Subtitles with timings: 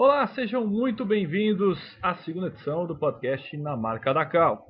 [0.00, 4.64] Olá, sejam muito bem-vindos à segunda edição do podcast Na Marca da Cal.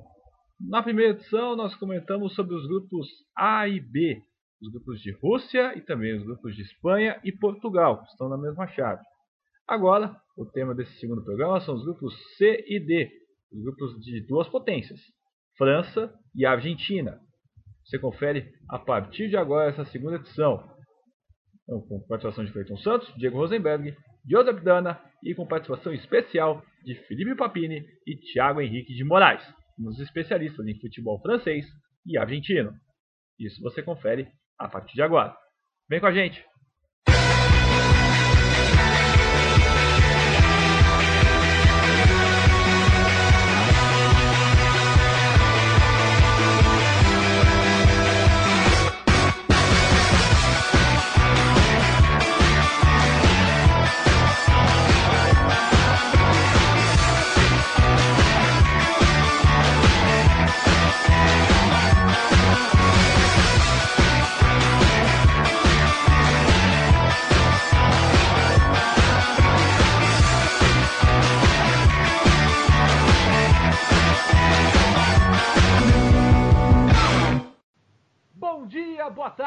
[0.59, 4.19] Na primeira edição, nós comentamos sobre os grupos A e B,
[4.59, 8.39] os grupos de Rússia e também os grupos de Espanha e Portugal, que estão na
[8.39, 9.03] mesma chave.
[9.67, 13.11] Agora, o tema desse segundo programa são os grupos C e D,
[13.53, 14.99] os grupos de duas potências,
[15.59, 17.19] França e Argentina.
[17.85, 20.67] Você confere a partir de agora essa segunda edição.
[21.61, 23.95] Então, com participação de Cleiton Santos, Diego Rosenberg,
[24.27, 29.43] Joseph Dana e com participação especial de Felipe Papini e Thiago Henrique de Moraes,
[29.77, 31.65] nos especialistas em futebol francês
[32.05, 32.71] e argentino.
[33.39, 35.35] Isso você confere a partir de agora.
[35.89, 36.43] Vem com a gente!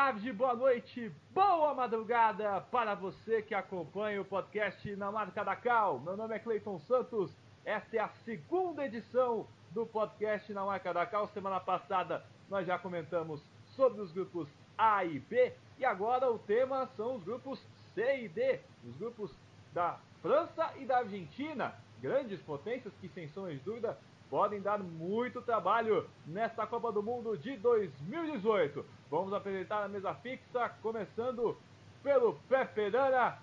[0.05, 6.01] Tarde, boa noite, boa madrugada para você que acompanha o podcast na marca da Cal.
[6.01, 7.31] Meu nome é Cleiton Santos.
[7.65, 11.29] Esta é a segunda edição do podcast na marca da Cal.
[11.29, 13.41] Semana passada nós já comentamos
[13.77, 18.29] sobre os grupos A e B e agora o tema são os grupos C e
[18.29, 19.31] D, os grupos
[19.73, 23.97] da França e da Argentina, grandes potências que sem sombra de dúvida
[24.33, 28.83] podem dar muito trabalho nesta Copa do Mundo de 2018.
[29.11, 31.55] Vamos apresentar a mesa fixa, começando
[32.03, 33.37] pelo Pepe Dana.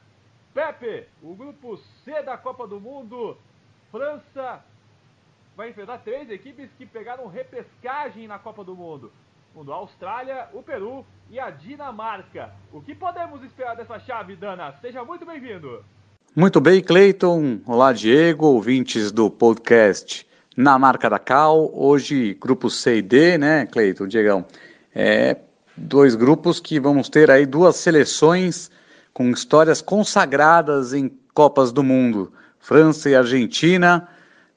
[0.52, 3.38] Pepe, o grupo C da Copa do Mundo,
[3.92, 4.66] França
[5.56, 9.12] vai enfrentar três equipes que pegaram repescagem na Copa do Mundo.
[9.54, 12.52] Mundo, a Austrália, o Peru e a Dinamarca.
[12.74, 14.74] O que podemos esperar dessa chave, Dana?
[14.82, 15.86] Seja muito bem-vindo.
[16.36, 17.60] Muito bem, Cleiton.
[17.68, 20.28] Olá, Diego, ouvintes do podcast
[20.60, 21.72] na marca da Cal.
[21.74, 24.46] Hoje, grupo C e D, né, Cleiton, Diegão?
[24.94, 25.38] É,
[25.78, 28.70] dois grupos que vamos ter aí duas seleções
[29.14, 34.10] com histórias consagradas em Copas do Mundo, França e Argentina.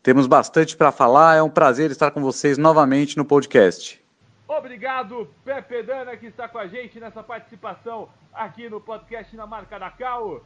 [0.03, 4.03] Temos bastante para falar, é um prazer estar com vocês novamente no podcast.
[4.49, 9.79] Obrigado, Pepe Dana, que está com a gente nessa participação aqui no podcast na marca
[9.79, 10.43] da Cal.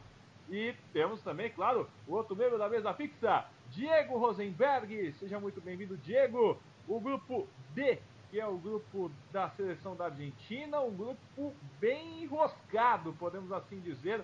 [0.51, 5.13] E temos também, claro, o outro membro da mesa fixa, Diego Rosenberg.
[5.13, 6.57] Seja muito bem-vindo, Diego.
[6.87, 13.13] O grupo D, que é o grupo da seleção da Argentina, um grupo bem enroscado,
[13.13, 14.23] podemos assim dizer.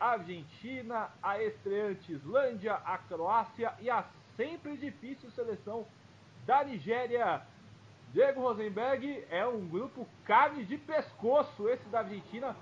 [0.00, 4.04] A Argentina, a estreante Islândia, a Croácia e a
[4.36, 5.86] sempre difícil seleção
[6.46, 7.42] da Nigéria.
[8.12, 12.56] Diego Rosenberg é um grupo carne de pescoço, esse da Argentina.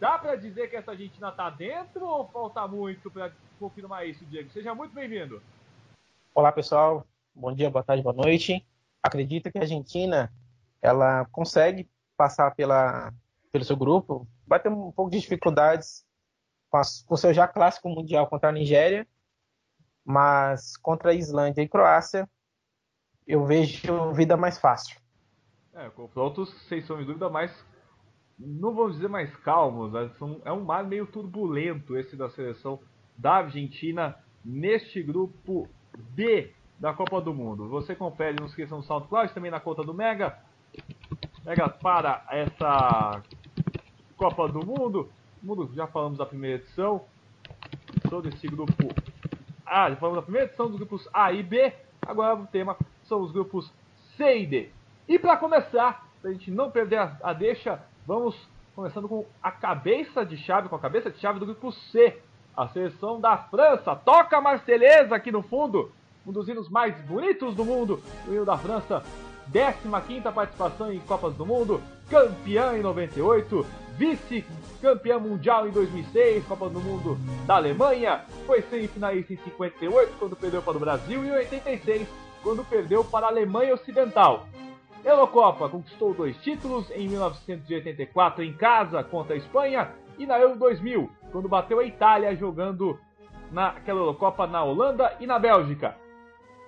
[0.00, 4.48] Dá para dizer que essa Argentina está dentro ou falta muito para confirmar isso, Diego.
[4.50, 5.42] Seja muito bem-vindo.
[6.34, 7.06] Olá, pessoal.
[7.34, 8.66] Bom dia, boa tarde, boa noite.
[9.02, 10.32] Acredito que a Argentina
[10.80, 13.12] ela consegue passar pela,
[13.52, 14.26] pelo seu grupo.
[14.46, 16.06] Vai ter um pouco de dificuldades
[16.70, 19.06] com o seu já clássico mundial contra a Nigéria,
[20.02, 22.26] mas contra a Islândia e Croácia
[23.26, 24.98] eu vejo vida mais fácil.
[25.74, 27.52] É, confrontos, sem sombra de dúvida, mais
[28.38, 29.92] não vamos dizer mais calmos,
[30.46, 32.80] é um mar meio turbulento esse da seleção
[33.20, 35.68] da Argentina neste grupo
[36.14, 37.68] D da Copa do Mundo.
[37.68, 40.38] Você confere, não esqueça no SoundCloud, também na conta do Mega.
[41.44, 43.22] Mega para essa
[44.16, 45.10] Copa do Mundo.
[45.42, 47.04] Mundo já falamos da primeira edição.
[48.08, 48.88] Todo esse grupo
[49.66, 51.72] A, já falamos da primeira edição dos grupos A e B.
[52.00, 53.70] Agora o tema são os grupos
[54.16, 54.70] C e D.
[55.06, 58.34] E para começar, para a gente não perder a, a deixa, vamos
[58.74, 62.18] começando com a cabeça de chave, com a cabeça de chave do grupo C
[62.60, 63.96] a seleção da França.
[63.96, 65.90] Toca a Marselhesa aqui no fundo,
[66.26, 69.02] um dos hinos mais bonitos do mundo, o hino da França.
[69.50, 76.80] 15 participação em Copas do Mundo, campeã em 98, vice-campeã mundial em 2006, Copas do
[76.80, 82.08] Mundo da Alemanha, foi semifinalista em 58, quando perdeu para o Brasil, e em 86,
[82.44, 84.46] quando perdeu para a Alemanha Ocidental.
[85.04, 91.10] Eurocopa conquistou dois títulos, em 1984 em casa contra a Espanha e na Euro 2000,
[91.30, 92.98] quando bateu a Itália jogando
[93.50, 95.96] naquela Eurocopa na Holanda e na Bélgica.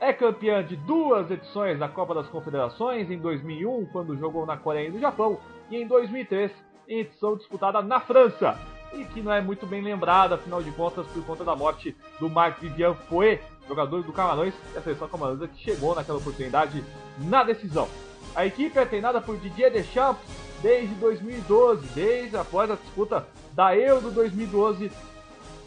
[0.01, 4.89] É campeã de duas edições da Copa das Confederações, em 2001, quando jogou na Coreia
[4.89, 5.39] e no Japão,
[5.71, 6.51] e em 2003,
[6.89, 8.59] em edição disputada na França.
[8.93, 12.29] e que não é muito bem lembrada, afinal de contas, por conta da morte do
[12.29, 16.85] Marc Vivian Foe, jogador do Camarões, e a seleção camaronesa que chegou naquela oportunidade
[17.19, 17.89] na decisão.
[18.35, 20.23] A equipe é treinada por Didier Deschamps
[20.61, 24.91] desde 2012, desde após a disputa da Euro 2012.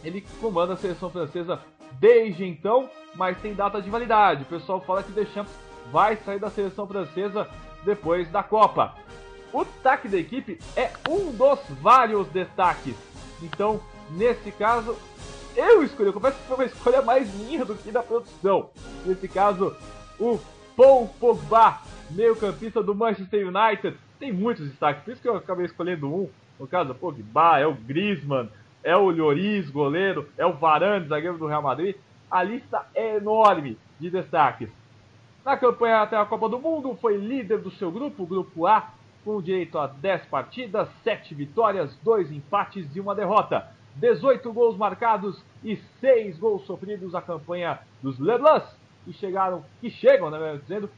[0.03, 1.59] Ele comanda a seleção francesa
[1.99, 4.43] desde então, mas tem data de validade.
[4.43, 5.51] O pessoal fala que Deschamps
[5.91, 7.49] vai sair da seleção francesa
[7.83, 8.95] depois da Copa.
[9.53, 12.95] O destaque da equipe é um dos vários destaques.
[13.41, 13.79] Então,
[14.11, 14.97] nesse caso,
[15.55, 18.69] eu escolhi, eu confesso que foi uma escolha mais minha do que da produção.
[19.05, 19.75] Nesse caso,
[20.19, 20.39] o
[20.75, 21.79] Paul Pogba,
[22.11, 23.97] meio-campista do Manchester United.
[24.19, 26.29] Tem muitos destaques, por isso que eu acabei escolhendo um.
[26.59, 28.49] No caso, o Pogba, é o Griezmann,
[28.83, 31.95] é o Lloris, goleiro, é o Varane, zagueiro do Real Madrid.
[32.29, 34.69] A lista é enorme de destaques.
[35.43, 38.91] Na campanha até a Copa do Mundo, foi líder do seu grupo, Grupo A,
[39.23, 43.67] com direito a 10 partidas, 7 vitórias, 2 empates e uma derrota.
[43.95, 48.63] 18 gols marcados e 6 gols sofridos a campanha dos Leblans,
[49.03, 50.89] que chegaram, que chegam, né, dizendo,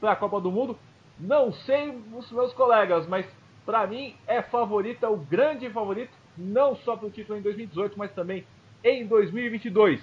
[0.00, 0.76] para a Copa do Mundo.
[1.18, 3.26] Não sei os meus colegas, mas
[3.66, 8.12] para mim é favorita, o grande favorito, não só para o título em 2018, mas
[8.12, 8.46] também
[8.84, 10.00] em 2022.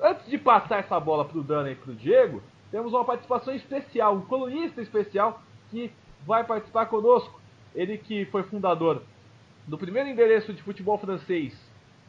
[0.00, 2.40] Antes de passar essa bola para o Dana e para o Diego,
[2.70, 5.92] temos uma participação especial, um colunista especial que
[6.24, 7.40] vai participar conosco.
[7.74, 9.02] Ele que foi fundador
[9.66, 11.52] do primeiro endereço de futebol francês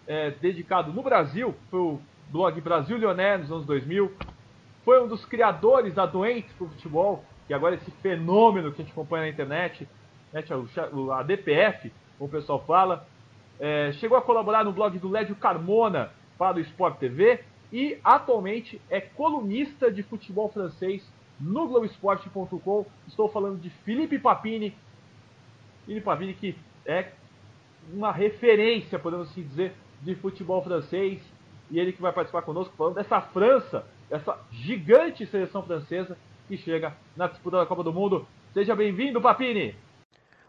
[0.07, 4.11] é, dedicado no Brasil, foi o blog Brasil Lyonnais nos anos 2000.
[4.85, 8.85] Foi um dos criadores da Doente pro Futebol, que agora é esse fenômeno que a
[8.85, 9.87] gente acompanha na internet,
[10.33, 10.43] né,
[11.13, 13.07] a DPF, como o pessoal fala.
[13.59, 18.81] É, chegou a colaborar no blog do Lédio Carmona para o Sport TV e atualmente
[18.89, 21.07] é colunista de futebol francês
[21.39, 22.85] no Globoesporte.com.
[23.07, 24.75] Estou falando de Felipe Papini.
[25.85, 26.55] Felipe Papini que
[26.85, 27.11] é
[27.93, 31.21] uma referência, podemos assim dizer, de futebol francês.
[31.69, 36.17] E ele que vai participar conosco falando dessa França, essa gigante seleção francesa
[36.47, 38.27] que chega na disputa da Copa do Mundo.
[38.53, 39.73] Seja bem-vindo, Papini!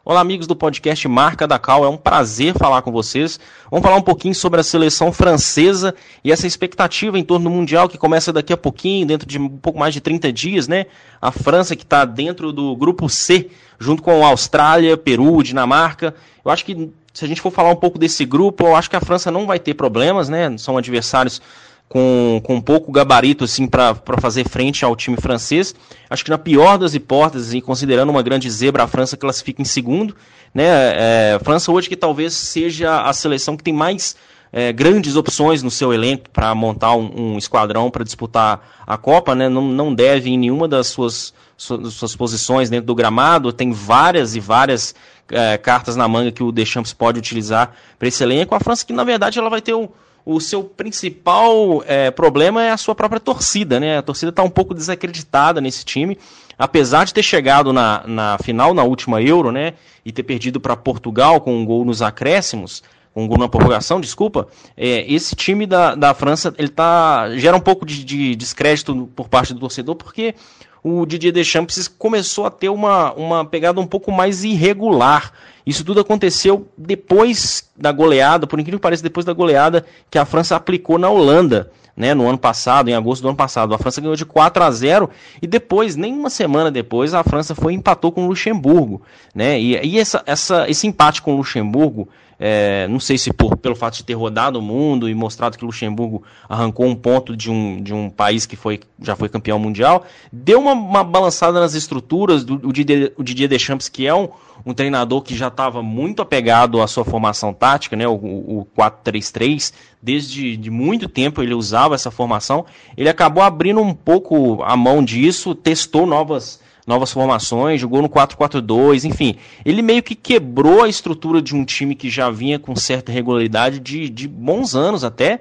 [0.05, 1.85] Olá, amigos do podcast Marca da Cal.
[1.85, 3.39] É um prazer falar com vocês.
[3.71, 5.95] Vamos falar um pouquinho sobre a seleção francesa
[6.25, 9.49] e essa expectativa em torno do Mundial que começa daqui a pouquinho, dentro de um
[9.49, 10.87] pouco mais de 30 dias, né?
[11.21, 16.17] A França que está dentro do grupo C, junto com a Austrália, Peru, Dinamarca.
[16.45, 18.97] Eu acho que se a gente for falar um pouco desse grupo, eu acho que
[18.97, 20.59] a França não vai ter problemas, né?
[20.59, 21.41] São adversários
[21.89, 25.75] com, com pouco gabarito assim para fazer frente ao time francês.
[26.09, 29.65] Acho que na pior das hipóteses, e considerando uma grande zebra, a França classifica em
[29.65, 30.17] segundo.
[30.55, 30.65] Né?
[30.67, 34.17] É, França hoje que talvez seja a seleção que tem mais
[34.53, 39.35] é, grandes opções no seu elenco para montar um, um esquadrão para disputar a Copa,
[39.35, 39.49] né?
[39.49, 44.37] não, não deve em nenhuma das suas, suas, suas posições dentro do gramado, tem várias
[44.37, 44.95] e várias
[45.31, 48.55] é, cartas na manga que o Deschamps pode utilizar para esse elenco.
[48.55, 49.91] A França que na verdade ela vai ter o
[50.25, 53.99] o seu principal é, problema é a sua própria torcida, né?
[53.99, 56.17] A torcida está um pouco desacreditada nesse time,
[56.59, 59.75] apesar de ter chegado na, na final, na última Euro, né?
[60.05, 62.83] E ter perdido para Portugal com um gol nos acréscimos,
[63.13, 64.47] com um gol na prorrogação, desculpa.
[64.77, 69.29] É, esse time da, da França ele tá, gera um pouco de, de descrédito por
[69.29, 70.35] parte do torcedor, porque
[70.83, 75.33] o Didier Deschamps começou a ter uma, uma pegada um pouco mais irregular.
[75.65, 80.25] Isso tudo aconteceu depois da goleada, por incrível que pareça, depois da goleada que a
[80.25, 83.73] França aplicou na Holanda, né, no ano passado, em agosto do ano passado.
[83.73, 85.09] A França ganhou de 4 a 0
[85.41, 89.03] e depois, nem uma semana depois, a França foi e empatou com o Luxemburgo.
[89.33, 92.09] Né, e, e essa, essa, esse empate com o Luxemburgo
[92.45, 95.65] é, não sei se por, pelo fato de ter rodado o mundo e mostrado que
[95.65, 100.05] Luxemburgo arrancou um ponto de um, de um país que foi, já foi campeão mundial,
[100.33, 104.29] deu uma, uma balançada nas estruturas do o Didier, o Didier Deschamps, que é um,
[104.67, 109.73] um treinador que já estava muito apegado à sua formação tática, né, o, o 4-3-3,
[110.03, 115.05] desde de muito tempo ele usava essa formação, ele acabou abrindo um pouco a mão
[115.05, 119.37] disso, testou novas novas formações, jogou no 4-4-2, enfim.
[119.65, 123.79] Ele meio que quebrou a estrutura de um time que já vinha com certa regularidade
[123.79, 125.41] de, de bons anos até,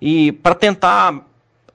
[0.00, 1.26] e para tentar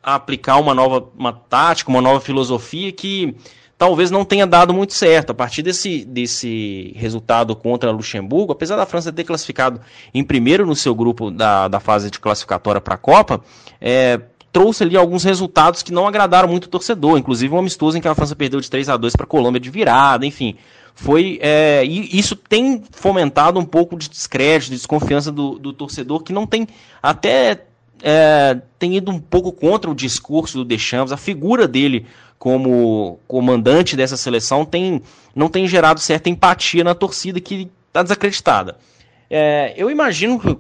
[0.01, 3.36] aplicar uma nova uma tática, uma nova filosofia que
[3.77, 5.32] talvez não tenha dado muito certo.
[5.32, 9.79] A partir desse, desse resultado contra Luxemburgo, apesar da França ter classificado
[10.13, 13.41] em primeiro no seu grupo da, da fase de classificatória para a Copa,
[13.82, 14.20] é,
[14.53, 18.07] trouxe ali alguns resultados que não agradaram muito o torcedor, inclusive um amistoso em que
[18.07, 20.55] a França perdeu de 3 a 2 para a Colômbia de virada, enfim.
[20.95, 26.22] Foi, é, e isso tem fomentado um pouco de descrédito, de desconfiança do, do torcedor,
[26.22, 26.67] que não tem
[27.01, 27.65] até
[28.03, 32.05] é, tem ido um pouco contra o discurso do Deschamps, a figura dele
[32.38, 35.01] como comandante dessa seleção tem,
[35.36, 38.77] não tem gerado certa empatia na torcida que está desacreditada.
[39.29, 40.55] É, eu imagino que,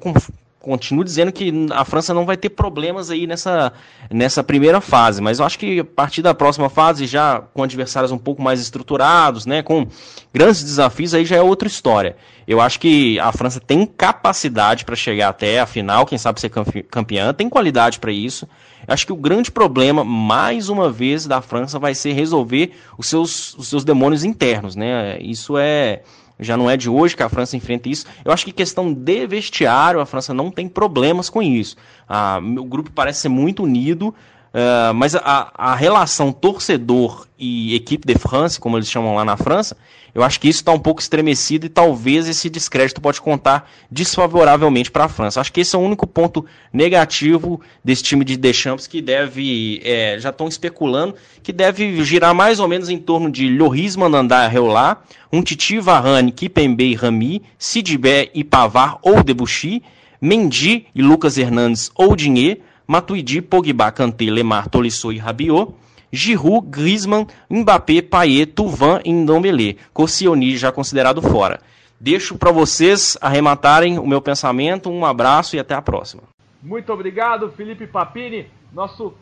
[0.63, 3.73] continuo dizendo que a França não vai ter problemas aí nessa,
[4.09, 8.13] nessa primeira fase, mas eu acho que a partir da próxima fase, já com adversários
[8.13, 9.85] um pouco mais estruturados, né, com
[10.33, 12.15] grandes desafios, aí já é outra história.
[12.47, 16.49] Eu acho que a França tem capacidade para chegar até a final, quem sabe ser
[16.49, 18.47] campeã, tem qualidade para isso.
[18.87, 23.07] Eu acho que o grande problema, mais uma vez, da França vai ser resolver os
[23.07, 25.17] seus, os seus demônios internos, né?
[25.19, 26.03] Isso é
[26.39, 28.05] já não é de hoje que a França enfrenta isso.
[28.23, 31.75] Eu acho que questão de vestiário, a França não tem problemas com isso.
[32.07, 34.13] Ah, o grupo parece ser muito unido,
[34.53, 39.35] Uh, mas a, a, relação torcedor e equipe de France, como eles chamam lá na
[39.35, 39.75] França,
[40.13, 44.91] eu acho que isso está um pouco estremecido e talvez esse descrédito pode contar desfavoravelmente
[44.91, 45.41] para a França.
[45.41, 50.19] Acho que esse é o único ponto negativo desse time de Deschamps que deve, é,
[50.19, 55.01] já estão especulando, que deve girar mais ou menos em torno de Lloris Mandanda Reolá,
[55.31, 59.81] um Titi Varane, Kipembe e Rami, Sidibé e Pavar ou Debuchy,
[60.21, 62.61] Mendy e Lucas Hernandes ou Dinhe,
[62.93, 65.73] Matuidi, Pogba, Kanté, Lemar, Tolisso e Rabiot,
[66.11, 69.79] Giroud, Griezmann, Mbappé, Payet, Tuvan e Ndombele.
[69.91, 71.59] Koscielny já considerado fora.
[71.99, 74.91] Deixo para vocês arrematarem o meu pensamento.
[74.91, 76.21] Um abraço e até a próxima.
[76.61, 79.15] Muito obrigado, Felipe Papini, nosso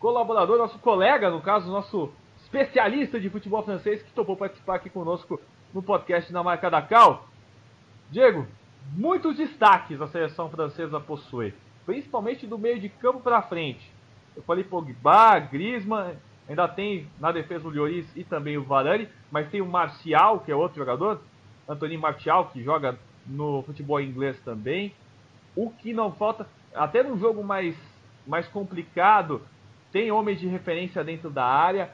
[0.00, 2.10] colaborador, nosso colega, no caso, nosso
[2.42, 5.38] especialista de futebol francês que topou participar aqui conosco
[5.74, 7.28] no podcast na marca da Cal.
[8.10, 8.46] Diego,
[8.96, 11.52] muitos destaques a seleção francesa possui
[11.86, 13.90] principalmente do meio de campo para frente.
[14.36, 16.16] Eu falei Pogba, Griezmann,
[16.48, 20.52] ainda tem na defesa o Lloris e também o Varane, mas tem o Marcial, que
[20.52, 21.22] é outro jogador,
[21.68, 24.92] Anthony Martial, que joga no futebol inglês também.
[25.54, 27.74] O que não falta, até num jogo mais,
[28.26, 29.40] mais complicado,
[29.90, 31.90] tem homens de referência dentro da área.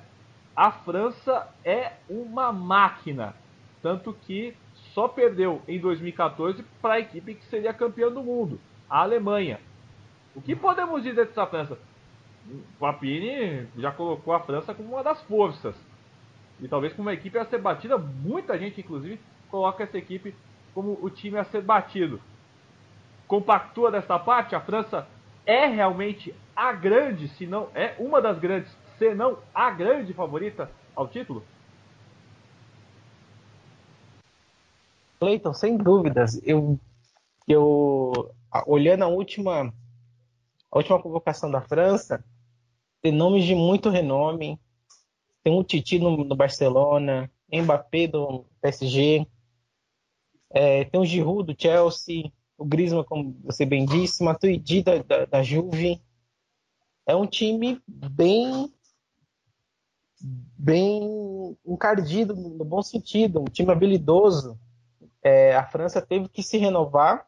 [0.57, 3.35] A França é uma máquina,
[3.81, 4.55] tanto que
[4.93, 9.61] só perdeu em 2014 para a equipe que seria campeã do mundo, a Alemanha.
[10.35, 11.79] O que podemos dizer dessa França?
[12.79, 15.77] Papini já colocou a França como uma das forças.
[16.61, 19.21] E talvez como uma equipe a ser batida, muita gente inclusive
[19.51, 20.35] coloca essa equipe
[20.75, 22.21] como o time a ser batido.
[23.27, 25.07] Compactua dessa parte, a França
[25.45, 30.71] é realmente a grande, se não é uma das grandes, se não a grande favorita
[30.95, 31.43] ao título?
[35.21, 36.41] Cleiton, sem dúvidas.
[36.45, 36.79] Eu,
[37.47, 38.31] eu
[38.67, 39.73] olhando a última
[40.73, 42.25] a última convocação da França
[43.03, 44.59] tem nomes de muito renome.
[45.45, 49.27] Tem o Titi no, no Barcelona, Mbappé do PSG,
[50.51, 55.25] é, tem o Giroud do Chelsea, o Griezmann, como você bem disse, Matuidi da, da,
[55.25, 56.01] da Juve.
[57.07, 58.73] É um time bem
[60.57, 64.57] bem encardido no bom sentido, um time habilidoso.
[65.21, 67.27] É, a França teve que se renovar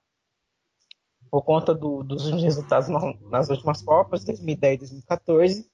[1.35, 2.88] por conta do, dos resultados
[3.29, 5.69] nas últimas Copas, 2010 e 2014.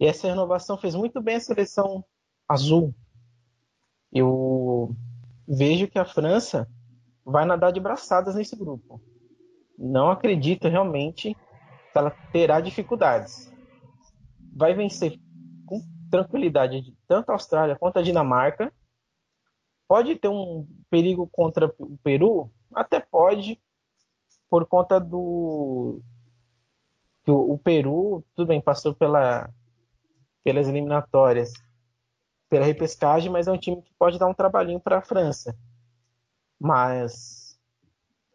[0.00, 2.04] E essa renovação fez muito bem a seleção
[2.48, 2.92] azul.
[4.12, 4.92] Eu
[5.46, 6.68] vejo que a França
[7.24, 9.00] vai nadar de braçadas nesse grupo.
[9.78, 13.52] Não acredito realmente que ela terá dificuldades.
[14.56, 15.20] Vai vencer
[15.66, 18.72] com tranquilidade tanto a Austrália quanto a Dinamarca.
[19.86, 22.50] Pode ter um perigo contra o Peru?
[22.74, 23.62] Até pode,
[24.48, 26.00] por conta do
[27.24, 29.50] que o, Peru, tudo bem, passou pela,
[30.44, 31.52] pelas eliminatórias,
[32.50, 35.56] pela repescagem, mas é um time que pode dar um trabalhinho para a França.
[36.60, 37.58] Mas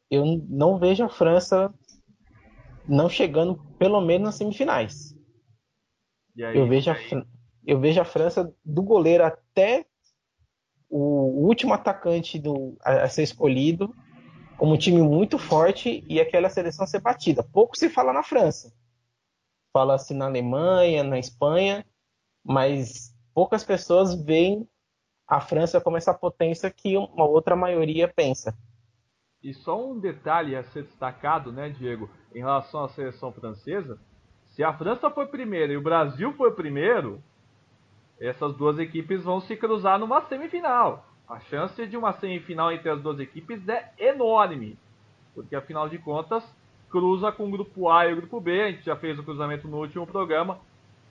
[0.10, 1.74] eu não vejo a França
[2.88, 5.16] não chegando pelo menos nas semifinais.
[6.44, 6.96] Aí, eu, vejo a,
[7.66, 9.86] eu vejo a França do goleiro até
[10.90, 13.96] o último atacante do, a, a ser escolhido
[14.60, 17.42] como um time muito forte e aquela seleção ser batida.
[17.42, 18.74] Pouco se fala na França.
[19.72, 21.86] Fala-se na Alemanha, na Espanha,
[22.44, 24.68] mas poucas pessoas veem
[25.26, 28.54] a França como essa potência que uma outra maioria pensa.
[29.42, 33.98] E só um detalhe a ser destacado, né, Diego, em relação à seleção francesa:
[34.48, 37.24] se a França foi primeiro e o Brasil foi primeiro,
[38.20, 41.09] essas duas equipes vão se cruzar numa semifinal.
[41.30, 44.76] A chance de uma semifinal entre as duas equipes é enorme,
[45.36, 46.44] porque afinal de contas
[46.90, 48.62] cruza com o grupo A e o grupo B.
[48.64, 50.60] A gente já fez o cruzamento no último programa,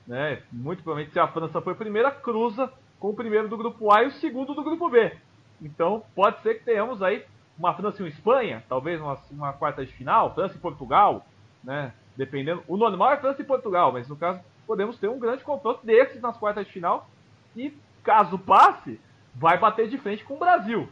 [0.05, 0.43] né?
[0.51, 4.03] Muito provavelmente se a França foi a primeira, cruza com o primeiro do grupo A
[4.03, 5.17] e o segundo do grupo B.
[5.63, 7.25] Então pode ser que tenhamos aí
[7.57, 11.25] uma França e uma Espanha, talvez uma, uma quarta de final, França e Portugal,
[11.63, 11.93] né?
[12.17, 12.65] Dependendo.
[12.67, 16.21] O normal é França e Portugal, mas no caso podemos ter um grande confronto desses
[16.21, 17.09] nas quartas de final.
[17.57, 17.73] E
[18.03, 19.01] caso passe,
[19.39, 20.89] vai bater de frente com o Brasil.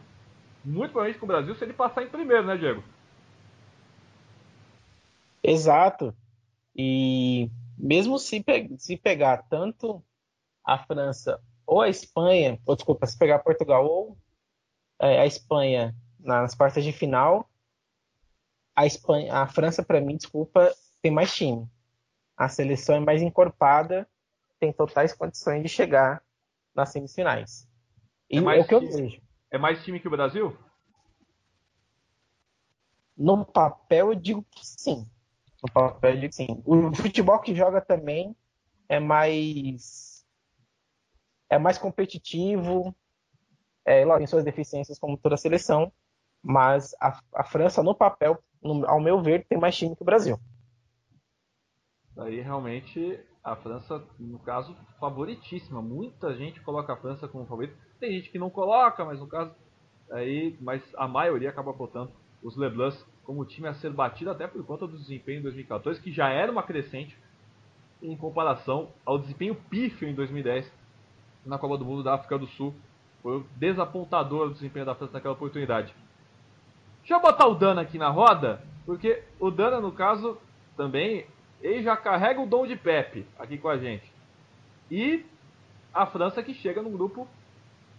[0.63, 2.83] muito provavelmente com o Brasil se ele passar em primeiro, né, Diego?
[5.43, 6.15] Exato.
[6.75, 10.03] E mesmo se, pe se pegar tanto
[10.63, 14.17] a França ou a Espanha, ou desculpa, se pegar Portugal ou
[14.99, 17.49] é, a Espanha nas quartas de final,
[18.75, 21.67] a Espanha, a França para mim, desculpa, tem mais time.
[22.35, 24.07] A seleção é mais encorpada,
[24.59, 26.23] tem totais condições de chegar
[26.73, 27.66] nas semifinais.
[28.29, 29.21] É, é o que eu vejo.
[29.51, 30.57] É mais time que o Brasil?
[33.17, 35.09] No papel eu digo que sim.
[35.63, 36.63] No papel eu digo que sim.
[36.65, 38.35] O futebol que joga também
[38.89, 40.25] é mais
[41.49, 42.95] é mais competitivo.
[43.85, 45.91] É, lógico, tem suas deficiências como toda a seleção,
[46.43, 50.05] mas a, a França no papel, no, ao meu ver, tem mais time que o
[50.05, 50.37] Brasil.
[52.17, 55.81] Aí realmente a França, no caso, favoritíssima.
[55.81, 57.77] Muita gente coloca a França como favorito.
[57.99, 59.51] Tem gente que não coloca, mas no caso
[60.11, 62.11] aí, mas a maioria acaba botando
[62.43, 66.11] os Leblancs como time a ser batido até por conta do desempenho em 2014, que
[66.11, 67.17] já era uma crescente
[68.01, 70.71] em comparação ao desempenho pífio em 2010
[71.45, 72.73] na Copa do Mundo da África do Sul.
[73.21, 75.93] Foi desapontador o desempenho da França naquela oportunidade.
[76.99, 80.37] Deixa eu botar o Dana aqui na roda, porque o Dana, no caso,
[80.75, 81.25] também,
[81.61, 84.11] ele já carrega o dom de Pepe aqui com a gente.
[84.91, 85.25] E
[85.93, 87.27] a França que chega num grupo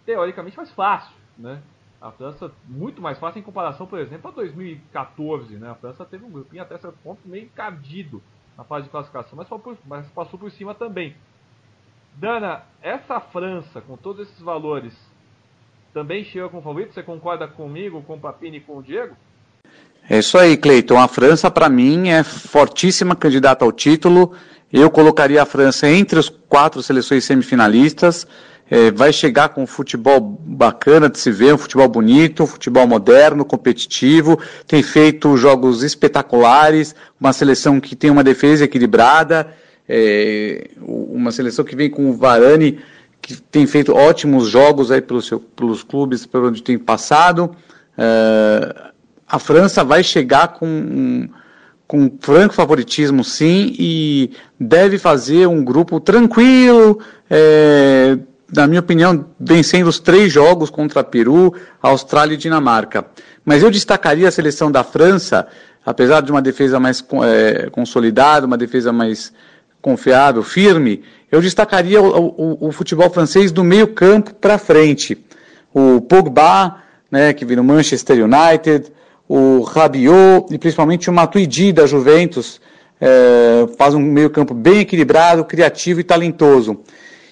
[0.09, 1.61] teoricamente mais fácil, né?
[2.01, 5.69] A França muito mais fácil em comparação, por exemplo, a 2014, né?
[5.69, 8.19] A França teve um grupinho até certo ponto meio encardido
[8.57, 11.15] na fase de classificação, mas, por, mas passou por cima também.
[12.15, 14.97] Dana, essa França, com todos esses valores,
[15.93, 16.91] também chega com favorito?
[16.91, 19.15] Você concorda comigo, com o Papini e com o Diego?
[20.09, 20.97] É isso aí, Cleiton.
[20.97, 24.33] A França, para mim, é fortíssima candidata ao título.
[24.73, 28.25] Eu colocaria a França entre os quatro seleções semifinalistas
[28.69, 32.85] é, vai chegar com um futebol bacana de se ver, um futebol bonito, um futebol
[32.87, 39.47] moderno, competitivo, tem feito jogos espetaculares, uma seleção que tem uma defesa equilibrada,
[39.87, 42.79] é, uma seleção que vem com o Varane,
[43.21, 47.51] que tem feito ótimos jogos aí pelos, seu, pelos clubes por onde tem passado.
[47.97, 48.89] É,
[49.27, 51.29] a França vai chegar com um,
[51.87, 58.17] com franco favoritismo, sim, e deve fazer um grupo tranquilo, é,
[58.53, 63.05] na minha opinião, vencendo os três jogos contra Peru, Austrália e Dinamarca.
[63.45, 65.47] Mas eu destacaria a seleção da França,
[65.85, 69.31] apesar de uma defesa mais é, consolidada, uma defesa mais
[69.81, 75.17] confiável, firme, eu destacaria o, o, o futebol francês do meio campo para frente.
[75.73, 76.77] O Pogba,
[77.09, 78.91] né, que vem no Manchester United,
[79.27, 82.59] o Rabiot e principalmente o Matuidi da Juventus,
[82.99, 86.81] é, faz um meio campo bem equilibrado, criativo e talentoso.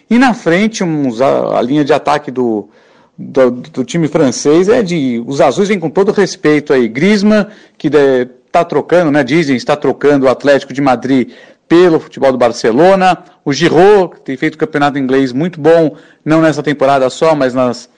[0.10, 2.70] E na frente, uns, a, a, linha de ataque do,
[3.18, 5.22] do, do, time francês é de.
[5.26, 6.88] Os azuis vêm com todo respeito aí.
[6.88, 9.24] Griezmann, que está trocando, né?
[9.24, 11.32] Dizem, está trocando o Atlético de Madrid
[11.68, 13.18] pelo futebol do Barcelona.
[13.44, 17.90] O Giroud, que tem feito campeonato inglês muito bom, não nessa temporada só, mas nas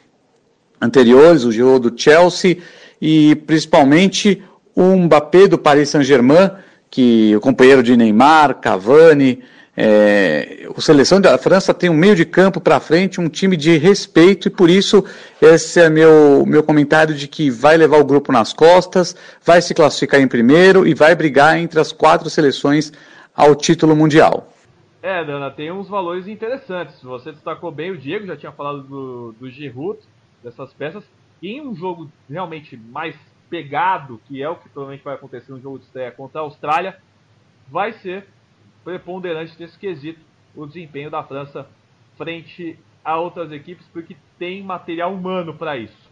[0.81, 1.43] anteriores.
[1.43, 2.57] O Giroud do Chelsea.
[2.99, 4.43] E principalmente
[4.75, 6.51] o Mbappé do Paris Saint-Germain,
[6.89, 9.43] que o companheiro de Neymar, Cavani.
[9.81, 13.77] É, o seleção da França tem um meio de campo para frente, um time de
[13.77, 15.05] respeito e por isso
[15.41, 19.73] esse é meu meu comentário de que vai levar o grupo nas costas, vai se
[19.73, 22.91] classificar em primeiro e vai brigar entre as quatro seleções
[23.33, 24.51] ao título mundial.
[25.01, 27.01] É, Dana, tem uns valores interessantes.
[27.01, 29.97] Você destacou bem, o Diego já tinha falado do, do Giroud,
[30.43, 31.05] dessas peças.
[31.41, 33.15] Em um jogo realmente mais
[33.49, 36.97] pegado, que é o que provavelmente vai acontecer no jogo de estreia contra a Austrália,
[37.71, 38.27] vai ser
[38.89, 40.19] preponderante nesse quesito
[40.55, 41.67] o desempenho da França
[42.17, 46.09] frente a outras equipes, porque tem material humano para isso.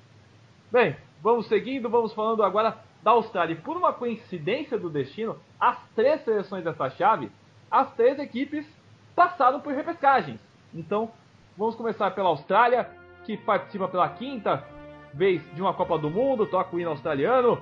[0.71, 3.53] Bem, vamos seguindo, vamos falando agora da Austrália.
[3.53, 7.31] E por uma coincidência do destino, as três seleções dessa chave,
[7.69, 8.65] as três equipes
[9.15, 10.39] passaram por repescagens.
[10.71, 11.11] Então,
[11.57, 12.91] vamos começar pela Austrália,
[13.25, 14.63] que participa pela quinta
[15.13, 17.61] vez de uma Copa do Mundo, toca o hino australiano.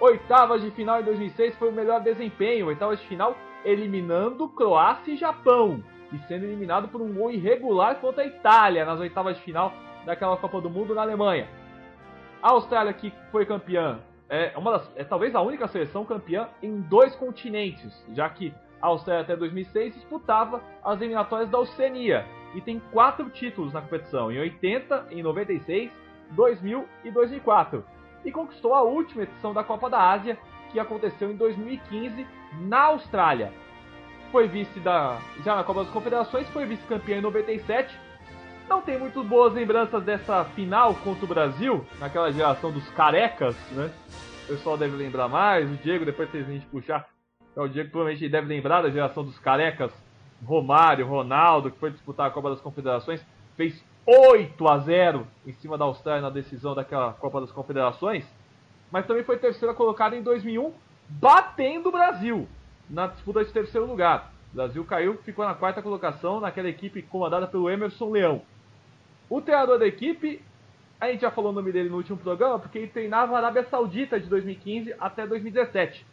[0.00, 2.66] Oitavas de final em 2006 foi o melhor desempenho.
[2.68, 8.22] Oitavas de final eliminando Croácia e Japão e sendo eliminado por um gol irregular contra
[8.22, 9.72] a Itália nas oitavas de final
[10.04, 11.48] daquela Copa do Mundo na Alemanha.
[12.42, 16.80] A Austrália que foi campeã é uma das, é talvez a única seleção campeã em
[16.80, 22.80] dois continentes, já que a Austrália até 2006 disputava as eliminatórias da Oceania e tem
[22.92, 25.90] quatro títulos na competição, em 80, em 96,
[26.30, 27.84] 2000 e 2004,
[28.24, 30.38] e conquistou a última edição da Copa da Ásia
[30.72, 32.26] que aconteceu em 2015
[32.62, 33.52] na Austrália.
[34.32, 37.94] Foi vice da já na Copa das Confederações, foi vice-campeã em 97.
[38.68, 43.92] não tem muito boas lembranças dessa final contra o Brasil, naquela geração dos carecas, né?
[44.44, 47.06] O pessoal deve lembrar mais, o Diego, depois a gente puxar,
[47.54, 49.92] é o Diego provavelmente deve lembrar da geração dos carecas,
[50.44, 53.24] Romário, Ronaldo, que foi disputar a Copa das Confederações,
[53.56, 58.26] fez 8 a 0 em cima da Austrália na decisão daquela Copa das Confederações,
[58.92, 60.72] mas também foi terceira colocada em 2001,
[61.08, 62.46] batendo o Brasil
[62.88, 64.30] na disputa de terceiro lugar.
[64.52, 68.42] O Brasil caiu, ficou na quarta colocação naquela equipe comandada pelo Emerson Leão.
[69.30, 70.42] O treinador da equipe,
[71.00, 73.64] a gente já falou o nome dele no último programa, porque ele treinava a Arábia
[73.64, 76.06] Saudita de 2015 até 2017.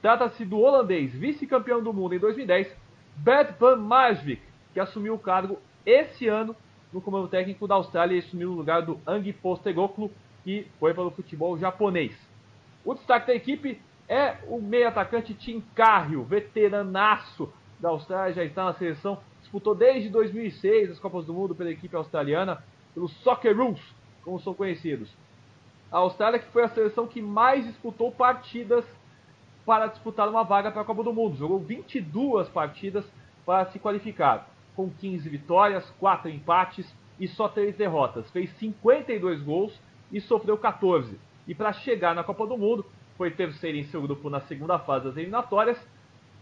[0.00, 2.74] Trata-se do holandês, vice-campeão do mundo em 2010,
[3.16, 6.56] Bert van Marwijk, que assumiu o cargo esse ano
[6.90, 10.10] no comando técnico da Austrália e assumiu o lugar do Ang Postecoglou,
[10.44, 12.14] que foi para o futebol japonês.
[12.84, 18.64] O destaque da equipe é o meio atacante Tim Carrio, veteranaço da Austrália, já está
[18.66, 19.18] na seleção
[19.54, 23.80] disputou desde 2006 as Copas do Mundo pela equipe australiana, pelos Socceroos,
[24.24, 25.08] como são conhecidos.
[25.92, 28.84] A Austrália que foi a seleção que mais disputou partidas
[29.64, 31.36] para disputar uma vaga para a Copa do Mundo.
[31.36, 33.04] Jogou 22 partidas
[33.46, 38.28] para se qualificar, com 15 vitórias, 4 empates e só 3 derrotas.
[38.32, 39.78] Fez 52 gols
[40.14, 41.18] e sofreu 14.
[41.46, 42.86] E para chegar na Copa do Mundo,
[43.18, 45.78] foi terceiro em seu grupo na segunda fase das eliminatórias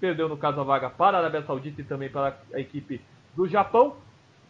[0.02, 3.00] perdeu no caso a vaga para a Arábia Saudita e também para a equipe
[3.36, 3.94] do Japão,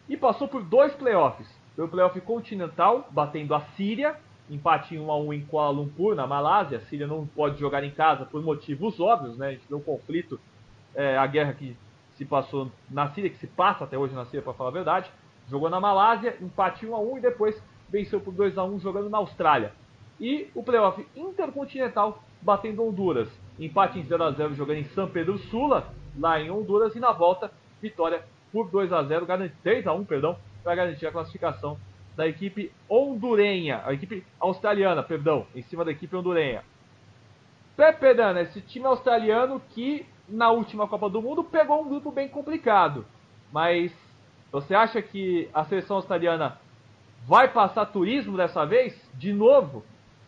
[0.09, 1.47] e passou por dois playoffs.
[1.75, 4.15] Pelo playoff continental, batendo a Síria,
[4.49, 6.79] empate em 1 a 1 em Kuala Lumpur, na Malásia.
[6.79, 9.49] A Síria não pode jogar em casa por motivos óbvios, né?
[9.49, 10.39] A gente vê um conflito,
[10.95, 11.77] é, a guerra que
[12.15, 15.11] se passou na Síria, que se passa até hoje na Síria, para falar a verdade.
[15.47, 17.61] Jogou na Malásia, empate 1 a 1 e depois
[17.93, 19.71] venceu por 2 a 1 jogando na Austrália.
[20.19, 23.29] E o playoff intercontinental batendo Honduras.
[23.59, 27.11] Empate em 0 a 0 jogando em São Pedro Sula, lá em Honduras, e na
[27.11, 29.27] volta, vitória por 2 a 0
[29.61, 31.77] 3 a 1 perdão, para garantir a classificação
[32.15, 36.63] da equipe hondurenha, a equipe australiana, perdão, em cima da equipe hondurenha.
[37.75, 42.27] Pepe Dana, esse time australiano que na última Copa do Mundo pegou um grupo bem
[42.27, 43.05] complicado,
[43.51, 43.91] mas
[44.51, 46.59] você acha que a seleção australiana
[47.27, 48.93] vai passar turismo dessa vez?
[49.15, 49.83] De novo?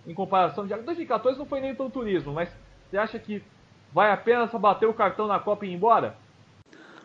[0.07, 2.49] Em comparação de 2014 não foi nem tão turismo, mas
[2.89, 3.41] você acha que
[3.93, 6.15] vai apenas bater o cartão na Copa e ir embora?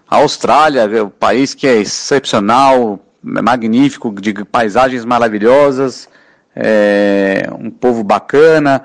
[0.09, 6.09] A Austrália, é o país que é excepcional, magnífico, de paisagens maravilhosas,
[6.55, 8.85] é um povo bacana.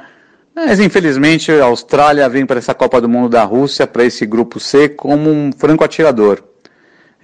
[0.56, 4.60] Mas infelizmente a Austrália vem para essa Copa do Mundo da Rússia, para esse grupo
[4.60, 6.42] C, como um franco atirador.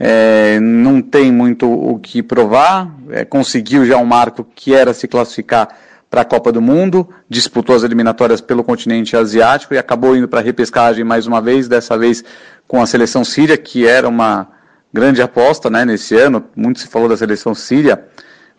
[0.03, 5.07] É, não tem muito o que provar, é, conseguiu já um marco que era se
[5.07, 5.77] classificar
[6.09, 10.39] para a Copa do Mundo, disputou as eliminatórias pelo continente asiático e acabou indo para
[10.39, 12.23] a repescagem mais uma vez, dessa vez
[12.67, 14.47] com a seleção síria, que era uma
[14.91, 16.45] grande aposta né, nesse ano.
[16.55, 18.03] Muito se falou da seleção síria,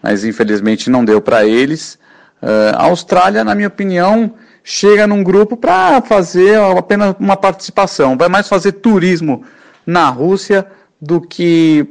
[0.00, 1.98] mas infelizmente não deu para eles.
[2.40, 8.28] Uh, a Austrália, na minha opinião, chega num grupo para fazer apenas uma participação, vai
[8.28, 9.42] mais fazer turismo
[9.84, 10.64] na Rússia
[11.02, 11.84] do que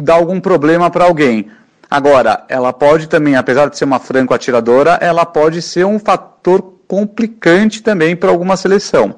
[0.00, 1.50] dar algum problema para alguém.
[1.90, 6.62] Agora, ela pode também, apesar de ser uma franco atiradora, ela pode ser um fator
[6.88, 9.16] complicante também para alguma seleção.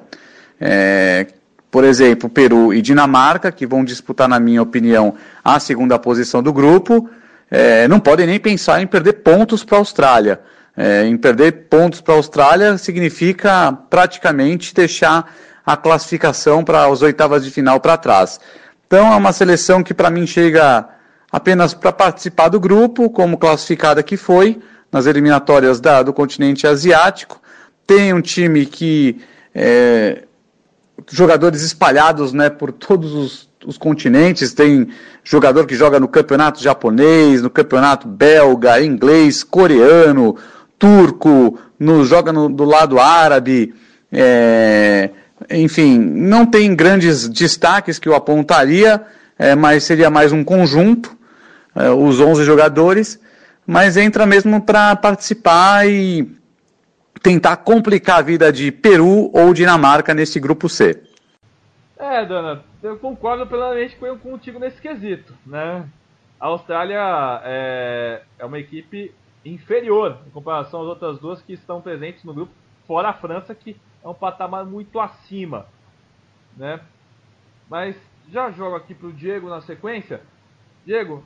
[0.59, 1.27] É,
[1.71, 6.51] por exemplo, Peru e Dinamarca, que vão disputar, na minha opinião, a segunda posição do
[6.51, 7.09] grupo,
[7.49, 10.39] é, não podem nem pensar em perder pontos para a Austrália.
[10.75, 15.33] É, em perder pontos para a Austrália significa praticamente deixar
[15.65, 18.39] a classificação para as oitavas de final para trás.
[18.87, 20.87] Então é uma seleção que para mim chega
[21.31, 24.59] apenas para participar do grupo, como classificada que foi,
[24.91, 27.41] nas eliminatórias da, do continente asiático.
[27.85, 29.21] Tem um time que.
[29.53, 30.23] É,
[31.09, 34.53] jogadores espalhados né, por todos os, os, continentes.
[34.53, 34.87] Tem
[35.23, 40.35] jogador que joga no campeonato japonês, no campeonato belga, inglês, coreano,
[40.79, 43.73] turco, no, joga no, do lado árabe.
[44.11, 45.09] É,
[45.49, 49.05] enfim, não tem grandes destaques que eu apontaria,
[49.37, 51.15] é, mas seria mais um conjunto
[51.75, 53.21] é, os 11 jogadores,
[53.65, 56.27] mas entra mesmo para participar e
[57.21, 61.03] tentar complicar a vida de Peru ou Dinamarca nesse grupo C.
[61.99, 65.85] É, Dana, eu concordo plenamente contigo nesse quesito, né?
[66.39, 69.11] A Austrália é, é uma equipe
[69.43, 72.51] inferior em comparação às outras duas que estão presentes no grupo,
[72.87, 73.75] fora a França, que
[74.07, 75.67] é um patamar muito acima,
[76.55, 76.79] né?
[77.69, 77.95] Mas
[78.29, 80.21] já jogo aqui para o Diego na sequência.
[80.85, 81.23] Diego,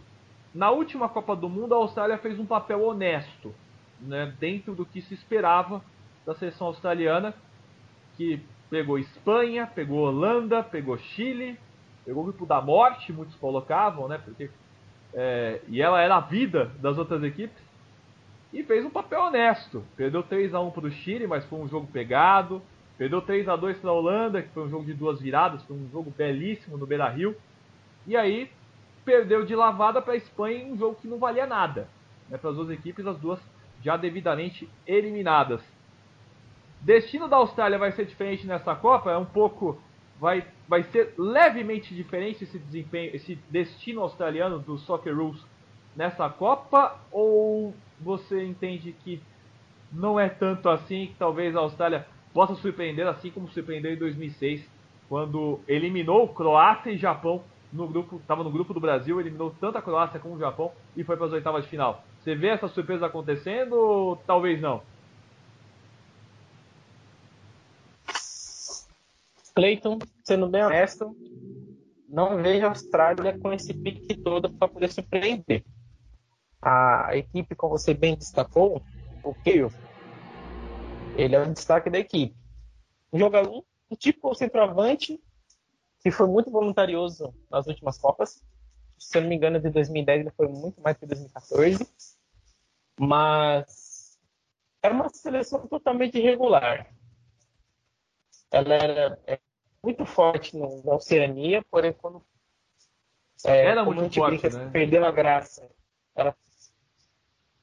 [0.54, 3.54] na última Copa do Mundo, a Austrália fez um papel honesto,
[4.00, 5.84] né, dentro do que se esperava
[6.26, 7.36] da seleção australiana,
[8.18, 11.60] que pegou Espanha, pegou Holanda, pegou Chile,
[12.04, 14.50] pegou o grupo da morte, muitos colocavam, né, porque
[15.14, 17.62] é, e ela era a vida das outras equipes,
[18.54, 19.84] e fez um papel honesto.
[19.96, 22.62] Perdeu 3 a 1 para o Chile, mas foi um jogo pegado.
[23.02, 25.76] Perdeu 3 a 2 para a Holanda, que foi um jogo de duas viradas, foi
[25.76, 27.36] um jogo belíssimo no Beira-Rio.
[28.06, 28.52] E aí
[29.04, 31.88] perdeu de lavada para a Espanha em um jogo que não valia nada.
[32.30, 33.40] Né, para as duas equipes, as duas
[33.84, 35.64] já devidamente eliminadas.
[36.80, 39.82] Destino da Austrália vai ser diferente nessa Copa, é um pouco
[40.20, 45.44] vai, vai ser levemente diferente esse desempenho, esse destino australiano do Soccer Rules
[45.96, 49.20] nessa Copa ou você entende que
[49.92, 54.64] não é tanto assim, que talvez a Austrália possa surpreender assim como surpreendeu em 2006,
[55.10, 59.82] quando eliminou Croácia e Japão no grupo, estava no grupo do Brasil, eliminou tanto a
[59.82, 62.04] Croácia como o Japão e foi para as oitavas de final.
[62.20, 64.82] Você vê essa surpresa acontecendo ou talvez não?
[69.54, 71.16] Cleiton, sendo bem honesto,
[72.08, 75.64] não vejo a Austrália com esse pique todo para poder surpreender.
[76.62, 78.82] A equipe, como você bem destacou,
[79.24, 79.72] o Keio,
[81.16, 82.36] ele é o destaque da equipe.
[83.12, 85.22] Um jogador, um tipo centroavante,
[86.00, 88.44] que foi muito voluntarioso nas últimas Copas.
[88.98, 91.88] Se eu não me engano, de 2010 ele foi muito mais que 2014.
[93.00, 94.20] Mas
[94.82, 96.94] era uma seleção totalmente irregular.
[98.50, 99.40] Ela era é,
[99.84, 102.24] muito forte no, na Oceania, porém quando
[103.46, 104.70] é, era muito forte, né?
[104.72, 105.70] perdeu a graça.
[106.16, 106.36] Era,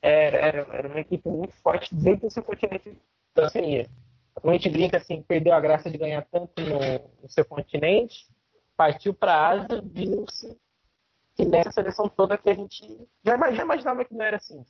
[0.01, 0.39] era,
[0.75, 2.97] era, uma equipe muito forte dentro do seu continente
[3.41, 3.89] da Oceania.
[4.35, 6.79] Como a gente brinca assim, perdeu a graça de ganhar tanto no,
[7.23, 8.27] no seu continente,
[8.77, 10.57] partiu para a Ásia, viu-se
[11.35, 14.65] que nessa seleção toda que a gente já, já imaginava que não era assim.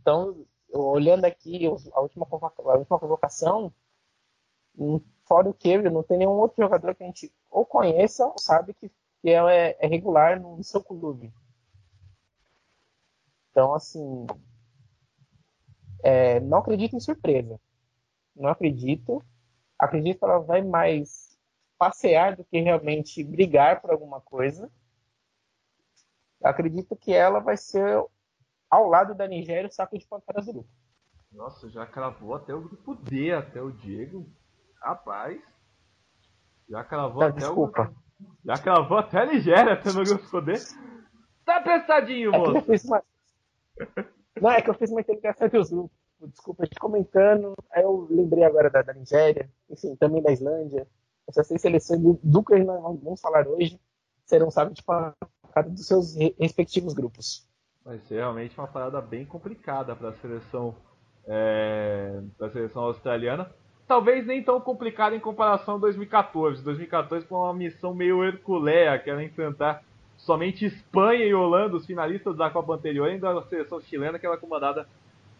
[0.00, 3.72] Então, olhando aqui a última, a última convocação,
[5.24, 8.74] fora o Kevin, não tem nenhum outro jogador que a gente ou conheça ou sabe
[8.74, 11.32] que, que é, é regular no seu clube.
[13.50, 14.26] Então, assim,
[16.02, 17.58] é, não acredito em surpresa.
[18.34, 19.22] Não acredito.
[19.78, 21.38] Acredito que ela vai mais
[21.78, 24.70] passear do que realmente brigar por alguma coisa.
[26.42, 28.04] Acredito que ela vai ser,
[28.70, 30.68] ao lado da Nigéria, o saco de pancadas do grupo.
[31.32, 34.28] Nossa, já cravou até o grupo D, até o Diego.
[34.80, 35.42] Rapaz.
[36.68, 37.90] Já cravou Não, até desculpa.
[37.90, 38.04] o.
[38.44, 40.54] Já cravou até a Nigéria, até no grupo D.
[41.44, 42.86] Tá pensadinho, é moço.
[42.86, 43.02] Uma...
[44.40, 46.03] Não, é que eu fiz uma interligação entre os grupos.
[46.28, 47.54] Desculpa, gente comentando.
[47.74, 50.86] Eu lembrei agora da, da Nigéria, enfim, também da Islândia.
[51.28, 53.80] Essas seis seleções do, do que nós vamos falar hoje
[54.24, 54.92] serão, sabe, tipo,
[55.52, 57.46] cada dos seus respectivos grupos.
[57.84, 60.74] Vai ser realmente uma parada bem complicada para a seleção,
[61.26, 63.50] é, para a seleção australiana
[63.86, 66.62] talvez nem tão complicado em comparação a 2014.
[66.62, 69.82] 2014 foi uma missão meio herculeia, que era enfrentar
[70.16, 74.36] somente Espanha e Holanda, os finalistas da Copa anterior, ainda a seleção chilena, que era
[74.36, 74.86] comandada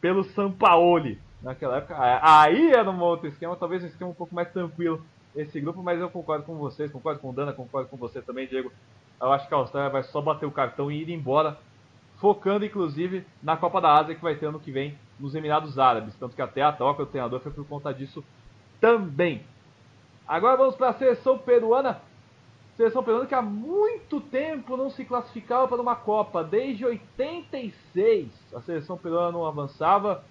[0.04, 1.18] pelo Sampaoli.
[1.40, 5.02] Naquela época, aí era um outro esquema, talvez um esquema um pouco mais tranquilo
[5.34, 8.46] esse grupo, mas eu concordo com vocês, concordo com o Dana, concordo com você também,
[8.46, 8.70] Diego.
[9.18, 11.56] Eu acho que a Austrália vai só bater o cartão e ir embora,
[12.18, 16.14] focando inclusive na Copa da Ásia que vai ter ano que vem nos Emirados Árabes.
[16.16, 18.22] Tanto que até a troca do treinador foi por conta disso
[18.82, 19.42] também.
[20.28, 22.02] Agora vamos para a seleção peruana.
[22.76, 26.42] Seleção peruana que há muito tempo não se classificava para uma Copa.
[26.42, 30.24] Desde 86 a seleção peruana não avançava.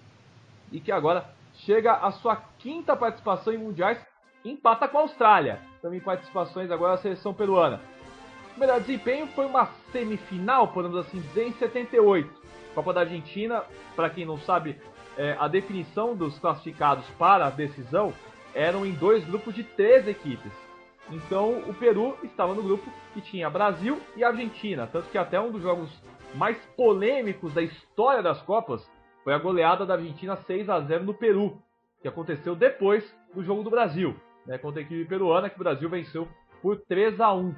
[0.72, 1.26] E que agora
[1.60, 3.98] chega a sua quinta participação em mundiais.
[4.44, 5.62] Empata com a Austrália.
[5.82, 7.80] Também participações agora a seleção peruana.
[8.56, 12.30] O melhor desempenho foi uma semifinal, podemos assim dizer, em 78.
[12.76, 13.64] Copa da Argentina,
[13.96, 14.80] para quem não sabe,
[15.18, 18.14] é, a definição dos classificados para a decisão
[18.54, 20.63] eram em dois grupos de três equipes.
[21.12, 25.52] Então o Peru estava no grupo que tinha Brasil e Argentina, tanto que até um
[25.52, 25.90] dos jogos
[26.36, 28.90] mais polêmicos da história das Copas
[29.24, 31.62] foi a goleada da Argentina 6 a 0 no Peru,
[32.02, 35.90] que aconteceu depois do jogo do Brasil, né, contra a equipe peruana, que o Brasil
[35.90, 36.28] venceu
[36.62, 37.56] por 3 a 1.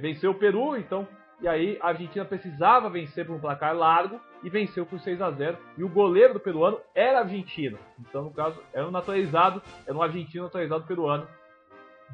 [0.00, 1.06] Venceu o Peru, então
[1.40, 5.30] e aí a Argentina precisava vencer por um placar largo e venceu por 6 a
[5.30, 7.78] 0 E o goleiro do peruano era argentino.
[7.98, 11.26] Então, no caso, era um naturalizado, era um argentino naturalizado peruano.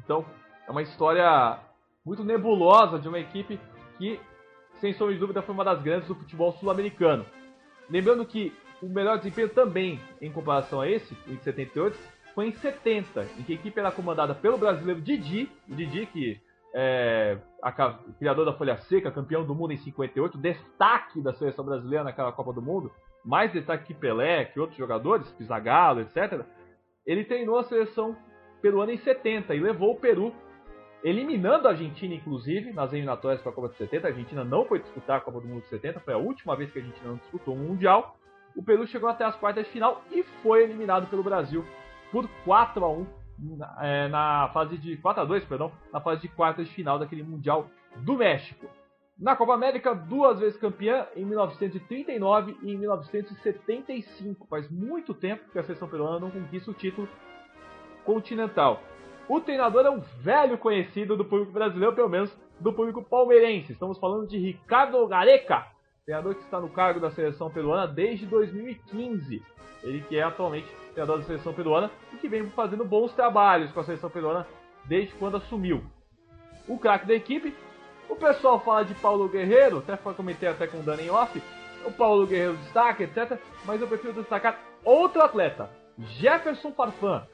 [0.03, 0.25] Então,
[0.67, 1.59] é uma história
[2.05, 3.59] muito nebulosa de uma equipe
[3.97, 4.19] que,
[4.79, 7.25] sem sombra de dúvida, foi uma das grandes do futebol sul-americano.
[7.89, 11.97] Lembrando que o melhor desempenho também, em comparação a esse, em 78,
[12.35, 16.39] foi em 70, em que a equipe era comandada pelo brasileiro Didi, o Didi que
[16.75, 17.71] é, a,
[18.19, 22.53] criador da Folha Seca, campeão do mundo em 58, destaque da seleção brasileira naquela Copa
[22.53, 22.91] do Mundo,
[23.25, 26.45] mais destaque que Pelé, que outros jogadores, Pizagalo, etc.
[27.05, 28.15] Ele treinou a seleção
[28.61, 30.33] peruana em 70 e levou o Peru.
[31.07, 34.07] Eliminando a Argentina, inclusive, nas eliminatórias para a Copa de 70.
[34.07, 36.69] A Argentina não foi disputar a Copa do Mundo de 70, foi a última vez
[36.71, 38.17] que a Argentina não disputou um Mundial.
[38.55, 41.63] O Peru chegou até as quartas de final e foi eliminado pelo Brasil
[42.11, 43.07] por 4 a 1
[43.39, 46.99] na, é, na fase de 4 a 2, perdão, na fase de quartas de final
[46.99, 48.67] daquele Mundial do México.
[49.17, 54.45] Na Copa América, duas vezes campeã, em 1939 e em 1975.
[54.47, 57.07] Faz muito tempo que a seleção peruana não conquista o título
[58.03, 58.81] continental.
[59.29, 63.73] O treinador é um velho conhecido do público brasileiro, pelo menos do público palmeirense.
[63.73, 65.67] Estamos falando de Ricardo Gareca,
[66.05, 69.43] treinador que está no cargo da seleção peruana desde 2015.
[69.83, 73.79] Ele que é atualmente treinador da seleção peruana e que vem fazendo bons trabalhos com
[73.81, 74.47] a seleção peruana
[74.85, 75.83] desde quando assumiu.
[76.67, 77.53] O craque da equipe
[78.09, 81.41] o pessoal fala de Paulo Guerreiro, até comentei até com o Dani off,
[81.85, 83.37] o Paulo Guerreiro destaca, etc.
[83.65, 87.27] Mas eu prefiro destacar outro atleta, Jefferson Farfan.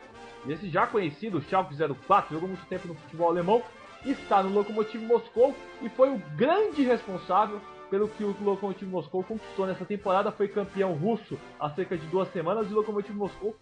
[0.47, 3.63] Esse já conhecido, Schalke 04, jogou muito tempo no futebol alemão,
[4.05, 9.65] está no Lokomotiv Moscou e foi o grande responsável pelo que o Lokomotiv Moscou conquistou
[9.65, 10.31] nessa temporada.
[10.31, 13.55] Foi campeão russo há cerca de duas semanas e o Lokomotiv Moscou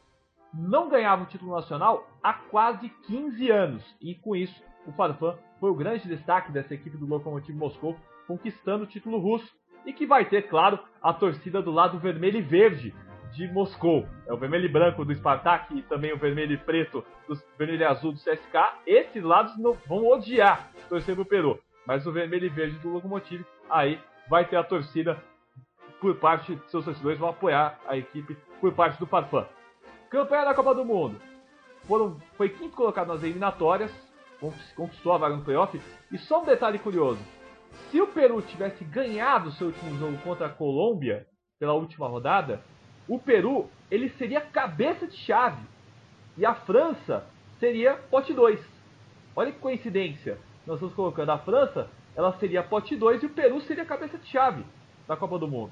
[0.54, 3.96] não ganhava o título nacional há quase 15 anos.
[4.02, 7.96] E com isso, o Farfan foi o grande destaque dessa equipe do Lokomotiv Moscou,
[8.28, 9.52] conquistando o título russo
[9.86, 12.94] e que vai ter, claro, a torcida do lado vermelho e verde
[13.34, 14.08] de Moscou.
[14.28, 17.82] É o vermelho e branco do Spartak e também o vermelho e preto do vermelho
[17.82, 18.82] e azul do CSK.
[18.86, 23.44] Esses lados não, vão odiar torcer pro Peru, mas o vermelho e verde do Lokomotiv
[23.70, 25.22] aí vai ter a torcida
[26.02, 29.46] por parte de seus torcedores vão apoiar a equipe por parte do Farfan.
[30.10, 31.22] Campanha da Copa do Mundo.
[31.88, 33.92] Foram, foi quinto colocado nas eliminatórias,
[34.76, 35.80] conquistou a vaga no playoff.
[36.12, 37.20] E só um detalhe curioso:
[37.90, 41.28] se o Peru tivesse ganhado seu último jogo contra a Colômbia
[41.60, 42.64] pela última rodada,
[43.08, 45.62] o Peru ele seria cabeça de chave
[46.38, 47.26] e a França
[47.60, 48.60] seria pote 2.
[49.36, 50.38] Olha que coincidência.
[50.66, 54.28] Nós estamos colocando a França, ela seria pote 2 e o Peru seria cabeça de
[54.28, 54.64] chave
[55.08, 55.72] da Copa do Mundo.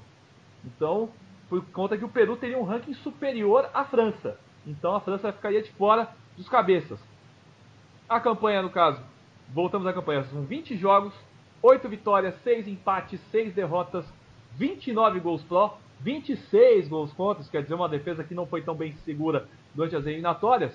[0.64, 1.10] Então,
[1.48, 4.38] por conta que o Peru teria um ranking superior à França.
[4.66, 6.98] Então a França ficaria de fora dos cabeças.
[8.08, 9.02] A campanha, no caso,
[9.52, 11.14] voltamos à campanha, são 20 jogos,
[11.62, 14.04] 8 vitórias, 6 empates, 6 derrotas,
[14.56, 18.94] 29 gols pró, 26 gols contra, quer dizer, uma defesa que não foi tão bem
[19.04, 20.72] segura durante as eliminatórias.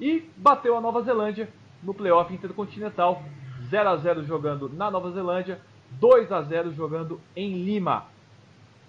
[0.00, 1.48] E bateu a Nova Zelândia
[1.82, 3.22] no playoff intercontinental,
[3.68, 5.60] 0 a 0 jogando na Nova Zelândia,
[5.92, 8.06] 2 a 0 jogando em Lima.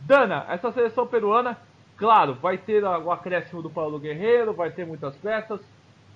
[0.01, 1.57] Dana, essa seleção peruana,
[1.97, 5.59] claro, vai ter o acréscimo do Paulo Guerreiro, vai ter muitas peças,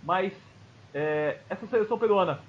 [0.03, 0.33] mas
[0.93, 2.39] é, essa seleção peruana,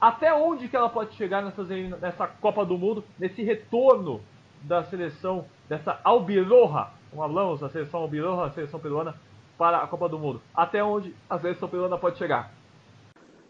[0.00, 1.62] até onde que ela pode chegar nessa,
[2.00, 4.20] nessa Copa do Mundo, nesse retorno
[4.62, 9.14] da seleção, dessa Albirroja, como falamos, da seleção Albirroja, a seleção peruana,
[9.56, 10.42] para a Copa do Mundo?
[10.54, 12.52] Até onde a seleção peruana pode chegar?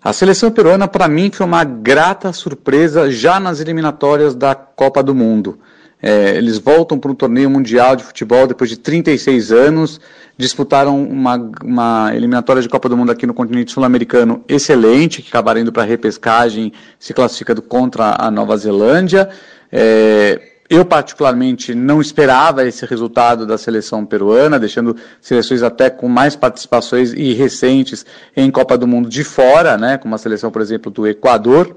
[0.00, 5.12] A seleção peruana, para mim, foi uma grata surpresa já nas eliminatórias da Copa do
[5.12, 5.58] Mundo.
[6.00, 10.00] É, eles voltam para um torneio mundial de futebol depois de 36 anos,
[10.36, 15.60] disputaram uma, uma eliminatória de Copa do Mundo aqui no continente sul-americano excelente, que acabaram
[15.60, 19.28] indo para a repescagem, se classificando contra a Nova Zelândia.
[19.72, 26.34] É, eu, particularmente, não esperava esse resultado da seleção peruana, deixando seleções até com mais
[26.34, 30.90] participações e recentes em Copa do Mundo de fora, né, como a seleção, por exemplo,
[30.90, 31.76] do Equador.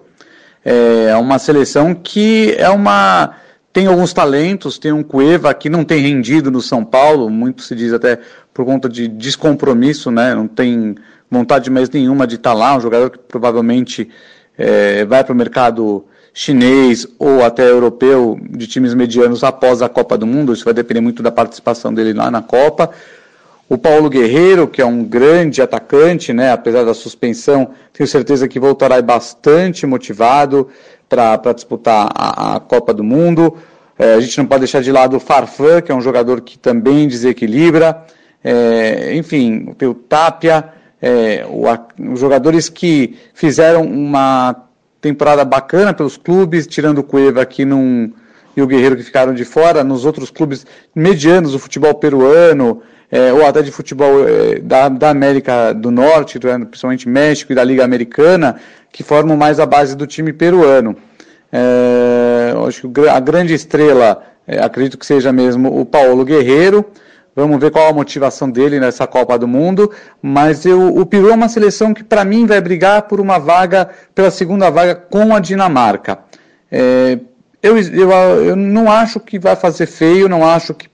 [0.63, 3.35] É uma seleção que é uma
[3.73, 7.75] tem alguns talentos, tem um Cueva que não tem rendido no São Paulo, muito se
[7.75, 8.17] diz até
[8.53, 10.33] por conta de descompromisso, né?
[10.33, 10.95] Não tem
[11.29, 14.09] vontade mais nenhuma de estar tá lá, um jogador que provavelmente
[14.57, 16.05] é, vai para o mercado
[16.37, 20.99] chinês ou até europeu de times medianos após a Copa do Mundo, isso vai depender
[20.99, 22.91] muito da participação dele lá na Copa.
[23.69, 28.59] O Paulo Guerreiro, que é um grande atacante, né, apesar da suspensão, tenho certeza que
[28.59, 30.67] voltará bastante motivado
[31.07, 33.57] para disputar a, a, Copa do Mundo.
[33.97, 36.59] É, a gente não pode deixar de lado o Farfan, que é um jogador que
[36.59, 38.03] também desequilibra.
[38.43, 40.65] É, enfim, o Tapia,
[41.01, 41.63] é, o,
[42.11, 44.64] os jogadores que fizeram uma
[45.05, 49.83] temporada bacana pelos clubes, tirando o Cueva aqui e o Guerreiro que ficaram de fora,
[49.83, 50.65] nos outros clubes
[50.95, 56.39] medianos do futebol peruano, é, ou até de futebol é, da, da América do Norte,
[56.39, 58.55] principalmente México e da Liga Americana,
[58.91, 60.95] que formam mais a base do time peruano.
[61.53, 66.83] É, acho que a grande estrela, é, acredito que seja mesmo o Paulo Guerreiro.
[67.35, 69.91] Vamos ver qual a motivação dele nessa Copa do Mundo.
[70.21, 73.89] Mas eu, o Peru é uma seleção que, para mim, vai brigar por uma vaga,
[74.13, 76.19] pela segunda vaga com a Dinamarca.
[76.71, 77.19] É,
[77.61, 78.11] eu, eu,
[78.43, 80.87] eu não acho que vai fazer feio, não acho que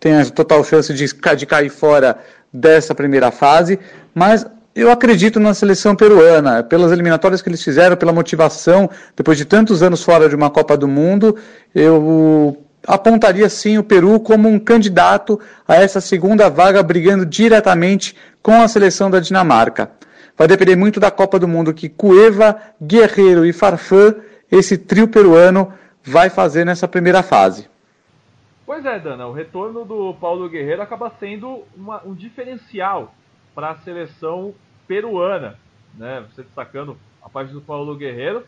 [0.00, 2.18] tenha total chance de, de cair fora
[2.52, 3.78] dessa primeira fase,
[4.14, 9.44] mas eu acredito na seleção peruana, pelas eliminatórias que eles fizeram, pela motivação, depois de
[9.44, 11.36] tantos anos fora de uma Copa do Mundo,
[11.74, 18.62] eu apontaria sim o Peru como um candidato a essa segunda vaga, brigando diretamente com
[18.62, 19.90] a seleção da Dinamarca.
[20.36, 24.14] Vai depender muito da Copa do Mundo que Cueva, Guerreiro e Farfã,
[24.50, 25.72] esse trio peruano,
[26.02, 27.68] vai fazer nessa primeira fase.
[28.66, 33.14] Pois é, Dana, o retorno do Paulo Guerreiro acaba sendo uma, um diferencial
[33.54, 34.54] para a seleção
[34.88, 35.58] peruana,
[35.94, 36.24] né?
[36.30, 38.44] Você destacando a parte do Paulo Guerreiro,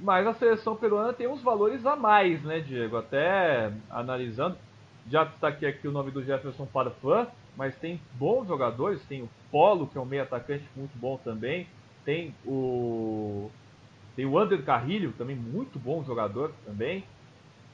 [0.00, 2.96] mas a seleção peruana tem uns valores a mais, né, Diego?
[2.96, 4.56] Até analisando,
[5.10, 7.26] já destaquei aqui o nome do Jefferson Parfã,
[7.56, 11.66] mas tem bons jogadores, tem o Polo, que é um meio atacante muito bom também,
[12.04, 13.50] tem o
[14.14, 17.04] tem o Ander Carrilho, também muito bom jogador também.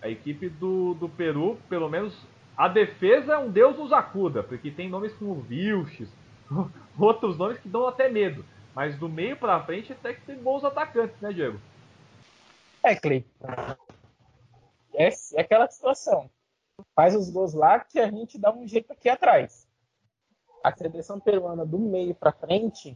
[0.03, 2.15] A equipe do, do Peru, pelo menos
[2.57, 6.13] a defesa é um Deus nos acuda, porque tem nomes como Vilches,
[6.99, 8.45] outros nomes que dão até medo.
[8.75, 11.59] Mas do meio para frente até que tem bons atacantes, né, Diego?
[12.85, 13.47] É, Cleiton.
[14.93, 16.31] É, é aquela situação.
[16.95, 19.67] Faz os gols lá que a gente dá um jeito aqui atrás.
[20.63, 22.95] A seleção peruana do meio para frente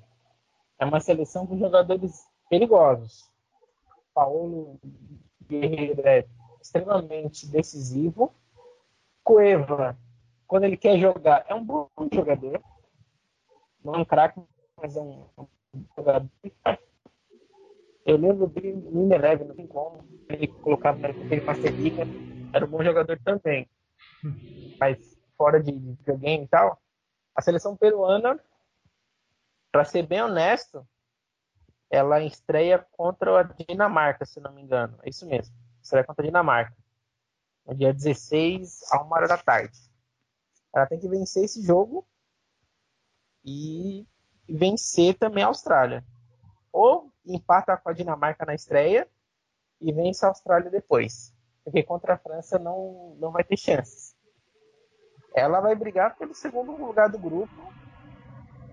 [0.78, 3.30] é uma seleção com jogadores perigosos.
[4.12, 4.78] Paulo
[5.46, 6.26] Guerreiro é
[6.60, 8.34] extremamente decisivo.
[9.24, 9.98] Cueva,
[10.46, 12.62] quando ele quer jogar, é um bom jogador.
[13.82, 14.38] Não é um craque,
[14.76, 15.26] mas é um
[15.96, 16.28] jogador
[18.08, 20.02] eu lembro dele no Ineleve, não tem como.
[20.30, 22.02] Ele colocava aquele Pastelica,
[22.54, 23.68] era um bom jogador também.
[24.80, 24.98] Mas
[25.36, 26.80] fora de videogame e tal,
[27.34, 28.40] a seleção peruana,
[29.70, 30.88] para ser bem honesto,
[31.90, 34.98] ela estreia contra a Dinamarca, se não me engano.
[35.02, 35.54] É isso mesmo.
[35.82, 36.74] Estreia contra a Dinamarca.
[37.66, 39.78] No dia 16, a uma hora da tarde.
[40.74, 42.08] Ela tem que vencer esse jogo
[43.44, 44.06] e
[44.48, 46.02] vencer também a Austrália.
[46.72, 49.08] Ou empata com a Dinamarca na estreia
[49.80, 51.34] e vence a Austrália depois.
[51.64, 54.16] Porque contra a França não, não vai ter chances.
[55.34, 57.54] Ela vai brigar pelo segundo lugar do grupo,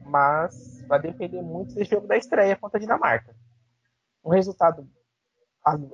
[0.06, 3.36] mas vai depender muito desse jogo da estreia contra a Dinamarca.
[4.24, 4.90] Um resultado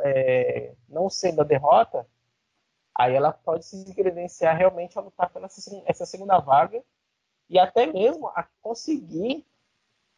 [0.04, 2.08] é, não sendo a derrota,
[2.96, 5.48] aí ela pode se credenciar realmente a lutar pela
[5.86, 6.84] essa segunda vaga
[7.50, 9.46] e até mesmo a conseguir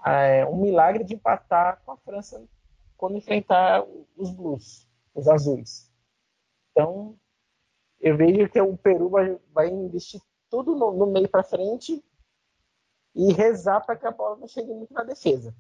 [0.06, 2.46] é, um milagre de empatar com a França
[2.98, 3.84] quando enfrentar
[4.16, 5.92] os blues, os azuis.
[6.72, 7.18] Então,
[8.00, 12.04] eu vejo que o Peru vai, vai investir tudo no, no meio para frente
[13.16, 15.56] e rezar para que a bola não chegue muito na defesa.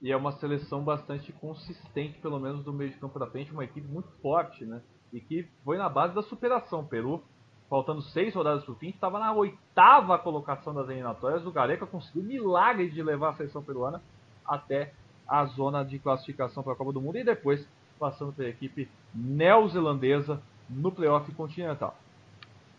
[0.00, 3.64] E é uma seleção bastante consistente, pelo menos do meio de campo da frente, uma
[3.64, 4.82] equipe muito forte, né?
[5.12, 6.80] E que foi na base da superação.
[6.80, 7.22] O Peru
[7.70, 11.46] faltando seis rodadas para o fim, estava na oitava colocação das eliminatórias.
[11.46, 14.02] O Gareca conseguiu milagre de levar a seleção peruana
[14.44, 14.92] até
[15.26, 17.64] a zona de classificação para a Copa do Mundo e depois
[17.96, 21.96] passando pela equipe neozelandesa no playoff continental.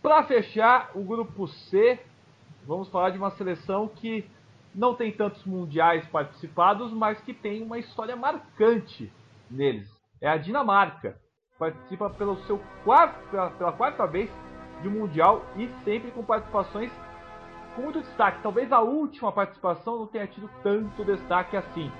[0.01, 1.97] Para fechar o grupo C,
[2.67, 4.29] vamos falar de uma seleção que
[4.75, 9.11] não tem tantos mundiais participados, mas que tem uma história marcante
[9.49, 9.89] neles.
[10.19, 11.17] É a Dinamarca.
[11.57, 14.29] Participa pelo seu quarto, pela, pela quarta vez
[14.81, 16.91] de um Mundial e sempre com participações
[17.75, 18.41] com muito destaque.
[18.41, 21.91] Talvez a última participação não tenha tido tanto destaque assim.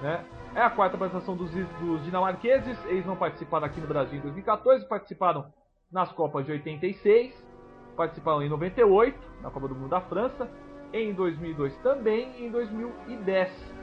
[0.00, 0.24] Né?
[0.54, 4.86] É a quarta participação dos, dos dinamarqueses, eles não participaram aqui no Brasil em 2014,
[4.88, 5.46] participaram
[5.90, 7.34] nas Copas de 86,
[7.96, 10.50] participaram em 98, na Copa do Mundo da França,
[10.92, 13.82] em 2002 também e em 2010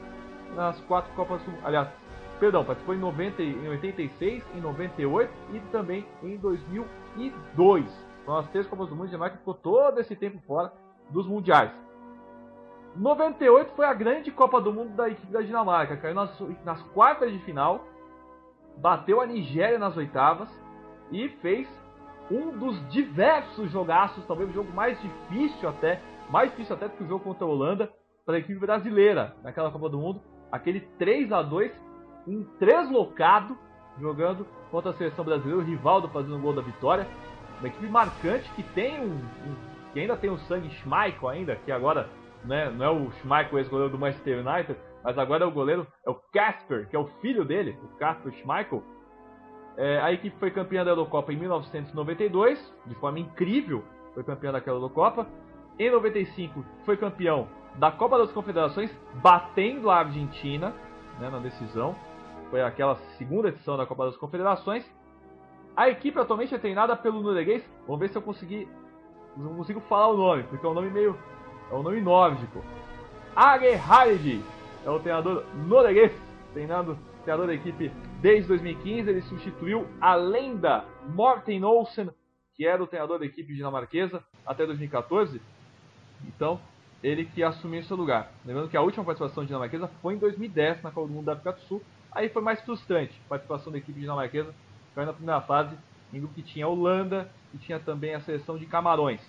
[0.54, 1.88] nas quatro Copas Aliás,
[2.38, 8.09] perdão, participou em, 90, em 86, em 98 e também em 2002.
[8.24, 9.04] São as três Copas do Mundo.
[9.04, 10.72] A Dinamarca ficou todo esse tempo fora
[11.10, 11.72] dos mundiais.
[12.96, 15.96] 98 foi a grande Copa do Mundo da equipe da Dinamarca.
[15.96, 17.84] Caiu nas, nas quartas de final,
[18.78, 20.48] bateu a Nigéria nas oitavas
[21.10, 21.68] e fez
[22.30, 27.04] um dos diversos jogaços, talvez o jogo mais difícil até, mais difícil até do que
[27.04, 27.92] o jogo contra a Holanda,
[28.24, 30.22] para a equipe brasileira naquela Copa do Mundo.
[30.52, 31.72] Aquele 3 a 2
[32.26, 33.56] um treslocado
[33.98, 37.06] jogando contra a seleção brasileira, o Rivaldo fazendo o gol da vitória.
[37.60, 41.70] Uma equipe marcante que tem um, um que ainda tem o sangue Schmeichel ainda, que
[41.70, 42.08] agora
[42.44, 46.10] né, não é o Schmeichel ex-goleiro do Manchester United, mas agora é o goleiro, é
[46.10, 48.82] o Casper, que é o filho dele, o Casper Schmeichel.
[49.76, 53.84] É, a equipe foi campeã da Eurocopa em 1992, de forma incrível,
[54.14, 55.26] foi campeã daquela Eurocopa.
[55.78, 58.90] Em 95 foi campeão da Copa das Confederações,
[59.22, 60.74] batendo a Argentina
[61.18, 61.94] né, na decisão.
[62.50, 64.84] Foi aquela segunda edição da Copa das Confederações.
[65.76, 67.64] A equipe atualmente é treinada pelo norueguês.
[67.86, 68.68] Vamos ver se eu conseguir.
[69.36, 71.16] Não consigo falar o nome, porque é um nome meio.
[71.70, 72.62] É um nome nórdico.
[73.34, 74.42] Are Hardy
[74.84, 76.12] é o treinador norueguês,
[76.52, 79.08] treinando, treinador da equipe desde 2015.
[79.08, 82.10] Ele substituiu a lenda Morten Olsen,
[82.56, 85.40] que era o treinador da equipe dinamarquesa até 2014.
[86.26, 86.60] Então,
[87.02, 88.30] ele que assumiu seu lugar.
[88.44, 91.52] Lembrando que a última participação dinamarquesa foi em 2010 na Copa do Mundo da África
[91.52, 91.82] do Sul.
[92.12, 94.52] Aí foi mais frustrante a participação da equipe dinamarquesa,
[95.06, 95.76] na primeira fase,
[96.12, 99.20] em grupo que tinha Holanda e tinha também a seleção de Camarões.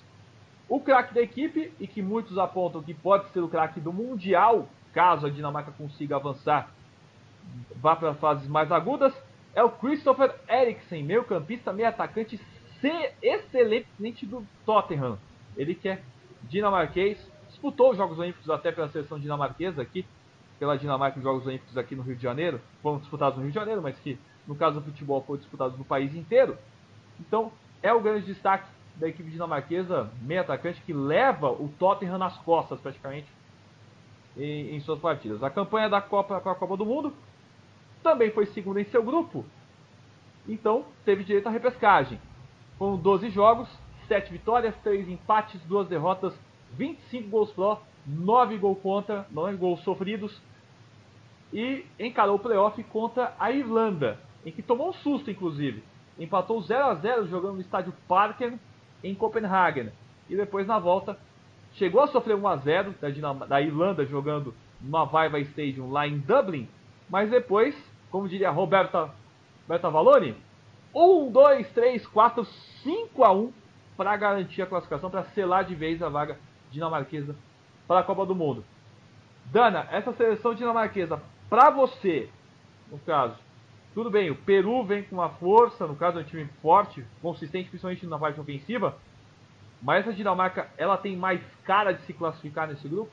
[0.67, 4.69] O craque da equipe, e que muitos apontam que pode ser o craque do Mundial,
[4.93, 6.69] caso a Dinamarca consiga avançar,
[7.75, 9.13] vá para fases mais agudas,
[9.53, 12.39] é o Christopher Eriksen, meio campista, meio atacante,
[13.21, 15.17] excelente do Tottenham.
[15.57, 16.01] Ele que é
[16.43, 17.17] dinamarquês,
[17.49, 20.05] disputou os Jogos Olímpicos até pela seleção dinamarquesa aqui,
[20.57, 23.59] pela Dinamarca os Jogos Olímpicos aqui no Rio de Janeiro, foram disputados no Rio de
[23.59, 24.17] Janeiro, mas que
[24.47, 26.57] no caso do futebol foi disputado no país inteiro.
[27.19, 32.37] Então é o grande destaque da equipe dinamarquesa, meio atacante, que leva o Tottenham nas
[32.39, 33.27] costas praticamente
[34.37, 35.43] em, em suas partidas.
[35.43, 37.13] A campanha da Copa para a Copa do Mundo
[38.03, 39.45] também foi segunda em seu grupo,
[40.47, 42.19] então teve direito à repescagem.
[42.77, 43.69] Foram 12 jogos,
[44.07, 46.33] 7 vitórias, 3 empates, 2 derrotas,
[46.73, 50.41] 25 gols pró, 9 gols contra, 9 gols sofridos.
[51.53, 55.83] E encarou o playoff contra a Irlanda, em que tomou um susto, inclusive.
[56.19, 58.59] Empatou 0 a 0 jogando no estádio Parken,
[59.03, 59.89] em Copenhagen.
[60.29, 61.17] E depois, na volta,
[61.73, 66.17] chegou a sofrer 1 a 0 da, da Irlanda, jogando no Viva Stadium lá em
[66.17, 66.67] Dublin.
[67.09, 67.75] Mas depois,
[68.09, 69.11] como diria Roberta,
[69.63, 70.35] Roberta Valoni,
[70.93, 73.53] 1, 2, 3, 4, 5 a 1
[73.95, 76.37] para garantir a classificação, para selar de vez a vaga
[76.71, 77.35] dinamarquesa
[77.87, 78.63] para a Copa do Mundo.
[79.45, 82.29] Dana, essa seleção dinamarquesa, para você,
[82.89, 83.35] no caso,
[83.93, 87.69] tudo bem, o Peru vem com uma força, no caso é um time forte, consistente,
[87.69, 88.95] principalmente na parte ofensiva,
[89.81, 93.11] mas a Dinamarca, ela tem mais cara de se classificar nesse grupo?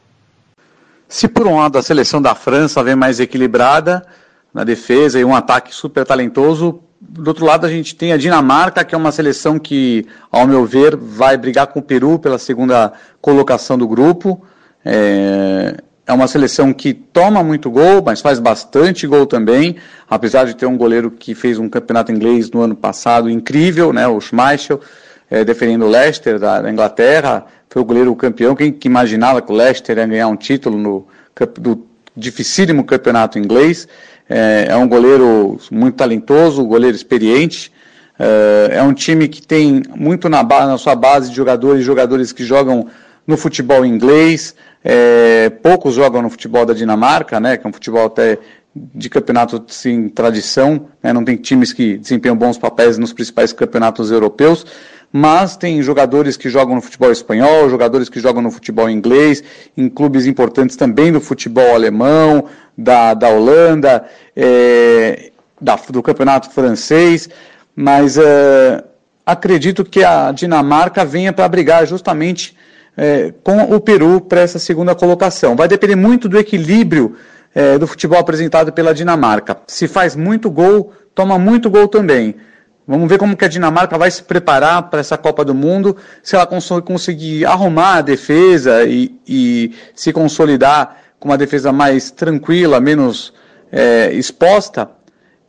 [1.09, 4.07] Se por um lado a seleção da França vem mais equilibrada
[4.53, 8.85] na defesa e um ataque super talentoso, do outro lado, a gente tem a Dinamarca,
[8.85, 12.93] que é uma seleção que, ao meu ver, vai brigar com o Peru pela segunda
[13.21, 14.45] colocação do grupo.
[14.85, 15.77] É,
[16.09, 19.77] é uma seleção que toma muito gol, mas faz bastante gol também,
[20.09, 24.09] apesar de ter um goleiro que fez um campeonato inglês no ano passado incrível, né,
[24.09, 24.81] o Schmeichel,
[25.31, 28.57] é, defendendo o Leicester da, da, Inglaterra, foi o goleiro campeão.
[28.57, 31.07] Quem que imaginava que o Leicester ia ganhar um título no
[31.61, 31.87] do
[32.17, 33.87] dificílimo campeonato inglês?
[34.27, 37.71] É, é um goleiro muito talentoso, goleiro experiente.
[38.19, 42.43] É, é um time que tem muito na, na sua base de jogadores, jogadores que
[42.43, 42.87] jogam
[43.27, 44.55] no futebol inglês.
[44.85, 48.39] É, poucos jogam no futebol da Dinamarca, né, que é um futebol até
[48.75, 54.11] de campeonato sem tradição, né, não tem times que desempenham bons papéis nos principais campeonatos
[54.11, 54.65] europeus,
[55.13, 59.43] mas tem jogadores que jogam no futebol espanhol, jogadores que jogam no futebol inglês,
[59.77, 62.45] em clubes importantes também do futebol alemão,
[62.77, 64.05] da, da Holanda,
[64.37, 67.29] é, da, do campeonato francês,
[67.75, 68.85] mas é,
[69.25, 72.57] acredito que a Dinamarca venha para brigar justamente
[72.99, 75.55] é, com o Peru para essa segunda colocação.
[75.55, 77.15] Vai depender muito do equilíbrio
[77.55, 79.57] é, do futebol apresentado pela Dinamarca.
[79.69, 82.35] Se faz muito gol, toma muito gol também.
[82.87, 86.35] Vamos ver como que a Dinamarca vai se preparar para essa Copa do Mundo, se
[86.35, 93.33] ela conseguir arrumar a defesa e, e se consolidar com uma defesa mais tranquila, menos
[93.71, 94.91] é, exposta,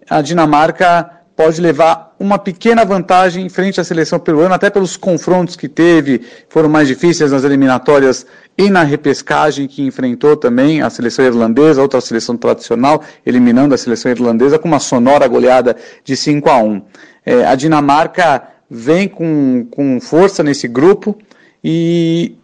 [0.10, 5.56] a Dinamarca pode levar uma pequena vantagem em frente à seleção peruana, até pelos confrontos
[5.56, 6.20] que teve,
[6.50, 8.26] foram mais difíceis nas eliminatórias
[8.58, 14.12] e na repescagem que enfrentou também a seleção irlandesa, outra seleção tradicional, eliminando a seleção
[14.12, 16.82] irlandesa com uma sonora goleada de 5 a 1.
[17.26, 21.18] É, a Dinamarca vem com, com força nesse grupo
[21.64, 22.36] e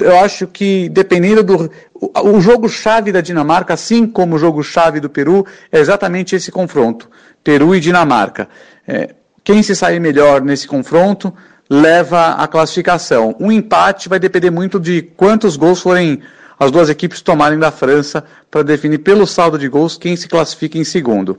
[0.00, 5.08] eu acho que dependendo do o, o jogo-chave da Dinamarca, assim como o jogo-chave do
[5.08, 7.08] Peru, é exatamente esse confronto,
[7.42, 8.48] Peru e Dinamarca.
[8.86, 11.32] É, quem se sair melhor nesse confronto
[11.68, 13.36] leva a classificação.
[13.40, 16.22] Um empate vai depender muito de quantos gols forem
[16.58, 20.78] as duas equipes tomarem da França para definir pelo saldo de gols quem se classifica
[20.78, 21.38] em segundo.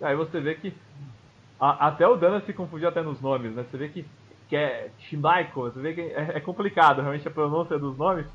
[0.00, 0.74] Aí você vê que
[1.60, 3.64] a, até o Dana se confundiu até nos nomes, né?
[3.70, 4.04] Você vê que
[4.52, 8.26] que é Schmeichel, você vê que é, é, complicado realmente a pronúncia dos nomes.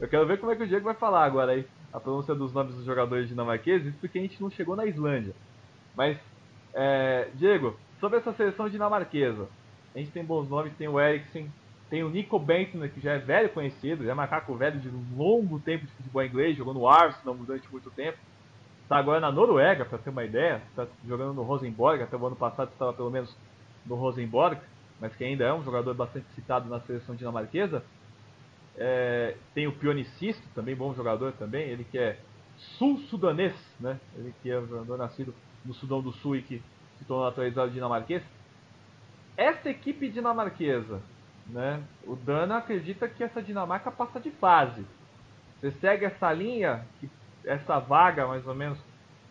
[0.00, 2.54] Eu quero ver como é que o Diego vai falar agora aí a pronúncia dos
[2.54, 5.34] nomes dos jogadores dinamarqueses, porque a gente não chegou na Islândia.
[5.94, 6.16] Mas,
[6.72, 9.46] é, Diego, sobre essa seleção dinamarquesa,
[9.94, 11.52] a gente tem bons nomes, tem o Eriksen,
[11.90, 15.04] tem o Nico Bentner, que já é velho conhecido, já é macaco velho de um
[15.18, 18.16] longo tempo de futebol inglês, jogou no Arsenal durante muito tempo.
[18.84, 22.36] Está agora na Noruega, para ter uma ideia, está jogando no Rosenborg, até o ano
[22.36, 23.36] passado estava pelo menos
[23.84, 24.58] no Rosenborg
[25.00, 27.82] mas que ainda é um jogador bastante citado na seleção dinamarquesa.
[28.76, 32.18] É, tem o Pionicisto, também bom jogador também, ele que é
[32.78, 33.98] sul-sudanês, né?
[34.16, 35.34] Ele que é jogador nascido
[35.64, 36.62] no Sudão do Sul e que
[36.98, 38.22] se tornou naturalizado dinamarquês.
[39.36, 41.00] Essa equipe dinamarquesa,
[41.46, 41.82] né?
[42.04, 44.84] O Dana acredita que essa Dinamarca passa de fase.
[45.60, 46.86] Você segue essa linha,
[47.44, 48.78] essa vaga mais ou menos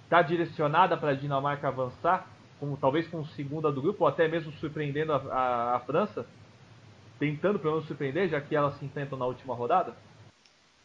[0.03, 2.27] está direcionada para a Dinamarca avançar,
[2.59, 6.25] como talvez como segunda do grupo, ou até mesmo surpreendendo a, a, a França,
[7.19, 9.95] tentando pelo menos surpreender, já que elas se enfrentam na última rodada?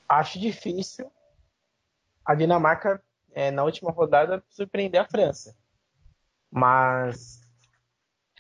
[0.09, 1.11] Acho difícil
[2.25, 3.03] a Dinamarca,
[3.33, 5.57] é, na última rodada, surpreender a França.
[6.51, 7.41] Mas,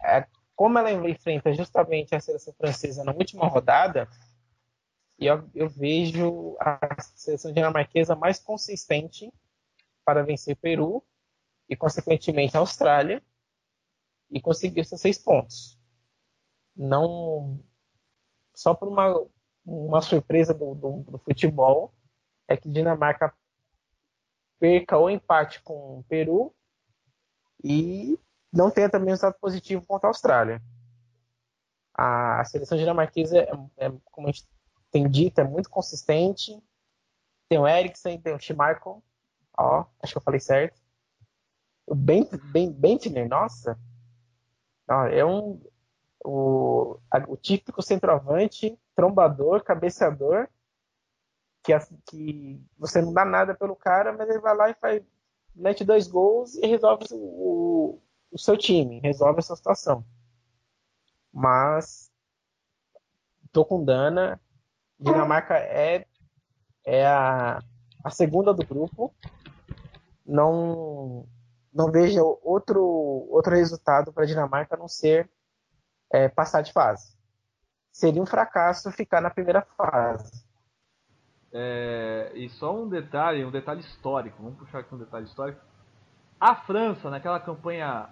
[0.05, 4.09] é, como ela enfrenta justamente a seleção francesa na última rodada,
[5.18, 9.33] eu, eu vejo a seleção dinamarquesa mais consistente
[10.05, 11.03] para vencer Peru
[11.68, 13.22] e, consequentemente, a Austrália
[14.30, 15.78] e conseguir esses seis pontos.
[16.76, 17.62] Não
[18.54, 19.26] só por uma,
[19.64, 21.94] uma surpresa do, do, do futebol
[22.46, 23.32] é que Dinamarca
[24.58, 26.54] perca ou empate com o Peru
[27.62, 28.18] e
[28.52, 30.62] não tenha também resultado positivo contra a Austrália.
[31.94, 34.48] A, a seleção dinamarquesa, é, é, como a gente
[34.90, 36.56] tem dito, é muito consistente.
[37.48, 39.02] Tem o Eriksen, tem o Schmeichel,
[39.58, 40.78] Ó, acho que eu falei certo.
[41.89, 43.78] O Bent, ben, Bentner, nossa.
[44.89, 45.61] Ó, é um.
[46.24, 50.49] O, a, o típico centroavante, trombador, cabeceador,
[51.62, 51.72] que,
[52.07, 55.03] que você não dá nada pelo cara, mas ele vai lá e faz,
[55.55, 60.05] mete dois gols e resolve o, o seu time, resolve essa situação.
[61.32, 62.11] Mas
[63.53, 64.41] tô com Dana.
[64.99, 66.05] Dinamarca é,
[66.84, 67.62] é a,
[68.05, 69.14] a segunda do grupo
[70.26, 71.26] não
[71.79, 72.83] não vejo outro
[73.31, 75.31] outro resultado para a Dinamarca a não ser
[76.11, 77.16] é, passar de fase.
[77.93, 80.45] Seria um fracasso ficar na primeira fase.
[81.53, 84.43] É, e só um detalhe, um detalhe histórico.
[84.43, 85.61] Vamos puxar aqui um detalhe histórico.
[86.41, 88.09] A França, naquela campanha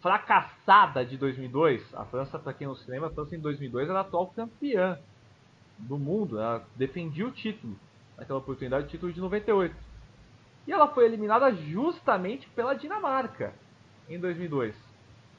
[0.00, 3.98] fracassada de 2002, a França, para quem não se lembra, a França em 2002 era
[3.98, 4.98] a atual campeã
[5.76, 6.40] do mundo.
[6.40, 7.76] Ela defendia o título,
[8.16, 9.87] naquela oportunidade, o título de 98.
[10.68, 13.54] E ela foi eliminada justamente pela Dinamarca
[14.06, 14.76] em 2002.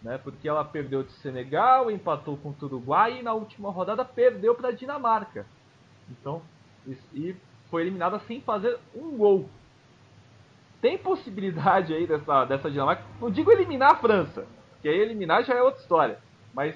[0.01, 4.55] Né, porque ela perdeu de Senegal, empatou com o Uruguai e na última rodada perdeu
[4.55, 5.45] para a Dinamarca.
[6.09, 6.41] Então,
[7.13, 7.35] e
[7.69, 9.47] foi eliminada sem fazer um gol.
[10.81, 14.47] Tem possibilidade aí dessa, dessa Dinamarca, não digo eliminar a França,
[14.81, 16.19] que aí eliminar já é outra história,
[16.53, 16.75] mas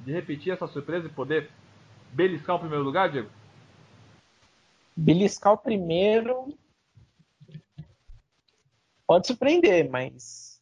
[0.00, 1.50] de repetir essa surpresa e poder
[2.12, 3.30] beliscar o primeiro lugar, Diego?
[4.94, 6.52] Beliscar o primeiro,
[9.08, 10.60] pode surpreender, mas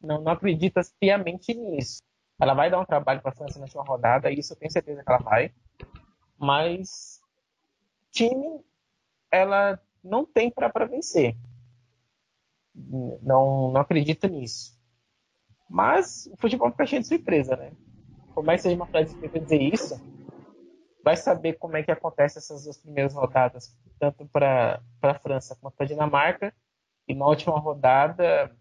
[0.00, 1.98] não, não acredita piamente nisso.
[2.40, 5.02] Ela vai dar um trabalho para a França na última rodada, isso eu tenho certeza
[5.02, 5.52] que ela vai.
[6.38, 7.20] Mas
[8.12, 8.64] time
[9.32, 11.36] ela não tem para vencer.
[12.72, 14.78] Não, não acredito nisso.
[15.68, 17.72] Mas o futebol fica cheio de surpresa, né?
[18.32, 20.00] Por mais que seja uma frase que dizer isso,
[21.02, 25.74] vai saber como é que acontece essas duas primeiras rodadas, tanto para a França quanto
[25.74, 26.54] para a Dinamarca,
[27.08, 28.54] e na última rodada,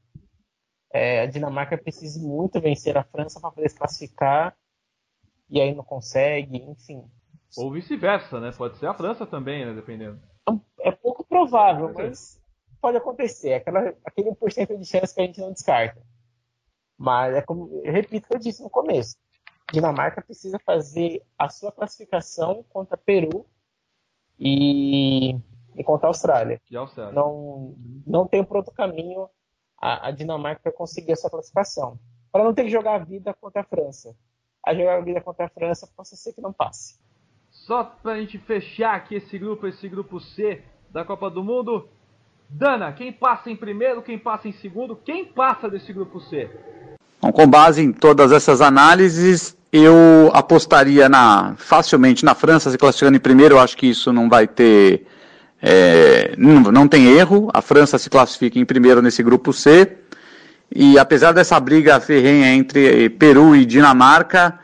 [0.94, 4.56] é, a Dinamarca precisa muito vencer a França para poder se classificar.
[5.50, 7.04] E aí não consegue, enfim.
[7.58, 8.52] Ou vice-versa, né?
[8.52, 9.74] Pode ser a França também, né?
[9.74, 10.20] Dependendo.
[10.80, 12.42] É pouco provável, mas
[12.82, 13.54] pode acontecer.
[13.54, 16.02] Aquela, aquele 1% de chance que a gente não descarta.
[16.98, 19.18] Mas é como, eu repito o que eu disse no começo.
[19.74, 23.46] Dinamarca precisa fazer a sua classificação contra Peru
[24.40, 25.36] e
[25.78, 26.62] e contra a Austrália.
[26.70, 27.14] E a Austrália.
[27.14, 29.30] Não, não tem por outro caminho
[29.82, 32.00] a, a Dinamarca conseguir essa classificação.
[32.32, 34.16] Para não ter que jogar a vida contra a França.
[34.66, 36.98] A jogar a vida contra a França pode ser que não passe.
[37.50, 41.88] Só para a gente fechar aqui esse grupo, esse grupo C da Copa do Mundo.
[42.50, 46.50] Dana, quem passa em primeiro, quem passa em segundo, quem passa desse grupo C?
[47.22, 53.18] Bom, com base em todas essas análises, eu apostaria na facilmente na França se classificando
[53.18, 53.56] em primeiro.
[53.56, 55.08] Eu acho que isso não vai ter
[55.68, 59.98] é, não, não tem erro, a França se classifica em primeiro nesse grupo C.
[60.74, 64.60] E apesar dessa briga ferrenha entre Peru e Dinamarca,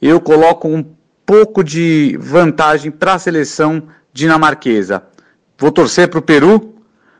[0.00, 0.82] eu coloco um
[1.26, 5.02] pouco de vantagem para a seleção dinamarquesa.
[5.58, 6.76] Vou torcer para o Peru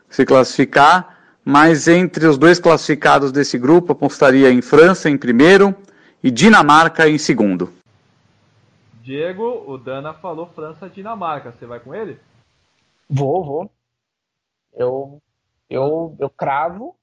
[0.09, 5.75] se classificar, mas entre os dois classificados desse grupo, apostaria em França em primeiro
[6.25, 7.71] e Dinamarca em segundo.
[9.03, 11.53] Diego, o Dana falou França-Dinamarca.
[11.53, 12.19] Você vai com ele?
[13.09, 13.71] Vou, vou.
[14.75, 15.23] Eu,
[15.69, 16.99] eu, eu cravo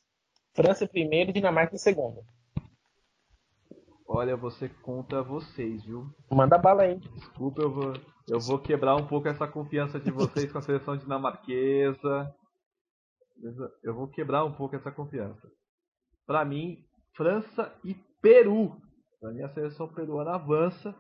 [0.55, 2.23] França em primeiro e Dinamarca em segundo.
[4.07, 6.07] Olha, você contra vocês, viu?
[6.31, 6.95] Manda bala aí.
[6.97, 7.93] Desculpa, eu vou,
[8.29, 12.33] eu vou quebrar um pouco essa confiança de vocês com a seleção dinamarquesa.
[13.83, 15.51] Eu vou quebrar um pouco essa confiança.
[16.25, 16.85] Para mim,
[17.17, 18.79] França e Peru.
[19.19, 20.95] Para mim, a seleção peruana avança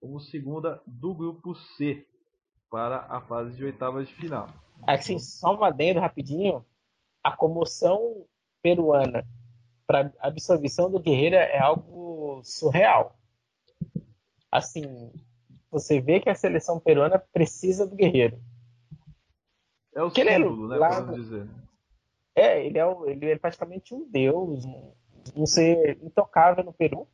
[0.00, 2.04] como segunda do grupo C
[2.70, 4.48] para a fase de oitavas de final.
[4.86, 6.64] Assim, só um adendo rapidinho.
[7.22, 8.24] A comoção
[8.62, 9.26] peruana
[9.86, 13.18] para absorção do Guerreiro é algo surreal.
[14.50, 15.12] Assim,
[15.70, 18.40] você vê que a seleção peruana precisa do Guerreiro.
[19.94, 20.76] É o símbolo, ele, né?
[20.76, 21.48] Lá, dizer.
[22.34, 24.92] É, ele é, ele é praticamente um deus, um,
[25.34, 27.08] um ser intocável no Peru.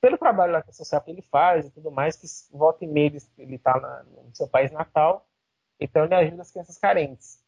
[0.00, 2.26] Pelo trabalho social que ele faz e tudo mais, que
[2.56, 5.26] volta e meia ele está no seu país natal,
[5.80, 7.42] então ele ajuda as crianças carentes.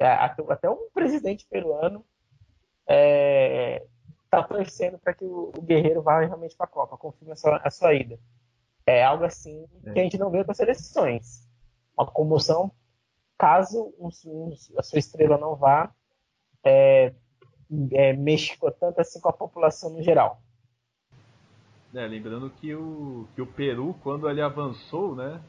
[0.00, 2.04] É, até, um presidente peruano
[2.86, 3.86] é,
[4.30, 7.60] tá torcendo para que o, o, Guerreiro vá realmente para a Copa, confirme a sua,
[7.62, 8.18] a sua ida.
[8.86, 11.46] É algo assim que a gente não vê as seleções.
[11.96, 12.72] Uma comoção,
[13.38, 15.94] caso um, um, a sua estrela não vá,
[16.64, 17.12] é,
[17.92, 18.14] é,
[18.80, 20.42] tanto assim com a população no geral.
[21.94, 25.42] É, lembrando que o, que o Peru, quando ele avançou, né?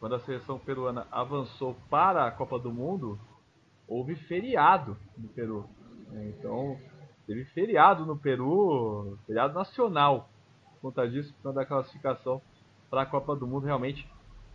[0.00, 3.18] Quando a seleção peruana avançou para a Copa do Mundo,
[3.86, 5.68] houve feriado no Peru.
[6.08, 6.32] Né?
[6.38, 6.78] Então,
[7.26, 10.30] teve feriado no Peru, feriado nacional,
[10.74, 12.40] por conta disso, por conta da classificação
[12.88, 13.66] para a Copa do Mundo.
[13.66, 14.08] Realmente,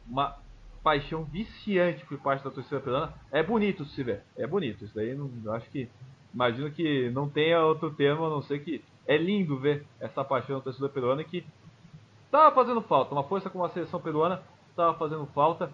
[0.07, 0.35] uma
[0.81, 3.13] paixão viciante por parte da torcida peruana.
[3.31, 4.83] É bonito se ver, é bonito.
[4.83, 5.87] Isso daí, não, acho que,
[6.33, 10.57] imagino que não tenha outro termo a não ser que é lindo ver essa paixão
[10.57, 11.45] da torcida peruana que
[12.25, 13.13] estava fazendo falta.
[13.13, 15.69] Uma força como a seleção peruana estava fazendo falta.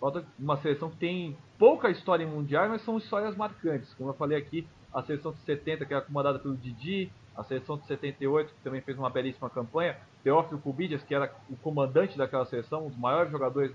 [0.00, 3.92] Falta uma seleção que tem pouca história em mundial, mas são histórias marcantes.
[3.94, 7.78] Como eu falei aqui, a seleção de 70, que era comandada pelo Didi, a seleção
[7.78, 12.44] de 78, que também fez uma belíssima campanha, Teófilo Cubidias, que era o comandante daquela
[12.46, 13.72] seleção, um dos maiores jogadores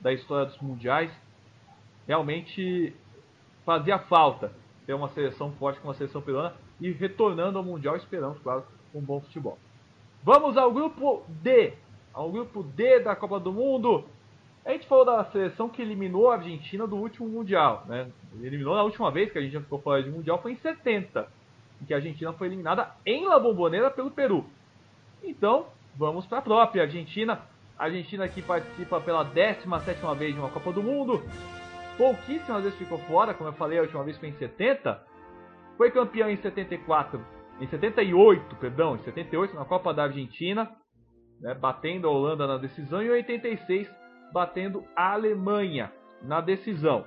[0.00, 1.10] da história dos mundiais,
[2.06, 2.94] realmente
[3.64, 4.52] fazia falta
[4.86, 8.64] ter uma seleção forte como a seleção peruana e retornando ao Mundial, esperamos, claro,
[8.94, 9.58] um bom futebol.
[10.22, 11.74] Vamos ao grupo D,
[12.12, 14.04] ao grupo D da Copa do Mundo,
[14.68, 18.06] a gente falou da seleção que eliminou a Argentina do último Mundial, né?
[18.42, 21.26] Eliminou na última vez que a Argentina ficou fora de Mundial foi em 70,
[21.80, 24.44] em que a Argentina foi eliminada em La Bombonera pelo Peru.
[25.24, 27.40] Então, vamos para a própria Argentina.
[27.78, 31.22] A Argentina que participa pela 17 vez de uma Copa do Mundo.
[31.96, 35.00] Pouquíssimas vezes ficou fora, como eu falei, a última vez foi em 70.
[35.78, 37.24] Foi campeão em 74,
[37.60, 40.68] em 78, perdão, em 78 na Copa da Argentina,
[41.40, 43.88] né, batendo a Holanda na decisão, e em 86
[44.32, 47.04] batendo a Alemanha na decisão.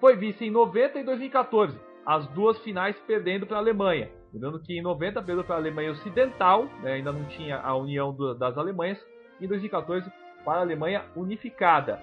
[0.00, 4.08] Foi vice em 90 e 2014, as duas finais perdendo para a Alemanha.
[4.32, 8.14] Lembrando que em 90 perdeu para a Alemanha Ocidental, né, ainda não tinha a união
[8.14, 9.04] do, das Alemanhas,
[9.40, 10.08] e em 2014
[10.44, 12.00] para a Alemanha unificada.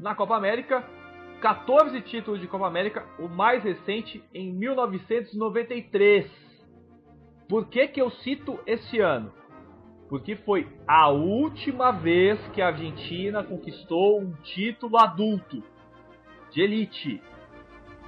[0.00, 0.84] Na Copa América,
[1.40, 6.30] 14 títulos de Copa América, o mais recente em 1993.
[7.48, 9.32] Por que, que eu cito esse ano?
[10.08, 15.62] porque foi a última vez que a Argentina conquistou um título adulto
[16.50, 17.22] de elite.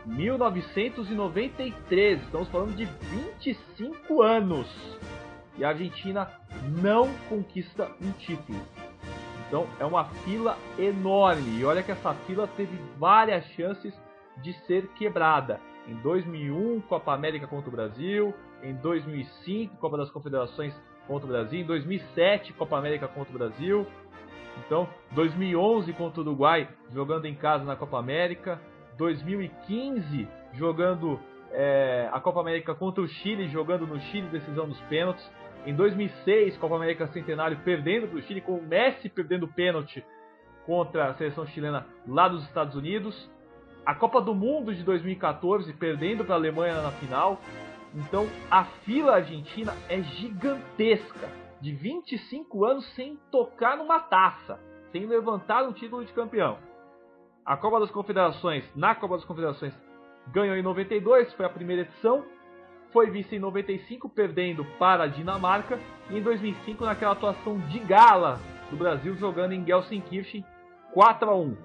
[0.07, 4.67] 1993, estamos falando de 25 anos.
[5.59, 6.27] E a Argentina
[6.81, 8.59] não conquista um título.
[9.51, 11.59] Então é uma fila enorme.
[11.59, 13.93] E olha que essa fila teve várias chances
[14.39, 15.61] de ser quebrada.
[15.89, 18.33] Em 2001, Copa América contra o Brasil.
[18.63, 20.73] Em 2005, Copa das Confederações
[21.11, 23.85] contra o Brasil, em 2007 Copa América contra o Brasil,
[24.65, 28.61] então 2011 contra o Uruguai jogando em casa na Copa América,
[28.97, 31.19] 2015 jogando
[31.51, 35.29] é, a Copa América contra o Chile, jogando no Chile decisão dos pênaltis,
[35.67, 40.05] em 2006 Copa América Centenário perdendo para o Chile com o Messi perdendo pênalti
[40.67, 43.31] contra a seleção chilena lá dos Estados Unidos,
[43.85, 47.41] a Copa do Mundo de 2014 perdendo para a Alemanha na final,
[47.95, 51.29] então a fila argentina é gigantesca,
[51.61, 54.59] de 25 anos sem tocar numa taça,
[54.91, 56.59] sem levantar um título de campeão.
[57.45, 59.75] A Copa das Confederações, na Copa das Confederações,
[60.29, 62.25] ganhou em 92, foi a primeira edição.
[62.93, 65.79] Foi vice em 95, perdendo para a Dinamarca.
[66.11, 70.45] E em 2005, naquela atuação de gala do Brasil, jogando em Gelsenkirchen
[70.93, 71.57] 4 a 1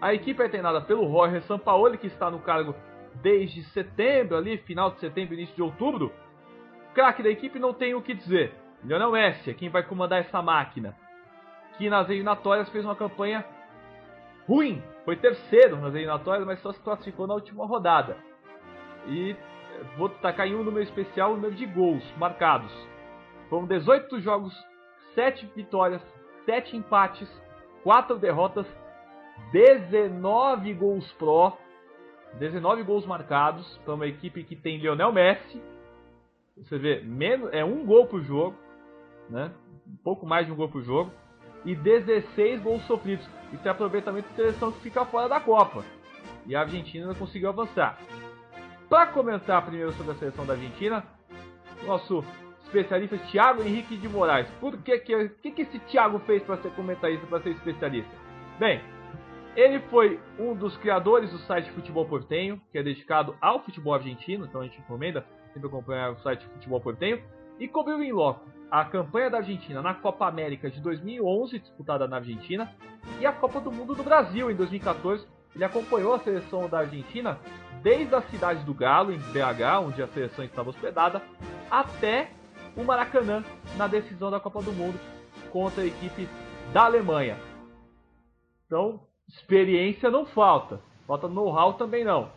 [0.00, 2.74] A equipe é treinada pelo Roger Sampaoli, que está no cargo
[3.22, 6.12] desde setembro, ali, final de setembro, início de outubro,
[6.94, 8.54] craque da equipe não tem o que dizer.
[8.84, 10.96] Lionel Messi é quem vai comandar essa máquina.
[11.78, 13.44] Que nas eliminatórias fez uma campanha
[14.46, 14.82] ruim.
[15.04, 18.16] Foi terceiro nas eliminatórias, mas só se classificou na última rodada.
[19.06, 19.36] E
[19.96, 22.72] vou destacar em um número especial o número de gols marcados.
[23.48, 24.54] Foram 18 jogos,
[25.14, 26.02] 7 vitórias,
[26.46, 27.28] 7 empates,
[27.82, 28.66] 4 derrotas,
[29.52, 31.58] 19 gols pró,
[32.38, 35.62] 19 gols marcados para uma equipe que tem Lionel Messi.
[36.56, 38.56] Você vê, menos, é um gol por jogo,
[39.28, 39.50] né?
[39.86, 41.10] um pouco mais de um gol por jogo,
[41.64, 43.26] e 16 gols sofridos.
[43.52, 45.84] Isso é aproveitamento de seleção que fica fora da Copa.
[46.46, 47.98] E a Argentina conseguiu avançar.
[48.92, 51.02] Para comentar primeiro sobre a seleção da Argentina,
[51.86, 52.22] nosso
[52.64, 54.46] especialista Thiago Henrique de Moraes.
[54.60, 58.10] Por que que, que, que esse Thiago fez para ser comentarista, para ser especialista?
[58.58, 58.82] Bem,
[59.56, 64.44] ele foi um dos criadores do site Futebol Portenho, que é dedicado ao futebol argentino,
[64.44, 65.24] então a gente recomenda
[65.54, 67.22] sempre acompanhar o site Futebol Portenho,
[67.58, 72.16] e cobriu em loco a campanha da Argentina na Copa América de 2011, disputada na
[72.16, 72.70] Argentina,
[73.18, 75.26] e a Copa do Mundo do Brasil em 2014.
[75.54, 77.38] Ele acompanhou a seleção da Argentina
[77.82, 81.20] desde a cidade do Galo, em BH, onde a seleção estava hospedada,
[81.70, 82.30] até
[82.76, 83.44] o Maracanã
[83.76, 84.98] na decisão da Copa do Mundo
[85.50, 86.28] contra a equipe
[86.72, 87.36] da Alemanha.
[88.66, 92.30] Então, experiência não falta, falta know-how também não.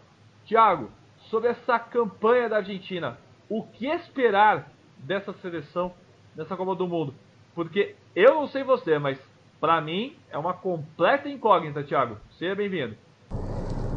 [0.46, 0.90] Thiago,
[1.30, 3.18] sobre essa campanha da Argentina,
[3.50, 5.94] o que esperar dessa seleção
[6.36, 7.14] nessa Copa do Mundo?
[7.54, 9.20] Porque eu não sei você, mas
[9.60, 12.18] para mim é uma completa incógnita, Thiago.
[12.38, 12.98] Seja bem-vindo.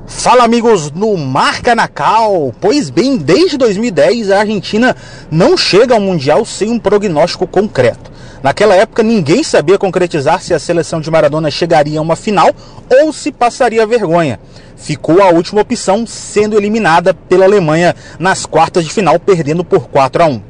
[0.09, 2.53] Fala amigos no Marca na Cal.
[2.61, 4.97] Pois bem, desde 2010 a Argentina
[5.31, 8.11] não chega ao Mundial sem um prognóstico concreto.
[8.43, 12.51] Naquela época ninguém sabia concretizar se a seleção de Maradona chegaria a uma final
[12.89, 14.41] ou se passaria vergonha.
[14.77, 20.23] Ficou a última opção sendo eliminada pela Alemanha nas quartas de final, perdendo por 4
[20.23, 20.43] a 1.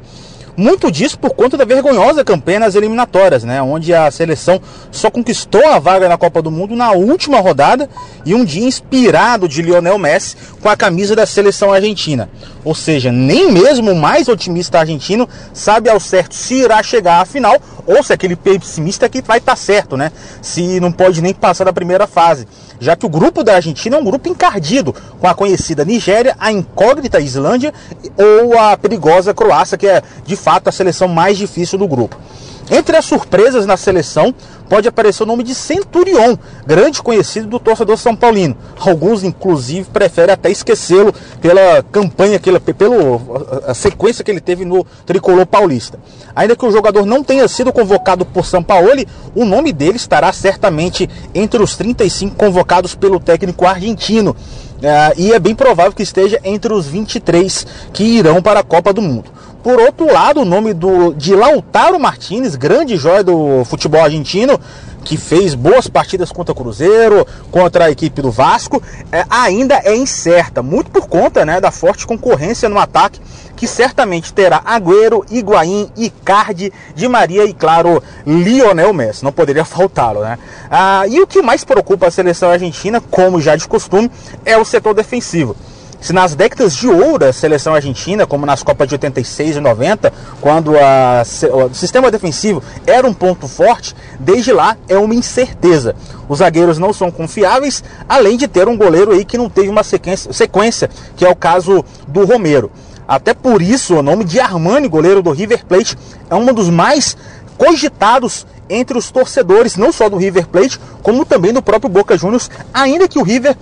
[0.59, 3.61] Muito disso por conta da vergonhosa campanha nas eliminatórias, né?
[3.61, 4.59] Onde a seleção
[4.91, 7.89] só conquistou a vaga na Copa do Mundo na última rodada
[8.25, 12.29] e um dia inspirado de Lionel Messi com a camisa da seleção argentina.
[12.65, 17.25] Ou seja, nem mesmo o mais otimista argentino sabe ao certo se irá chegar à
[17.25, 17.55] final
[17.87, 20.11] ou se aquele pessimista que vai estar tá certo, né?
[20.41, 22.45] Se não pode nem passar da primeira fase
[22.79, 26.51] já que o grupo da Argentina é um grupo encardido, com a conhecida Nigéria, a
[26.51, 27.73] incógnita Islândia
[28.17, 32.17] ou a perigosa Croácia, que é de fato a seleção mais difícil do grupo.
[32.71, 34.33] Entre as surpresas na seleção,
[34.69, 36.37] pode aparecer o nome de Centurion,
[36.67, 38.55] grande conhecido do torcedor São Paulino.
[38.79, 42.61] Alguns, inclusive, preferem até esquecê-lo pela campanha, pela
[43.73, 45.99] sequência que ele teve no tricolor paulista.
[46.35, 48.89] Ainda que o jogador não tenha sido convocado por São Paulo,
[49.33, 54.35] o nome dele estará certamente entre os 35 convocados pelo técnico argentino.
[54.79, 58.93] Uh, e é bem provável que esteja entre os 23 que irão para a Copa
[58.93, 59.39] do Mundo.
[59.63, 64.57] Por outro lado, o nome do, de Lautaro Martinez, grande joia do futebol argentino,
[65.03, 68.81] que fez boas partidas contra o Cruzeiro, contra a equipe do Vasco,
[69.11, 73.19] é, ainda é incerta, muito por conta né, da forte concorrência no ataque,
[73.57, 80.21] que certamente terá Agüero, Higuaín, Icardi, Di Maria e, claro, Lionel Messi, não poderia faltá-lo.
[80.21, 80.39] Né?
[80.71, 84.09] Ah, e o que mais preocupa a seleção argentina, como já de costume,
[84.45, 85.55] é o setor defensivo.
[86.01, 90.13] Se nas décadas de ouro a seleção argentina, como nas Copas de 86 e 90,
[90.39, 91.23] quando a,
[91.69, 95.95] o sistema defensivo era um ponto forte, desde lá é uma incerteza.
[96.29, 99.83] Os zagueiros não são confiáveis, além de ter um goleiro aí que não teve uma
[99.83, 102.71] sequência, sequência que é o caso do Romero.
[103.05, 105.97] Até por isso, o nome de Armani, goleiro do River Plate,
[106.29, 107.17] é um dos mais
[107.57, 112.49] cogitados entre os torcedores, não só do River Plate, como também do próprio Boca Juniors,
[112.73, 113.57] ainda que o River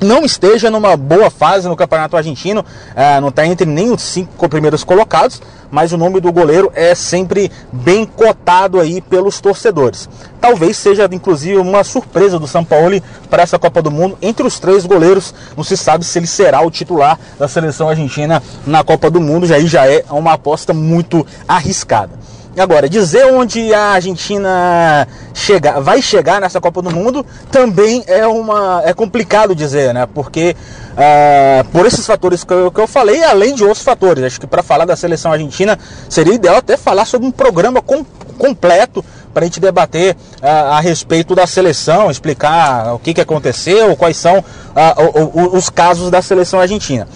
[0.00, 4.48] não esteja numa boa fase no Campeonato Argentino, uh, não está entre nem os cinco
[4.48, 5.40] primeiros colocados,
[5.70, 10.08] mas o nome do goleiro é sempre bem cotado aí pelos torcedores.
[10.40, 14.16] Talvez seja inclusive uma surpresa do São Paulo para essa Copa do Mundo.
[14.22, 18.42] Entre os três goleiros, não se sabe se ele será o titular da seleção argentina
[18.66, 22.12] na Copa do Mundo, já aí já é uma aposta muito arriscada.
[22.58, 28.82] Agora, dizer onde a Argentina chega, vai chegar nessa Copa do Mundo também é, uma,
[28.82, 30.08] é complicado dizer, né?
[30.14, 30.56] Porque
[30.92, 34.46] uh, por esses fatores que eu, que eu, falei, além de outros fatores, acho que
[34.46, 35.78] para falar da seleção argentina
[36.08, 38.02] seria ideal até falar sobre um programa com,
[38.38, 39.04] completo
[39.34, 44.16] para a gente debater uh, a respeito da seleção, explicar o que, que aconteceu, quais
[44.16, 47.06] são uh, os casos da seleção argentina.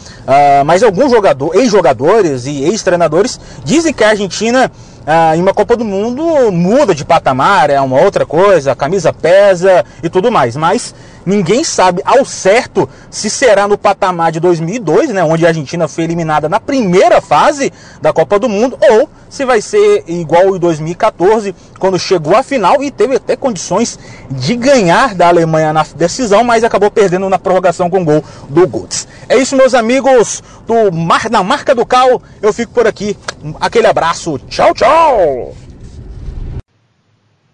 [0.66, 4.70] mas alguns jogadores, ex-jogadores e ex-treinadores dizem que a Argentina
[5.07, 9.12] ah, em uma Copa do Mundo muda de patamar, é uma outra coisa, a camisa
[9.12, 10.57] pesa e tudo mais.
[10.57, 10.94] Mas
[11.25, 16.05] ninguém sabe ao certo se será no patamar de 2002, né, onde a Argentina foi
[16.05, 21.55] eliminada na primeira fase da Copa do Mundo, ou se vai ser igual em 2014,
[21.79, 23.99] quando chegou à final e teve até condições
[24.31, 28.66] de ganhar da Alemanha na decisão, mas acabou perdendo na prorrogação com o gol do
[28.66, 29.07] Götze.
[29.29, 32.21] É isso, meus amigos do Mar, na marca do Cal.
[32.43, 33.16] Eu fico por aqui.
[33.61, 34.39] Aquele abraço.
[34.49, 35.55] Tchau, tchau.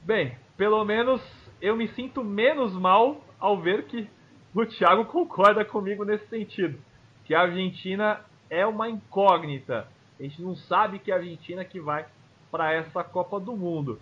[0.03, 1.21] Bem, pelo menos
[1.61, 4.09] eu me sinto menos mal ao ver que
[4.55, 6.79] o Thiago concorda comigo nesse sentido.
[7.25, 9.89] Que a Argentina é uma incógnita.
[10.19, 12.07] A gente não sabe que é a Argentina que vai
[12.51, 14.01] para essa Copa do Mundo.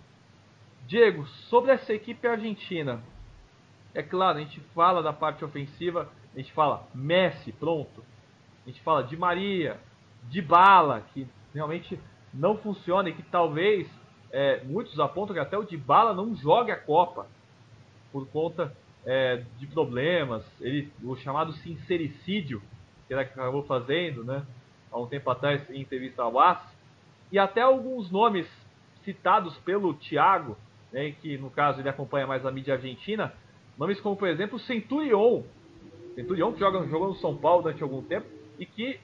[0.87, 3.01] Diego, sobre essa equipe argentina,
[3.93, 8.03] é claro, a gente fala da parte ofensiva, a gente fala Messi, pronto.
[8.65, 9.79] A gente fala de Maria,
[10.23, 11.99] de Bala, que realmente
[12.33, 13.89] não funciona e que talvez
[14.31, 17.27] é, muitos apontam que até o de Bala não jogue a Copa
[18.11, 18.75] por conta
[19.05, 22.61] é, de problemas, ele, o chamado sincericídio
[23.07, 24.43] que ele acabou fazendo, né,
[24.91, 26.59] há um tempo atrás em entrevista ao AS,
[27.31, 28.47] e até alguns nomes
[29.03, 30.57] citados pelo Thiago,
[30.91, 33.33] né, que no caso ele acompanha mais a mídia argentina,
[33.77, 35.43] nomes como por exemplo Centurion,
[36.15, 38.25] Centurion que joga, jogou no São Paulo durante algum tempo
[38.57, 38.99] e que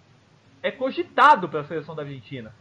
[0.63, 2.53] é cogitado para a seleção da Argentina,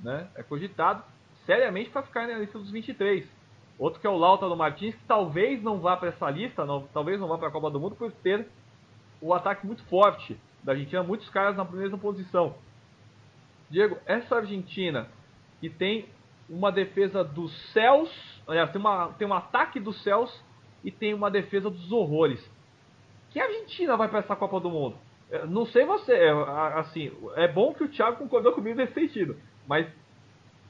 [0.00, 1.04] né, é cogitado
[1.46, 3.39] seriamente para ficar na lista dos 23.
[3.80, 7.18] Outro que é o Lautaro Martins, que talvez não vá para essa lista, não, talvez
[7.18, 8.46] não vá para a Copa do Mundo por ter
[9.22, 12.54] o ataque muito forte da Argentina, muitos caras na primeira posição.
[13.70, 15.08] Diego, essa Argentina
[15.60, 16.06] que tem
[16.46, 18.10] uma defesa dos céus,
[18.46, 20.44] aliás, tem, uma, tem um ataque dos céus
[20.84, 22.38] e tem uma defesa dos horrores.
[23.30, 24.98] Que Argentina vai para essa Copa do Mundo?
[25.48, 26.30] Não sei você, é,
[26.78, 29.86] assim, é bom que o Thiago concordou comigo nesse sentido, mas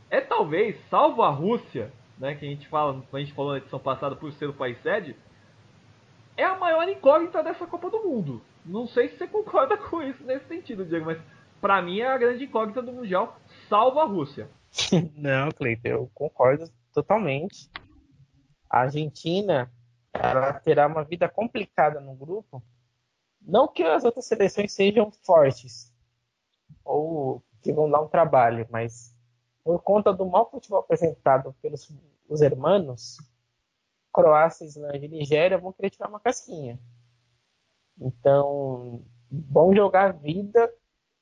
[0.08, 1.90] é talvez, salvo a Rússia,
[2.20, 4.80] né, que a gente fala, a gente falou na edição passada por ser o país
[4.82, 5.16] sede,
[6.36, 8.42] é a maior incógnita dessa Copa do Mundo.
[8.64, 11.18] Não sei se você concorda com isso nesse sentido, Diego, mas
[11.60, 14.48] para mim é a grande incógnita do Mundial, salvo a Rússia.
[15.16, 17.70] Não, Cleiton, eu concordo totalmente.
[18.68, 19.72] A Argentina
[20.12, 22.62] ela terá uma vida complicada no grupo.
[23.40, 25.92] Não que as outras seleções sejam fortes
[26.84, 29.16] ou que vão dar um trabalho, mas
[29.64, 31.84] por conta do mau futebol apresentado pelos
[32.31, 33.18] os hermanos,
[34.12, 36.78] Croácia, Islândia e Nigéria vão querer tirar uma casquinha.
[38.01, 40.72] Então, vão jogar vida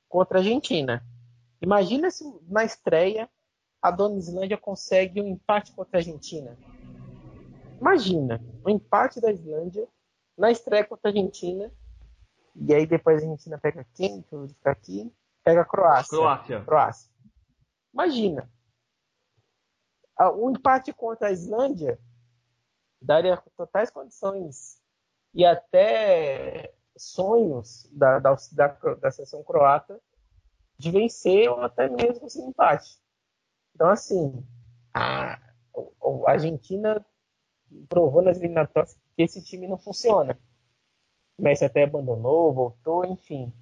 [0.07, 1.03] contra a Argentina.
[1.61, 3.27] Imagina se na estreia
[3.81, 6.57] a dona Islândia consegue um empate contra a Argentina.
[7.81, 9.87] Imagina, um empate da Islândia
[10.37, 11.71] na estreia contra a Argentina.
[12.55, 14.21] E aí depois a Argentina pega quem?
[14.21, 15.11] Deixa eu ficar aqui.
[15.43, 16.17] Pega a Croácia.
[16.17, 16.61] Croácia.
[16.61, 17.11] Croácia.
[17.93, 18.49] Imagina.
[20.19, 21.97] O empate contra a Islândia
[23.01, 24.81] daria totais condições
[25.33, 29.99] e até sonhos da, da, da, da seleção croata
[30.77, 32.99] de vencer ou até mesmo sem empate.
[33.73, 34.45] Então, assim,
[34.93, 37.05] a, a Argentina
[37.87, 40.37] provou nas eliminatórias que esse time não funciona.
[41.37, 43.53] O Messi até abandonou, voltou, enfim.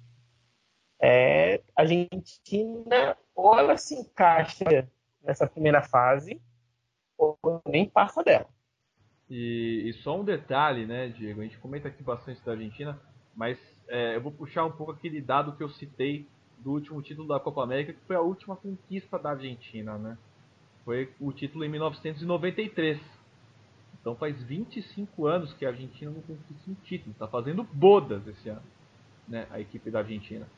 [1.00, 4.90] É, a Argentina ou ela se encaixa
[5.22, 6.42] nessa primeira fase
[7.18, 8.46] ou nem passa dela.
[9.28, 11.40] E, e, só um detalhe, né, Diego?
[11.40, 12.98] A gente comenta aqui bastante da Argentina,
[13.36, 13.58] mas
[13.88, 16.26] é, eu vou puxar um pouco aquele dado que eu citei
[16.58, 20.16] do último título da Copa América, que foi a última conquista da Argentina, né?
[20.84, 22.98] Foi o título em 1993.
[24.00, 27.12] Então faz 25 anos que a Argentina não conquista um título.
[27.12, 28.62] Está fazendo bodas esse ano,
[29.26, 29.46] né?
[29.50, 30.48] A equipe da Argentina.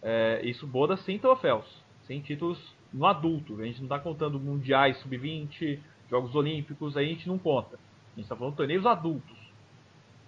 [0.00, 1.66] É, isso bodas sem troféus,
[2.06, 2.58] sem títulos
[2.92, 3.60] no adulto.
[3.60, 7.76] A gente não está contando mundiais sub-20, Jogos Olímpicos, aí a gente não conta.
[7.76, 9.36] A gente está falando de torneios adultos.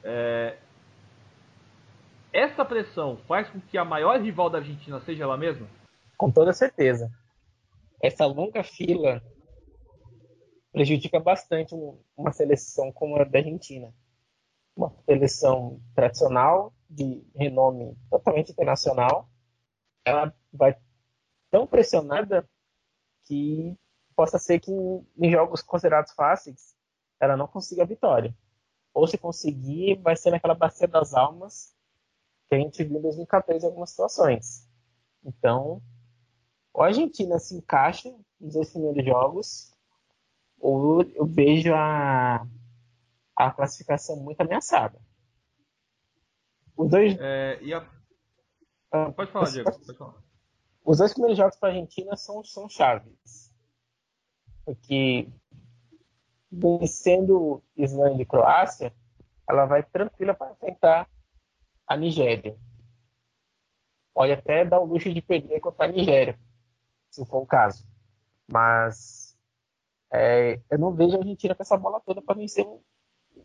[0.03, 0.57] É,
[2.33, 5.67] essa pressão faz com que a maior rival da Argentina seja ela mesma?
[6.17, 7.11] Com toda certeza.
[8.03, 9.23] Essa longa fila
[10.73, 11.75] prejudica bastante
[12.17, 13.93] uma seleção como a da Argentina.
[14.77, 19.29] Uma seleção tradicional, de renome totalmente internacional.
[20.05, 20.77] Ela vai
[21.51, 22.47] tão pressionada
[23.25, 23.75] que
[24.17, 26.75] possa ser que em jogos considerados fáceis
[27.21, 28.35] ela não consiga a vitória.
[28.93, 31.77] Ou se conseguir, vai ser naquela bacia das almas
[32.49, 34.69] que a gente viu em 2014 em algumas situações.
[35.23, 35.83] Então,
[36.73, 39.75] ou a Argentina se encaixa nos dois primeiros jogos,
[40.59, 42.47] ou eu vejo a,
[43.35, 44.99] a classificação muito ameaçada.
[46.77, 47.17] Os dois.
[47.19, 47.87] É, a...
[48.93, 49.73] ah, pode falar, Diego.
[49.73, 50.23] Pode falar.
[50.85, 53.46] Os dois primeiros jogos para a Argentina são, são chaves.
[54.67, 55.29] Porque
[56.51, 58.93] vencendo Islândia e Croácia,
[59.49, 61.09] ela vai tranquila para enfrentar
[61.87, 62.59] a Nigéria.
[64.13, 66.39] Pode até dar o luxo de perder contra a Nigéria,
[67.11, 67.87] se for o caso.
[68.51, 69.39] Mas
[70.13, 72.67] é, eu não vejo a Argentina com essa bola toda para vencer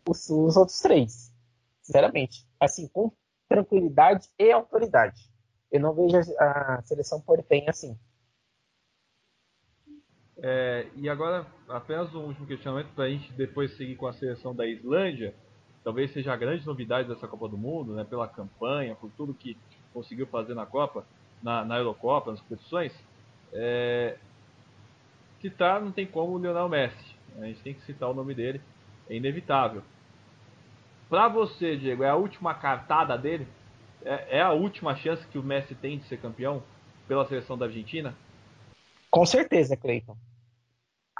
[0.08, 1.32] os, os outros três.
[1.80, 2.48] Sinceramente.
[2.58, 3.12] Assim, com
[3.48, 5.30] tranquilidade e autoridade.
[5.70, 7.96] Eu não vejo a, a seleção portenha assim.
[10.44, 14.52] É, e agora, apenas um último questionamento para a gente depois seguir com a seleção
[14.52, 15.32] da Islândia.
[15.84, 19.56] Talvez seja a grande novidade dessa Copa do Mundo, né, pela campanha, por tudo que
[19.94, 21.06] conseguiu fazer na Copa,
[21.40, 22.92] na, na Eurocopa, nas competições.
[23.52, 24.16] É,
[25.40, 27.16] citar não tem como o Lionel Messi.
[27.38, 28.60] A gente tem que citar o nome dele,
[29.08, 29.82] é inevitável.
[31.08, 33.46] Para você, Diego, é a última cartada dele?
[34.04, 36.62] É, é a última chance que o Messi tem de ser campeão
[37.06, 38.14] pela seleção da Argentina?
[39.10, 40.16] Com certeza, Cleiton.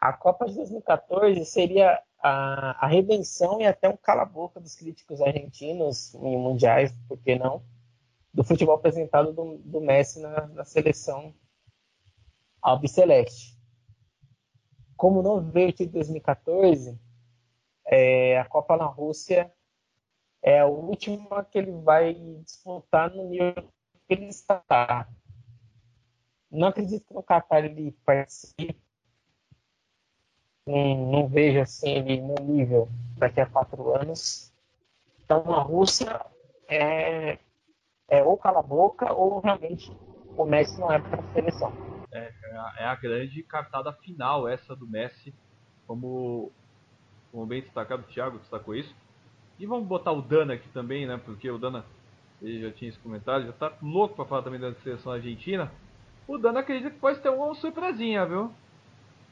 [0.03, 6.12] A Copa de 2014 seria a, a redenção e até um cala-boca dos críticos argentinos
[6.16, 7.64] em mundiais, por que não?
[8.34, 11.32] Do futebol apresentado do, do Messi na, na seleção
[12.61, 13.57] albiceleste.
[14.96, 17.00] Como não veio de 2014,
[17.86, 19.55] é, a Copa na Rússia
[20.42, 23.55] é a última que ele vai disputar no nível
[24.09, 25.09] que ele está.
[26.50, 28.81] Não acredito que no Qatar ele participe.
[30.66, 34.52] Não, não vejo assim ele no nível daqui a quatro anos.
[35.24, 36.24] Então a Rússia
[36.68, 37.38] é,
[38.08, 39.90] é ou cala a boca ou realmente
[40.36, 41.72] o Messi não é para a seleção.
[42.12, 42.32] É,
[42.78, 45.34] é a grande cartada final essa do Messi,
[45.86, 46.50] como,
[47.30, 48.94] como bem destacado, o Thiago destacou isso.
[49.58, 51.20] E vamos botar o Dana aqui também, né?
[51.24, 51.84] Porque o Dana
[52.40, 55.70] ele já tinha esse comentário, já tá louco para falar também da seleção argentina
[56.26, 58.52] o Dano acredita que pode ter uma surpresinha, viu?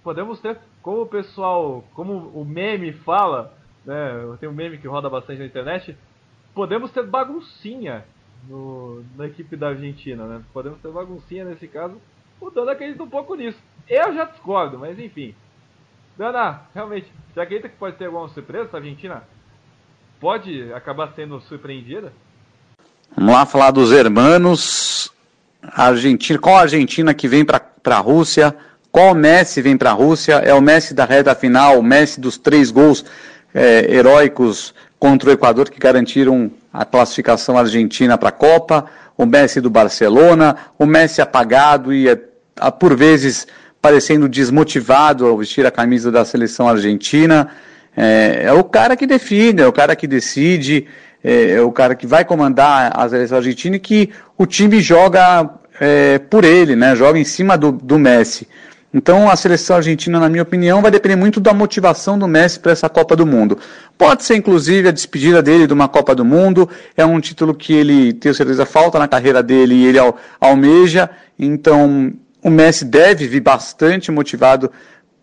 [0.03, 3.53] Podemos ter, como o pessoal, como o meme fala,
[3.84, 4.36] né?
[4.38, 5.96] Tem um meme que roda bastante na internet.
[6.55, 8.05] Podemos ter baguncinha
[8.48, 10.42] no, na equipe da Argentina, né?
[10.53, 12.01] Podemos ter baguncinha nesse caso.
[12.40, 13.59] O Dana acredita um pouco nisso.
[13.88, 15.34] Eu já discordo, mas enfim.
[16.16, 19.22] Dana, realmente, você acredita que pode ter alguma surpresa essa Argentina?
[20.18, 22.12] Pode acabar sendo surpreendida?
[23.16, 25.12] Vamos lá falar dos hermanos
[25.62, 28.57] a Argentina, qual a Argentina que vem para a Rússia?
[28.93, 30.34] Qual Messi vem para a Rússia?
[30.45, 33.05] É o Messi da reta final, o Messi dos três gols
[33.55, 38.86] é, heróicos contra o Equador que garantiram a classificação argentina para a Copa,
[39.16, 42.07] o Messi do Barcelona, o Messi apagado e
[42.78, 43.47] por vezes
[43.80, 47.49] parecendo desmotivado ao vestir a camisa da seleção argentina.
[47.97, 50.86] É, é o cara que define, é o cara que decide,
[51.24, 55.49] é, é, o cara que vai comandar a seleção argentina e que o time joga
[55.80, 56.95] é, por ele, né?
[56.95, 58.47] Joga em cima do, do Messi.
[58.93, 62.72] Então a seleção argentina, na minha opinião, vai depender muito da motivação do Messi para
[62.72, 63.57] essa Copa do Mundo.
[63.97, 66.68] Pode ser, inclusive, a despedida dele de uma Copa do Mundo.
[66.97, 69.99] É um título que ele, tenho certeza, falta na carreira dele e ele
[70.41, 71.09] almeja.
[71.38, 72.12] Então
[72.43, 74.70] o Messi deve vir bastante motivado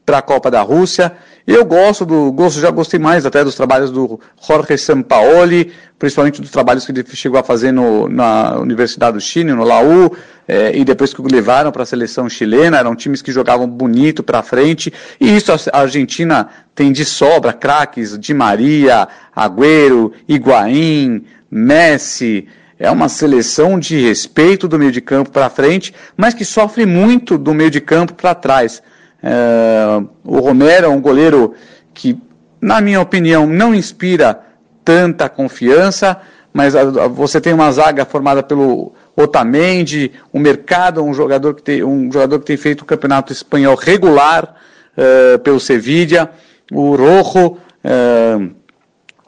[0.07, 1.11] para a Copa da Rússia.
[1.45, 6.49] Eu gosto do, gosto, já gostei mais até dos trabalhos do Jorge Sampaoli, principalmente dos
[6.49, 10.15] trabalhos que ele chegou a fazer no, na Universidade do Chile, no Laú,
[10.47, 14.23] é, e depois que o levaram para a seleção chilena, eram times que jogavam bonito
[14.23, 22.47] para frente, e isso a Argentina tem de sobra, craques, Di Maria, Agüero, Higuaín, Messi,
[22.79, 27.37] é uma seleção de respeito do meio de campo para frente, mas que sofre muito
[27.37, 28.81] do meio de campo para trás.
[29.21, 31.53] É, o Romero é um goleiro
[31.93, 32.17] que,
[32.61, 34.39] na minha opinião, não inspira
[34.83, 36.17] tanta confiança,
[36.53, 41.63] mas a, a, você tem uma zaga formada pelo Otamendi, o Mercado, um jogador que
[41.63, 44.55] tem, um jogador que tem feito o campeonato espanhol regular
[44.95, 46.31] uh, pelo Sevilla,
[46.71, 48.55] o Rojo, uh,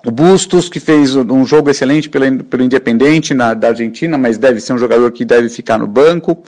[0.06, 4.62] o Bustos, que fez um jogo excelente pela, pelo Independente na, da Argentina, mas deve
[4.62, 6.42] ser um jogador que deve ficar no banco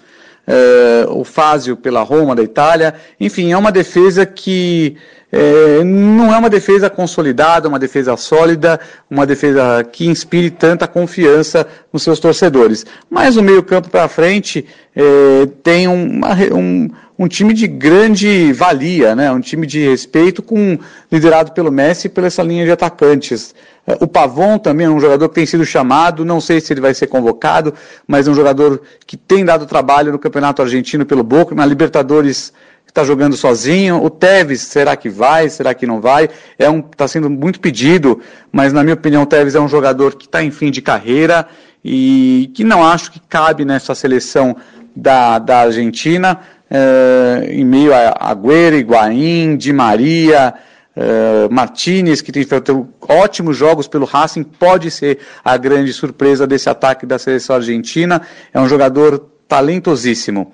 [1.09, 2.95] o Fázio pela Roma da Itália.
[3.20, 4.97] Enfim, é uma defesa que
[5.32, 8.79] é, não é uma defesa consolidada, uma defesa sólida,
[9.09, 12.86] uma defesa que inspire tanta confiança nos seus torcedores.
[13.09, 19.32] Mas o meio-campo para frente é, tem uma, um, um time de grande valia, né?
[19.32, 20.78] um time de respeito, com
[21.12, 23.55] liderado pelo Messi e pela essa linha de atacantes.
[23.87, 26.82] É, o Pavon também é um jogador que tem sido chamado, não sei se ele
[26.82, 27.74] vai ser convocado,
[28.05, 32.51] mas é um jogador que tem dado trabalho no Campeonato Argentino pelo Boca, na Libertadores
[32.92, 34.04] está jogando sozinho.
[34.04, 35.50] O Tevez, será que vai?
[35.50, 36.30] Será que não vai?
[36.59, 40.16] É um, está sendo muito pedido, mas na minha opinião o Tevez é um jogador
[40.16, 41.47] que está em fim de carreira
[41.84, 44.55] e que não acho que cabe nessa seleção
[44.96, 46.39] da, da Argentina
[46.72, 50.54] uh, em meio a Agüero, Higuaín, Di Maria,
[50.96, 56.70] uh, Martinez, que tem feito ótimos jogos pelo Racing, pode ser a grande surpresa desse
[56.70, 58.22] ataque da seleção argentina.
[58.54, 60.54] É um jogador talentosíssimo.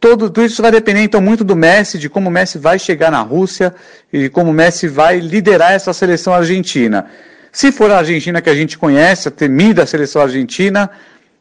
[0.00, 3.10] Todo, tudo isso vai depender então muito do Messi, de como o Messi vai chegar
[3.10, 3.74] na Rússia
[4.12, 7.10] e de como o Messi vai liderar essa seleção argentina.
[7.52, 10.90] Se for a Argentina que a gente conhece, a temida seleção argentina,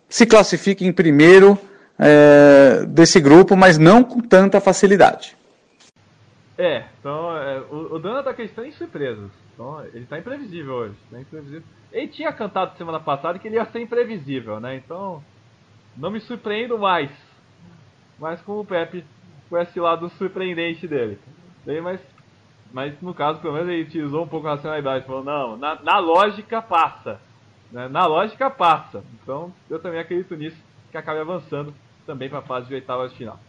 [0.07, 1.59] se classifique em primeiro
[1.99, 5.35] é, desse grupo, mas não com tanta facilidade.
[6.57, 9.29] É, então é, o, o Dana tá acreditando em surpresas.
[9.53, 10.95] Então ele tá imprevisível hoje.
[11.11, 11.63] Tá imprevisível.
[11.91, 14.75] Ele tinha cantado semana passada que ele ia ser imprevisível, né?
[14.75, 15.23] Então
[15.97, 17.09] não me surpreendo mais.
[18.19, 19.03] Mas com o Pepe,
[19.49, 21.19] com esse lado surpreendente dele.
[21.65, 21.99] Bem, mas,
[22.71, 25.05] mas no caso, pelo menos ele utilizou um pouco a racionalidade.
[25.05, 27.19] Falou, não, na, na lógica passa.
[27.71, 27.87] Né?
[27.87, 29.03] Na lógica passa.
[29.21, 30.57] Então eu também acredito nisso,
[30.91, 31.73] que acabe avançando
[32.05, 33.39] também para a fase de oitavas de final.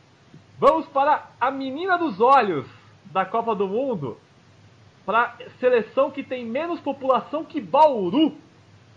[0.58, 2.66] Vamos para a menina dos olhos
[3.06, 4.18] da Copa do Mundo.
[5.04, 8.34] Para seleção que tem menos população que Bauru,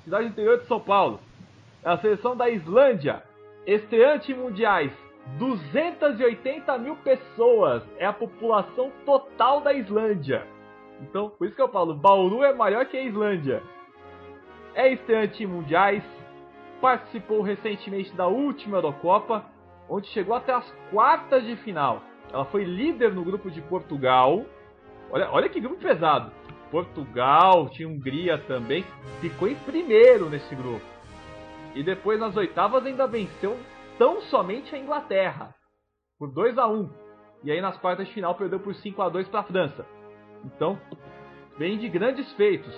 [0.04, 1.20] cidade interior de São Paulo.
[1.84, 3.24] É a seleção da Islândia,
[3.68, 4.92] estreante mundiais,
[5.38, 10.46] 280 mil pessoas é a população total da Islândia.
[11.02, 13.64] Então, por isso que eu falo, Bauru é maior que a Islândia.
[14.74, 16.04] É estreante em mundiais,
[16.82, 19.46] participou recentemente da última Eurocopa,
[19.90, 22.02] onde chegou até as quartas de final.
[22.32, 24.46] Ela foi líder no grupo de Portugal.
[25.12, 26.32] Olha, olha que grupo pesado.
[26.70, 28.86] Portugal, tinha Hungria também,
[29.22, 30.86] ficou em primeiro nesse grupo.
[31.74, 33.58] E depois nas oitavas ainda venceu
[34.00, 35.54] tão somente a Inglaterra
[36.18, 36.90] por 2 a 1
[37.44, 39.86] e aí nas quartas de final perdeu por 5 a 2 para a França.
[40.44, 40.80] Então,
[41.58, 42.74] vem de grandes feitos.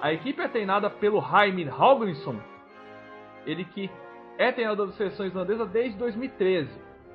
[0.00, 2.38] A equipe é treinada pelo Jaime Haugesson,
[3.46, 3.88] ele que
[4.36, 6.68] é treinador da seleção islandesa desde 2013.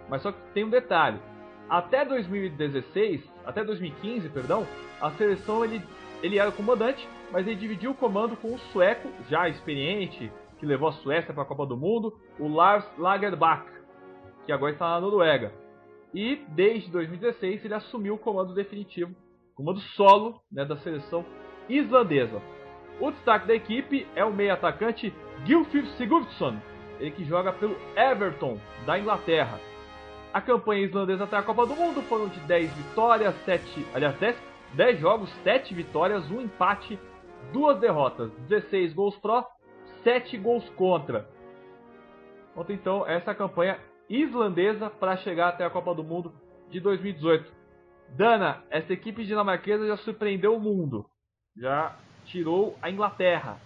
[0.10, 1.19] Mas só que tem um detalhe:
[1.69, 4.65] até 2016, até 2015, perdão,
[5.02, 5.81] a seleção ele,
[6.23, 10.90] ele era comandante, mas ele dividiu o comando com o sueco já experiente, que levou
[10.90, 13.65] a Suécia para a Copa do Mundo, o Lars Lagerbäck,
[14.45, 15.53] que agora está na Noruega.
[16.14, 19.15] E desde 2016 ele assumiu o comando definitivo,
[19.56, 21.26] comando solo né, da seleção
[21.69, 22.41] islandesa.
[22.99, 25.14] O destaque da equipe é o meio atacante
[25.45, 26.57] Gylfi Sigurdsson,
[26.99, 29.60] ele que joga pelo Everton da Inglaterra.
[30.34, 34.36] A campanha islandesa até a Copa do Mundo foram de 10 vitórias, 7, aliás, 10,
[34.73, 36.99] 10 jogos, 7 vitórias, 1 empate,
[37.53, 39.45] 2 derrotas, 16 gols pró
[40.04, 41.28] 7 gols contra.
[42.70, 46.34] Então essa campanha islandesa para chegar até a Copa do Mundo
[46.70, 47.52] de 2018.
[48.10, 51.06] Dana, essa equipe dinamarquesa já surpreendeu o mundo.
[51.56, 51.96] Já
[52.26, 53.60] tirou a Inglaterra.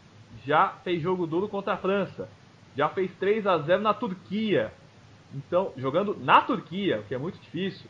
[0.45, 2.30] Já fez jogo duro contra a França.
[2.76, 4.73] Já fez 3 a 0 na Turquia.
[5.34, 7.89] Então, jogando na Turquia, o que é muito difícil.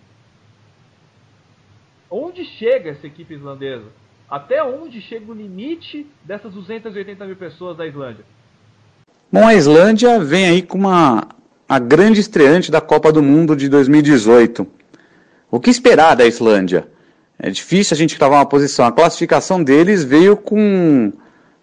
[2.09, 3.91] Onde chega essa equipe islandesa?
[4.29, 8.25] Até onde chega o limite dessas 280 mil pessoas da Islândia?
[9.31, 11.27] Bom, a Islândia vem aí com uma
[11.67, 14.67] a grande estreante da Copa do Mundo de 2018.
[15.49, 16.87] O que esperar da Islândia?
[17.39, 18.85] É difícil a gente cravar uma posição.
[18.85, 21.11] A classificação deles veio com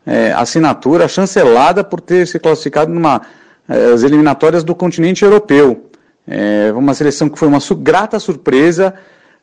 [0.05, 3.23] é, assinatura chancelada por ter se classificado numa
[3.69, 5.91] é, as eliminatórias do continente europeu.
[6.27, 8.95] É uma seleção que foi uma grata surpresa,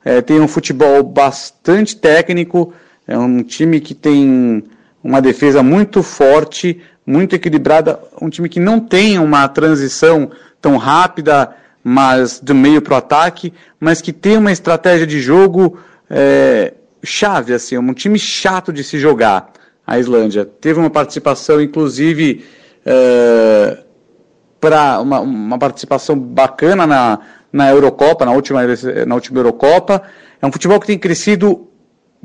[0.03, 2.73] é, tem um futebol bastante técnico,
[3.07, 4.63] é um time que tem
[5.03, 10.29] uma defesa muito forte, muito equilibrada, um time que não tem uma transição
[10.61, 15.79] tão rápida, mas do meio para o ataque, mas que tem uma estratégia de jogo
[16.09, 19.51] é, chave, assim, um time chato de se jogar.
[19.85, 22.43] A Islândia teve uma participação, inclusive,
[22.85, 23.77] é,
[24.59, 27.19] para uma, uma participação bacana na,
[27.53, 28.59] na Eurocopa, na última,
[29.05, 30.03] na última Eurocopa.
[30.41, 31.66] É um futebol que tem crescido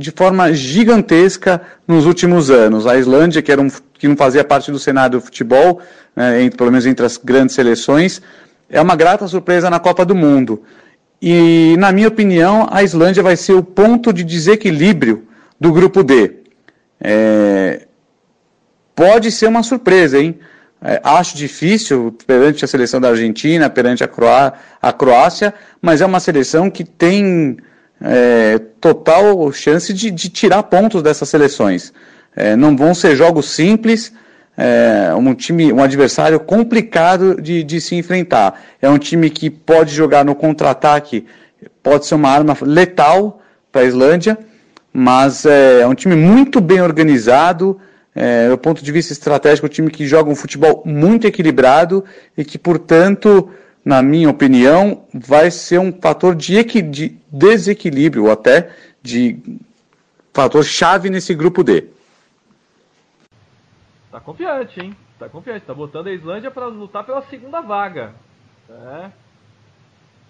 [0.02, 2.86] de forma gigantesca nos últimos anos.
[2.86, 5.80] A Islândia, que, era um, que não fazia parte do cenário do futebol,
[6.14, 8.20] né, entre, pelo menos entre as grandes seleções,
[8.68, 10.62] é uma grata surpresa na Copa do Mundo.
[11.20, 15.26] E, na minha opinião, a Islândia vai ser o ponto de desequilíbrio
[15.60, 16.38] do grupo D.
[17.00, 17.86] É,
[18.94, 20.38] pode ser uma surpresa, hein?
[20.84, 26.06] É, acho difícil perante a seleção da Argentina, perante a, Croá a Croácia, mas é
[26.06, 27.56] uma seleção que tem
[28.02, 31.92] é, total chance de, de, tirar pontos dessas seleções.
[32.34, 34.12] É, não vão ser jogos simples,
[34.56, 38.60] é, um time, um adversário complicado de, de se enfrentar.
[38.80, 41.26] É um time que pode jogar no contra-ataque,
[41.82, 44.38] pode ser uma arma letal para a Islândia,
[44.92, 47.78] mas é, é um time muito bem organizado,
[48.14, 52.04] é, do ponto de vista estratégico, um time que joga um futebol muito equilibrado
[52.36, 53.48] e que, portanto,
[53.84, 59.38] na minha opinião, vai ser um fator de, de desequilíbrio, ou até de
[60.32, 61.88] fator chave nesse grupo D.
[64.10, 64.96] Tá confiante, hein?
[65.18, 65.66] Tá confiante.
[65.66, 68.14] Tá botando a Islândia para lutar pela segunda vaga.
[68.68, 69.10] É.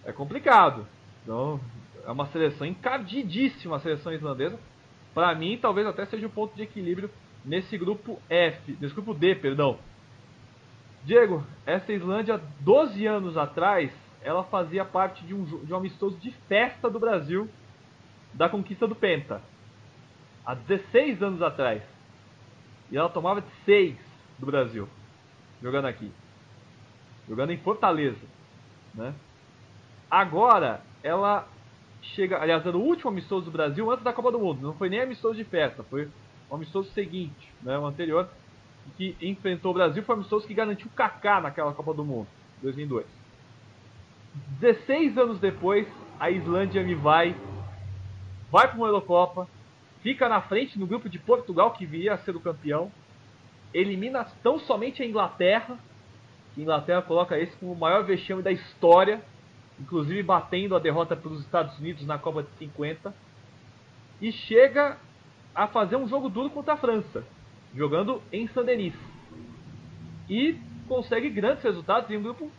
[0.07, 0.87] é complicado.
[1.23, 1.61] Então,
[2.07, 4.59] é uma seleção encardidíssima a seleção islandesa.
[5.15, 7.11] Para mim, talvez até seja o um ponto de equilíbrio
[7.45, 9.79] nesse grupo F, nesse grupo D, perdão.
[11.05, 13.93] Diego, essa Islândia, 12 anos atrás,
[14.23, 17.49] ela fazia parte de um, de um amistoso de festa do Brasil
[18.33, 19.43] da conquista do Penta.
[20.45, 21.83] Há 16 anos atrás.
[22.91, 23.97] E ela tomava de 6
[24.39, 24.89] do Brasil,
[25.61, 26.11] jogando aqui.
[27.29, 28.27] Jogando em Fortaleza.
[28.95, 29.15] Né?
[30.11, 31.49] Agora, ela
[32.03, 32.39] chega.
[32.39, 34.61] Aliás, era o último amistoso do Brasil antes da Copa do Mundo.
[34.61, 36.09] Não foi nem amistoso de festa, foi
[36.51, 38.29] o amistoso seguinte, né, o anterior,
[38.97, 40.03] que enfrentou o Brasil.
[40.03, 42.29] Foi o amistoso que garantiu o Kaká naquela Copa do Mundo,
[42.63, 43.07] 2002.
[44.61, 45.87] 16 anos depois,
[46.19, 47.37] a Islândia me vai,
[48.51, 49.49] vai para uma Eurocopa,
[50.03, 52.91] fica na frente no grupo de Portugal, que viria a ser o campeão,
[53.75, 55.79] elimina tão somente a Inglaterra,
[56.55, 59.23] que a Inglaterra coloca esse como o maior vexame da história,
[59.81, 63.15] inclusive batendo a derrota para os Estados Unidos na Copa de 50,
[64.21, 64.99] e chega
[65.55, 67.25] a fazer um jogo duro contra a França,
[67.74, 68.94] jogando em Saint-Denis.
[70.28, 70.57] E
[70.89, 72.51] consegue grandes resultados em um grupo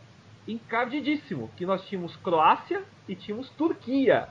[0.48, 4.28] encardidíssimo, que nós tínhamos Croácia e tínhamos Turquia.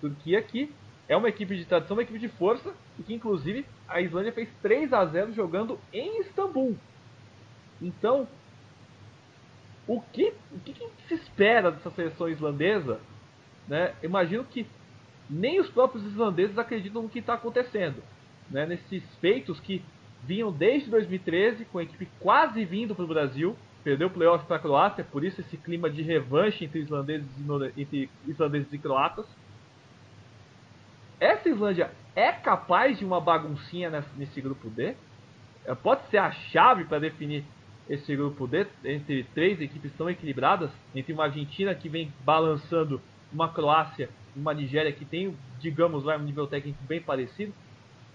[0.00, 0.72] Turquia que
[1.08, 4.48] é uma equipe de tradição, uma equipe de força, e que inclusive a Islândia fez
[4.62, 6.76] 3 a 0 jogando em Istambul.
[7.80, 8.26] Então,
[9.86, 13.00] o que, o que, que se espera dessa seleção islandesa?
[13.68, 13.94] Né?
[14.02, 14.66] Imagino que
[15.28, 18.02] nem os próprios islandeses acreditam no que está acontecendo.
[18.50, 18.66] Né?
[18.66, 19.84] Nesses feitos que
[20.24, 24.56] vinham desde 2013, com a equipe quase vindo para o Brasil, perdeu o playoff para
[24.56, 29.26] a Croácia, por isso esse clima de revanche entre islandeses e, entre islandeses e croatas.
[31.18, 34.94] Essa Islândia é capaz de uma baguncinha nesse, grupo D?
[35.64, 37.44] É, pode ser a chave para definir
[37.88, 43.00] esse grupo D entre três equipes tão equilibradas, entre uma Argentina que vem balançando
[43.32, 47.52] uma Croácia e uma Nigéria que tem, digamos lá, um nível técnico bem parecido.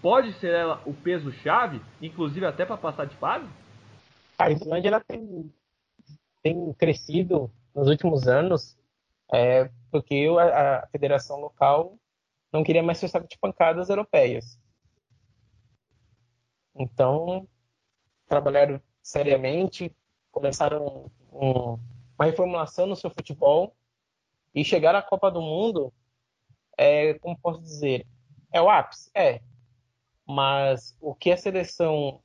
[0.01, 3.47] Pode ser ela o peso chave, inclusive até para passar de fase?
[4.37, 5.51] A Islândia ela tem,
[6.43, 8.77] tem crescido nos últimos anos
[9.31, 11.97] é, porque a, a, federação local
[12.51, 14.59] não queria mais ser saco de pancadas europeias.
[16.75, 17.47] Então,
[18.27, 19.93] trabalharam seriamente,
[20.31, 21.79] começaram um,
[22.17, 23.75] uma reformulação no seu futebol
[24.53, 25.93] e chegar à Copa do Mundo,
[26.77, 28.05] é, como posso dizer,
[28.51, 29.09] é o ápice?
[29.13, 29.41] É.
[30.27, 32.21] Mas o que a seleção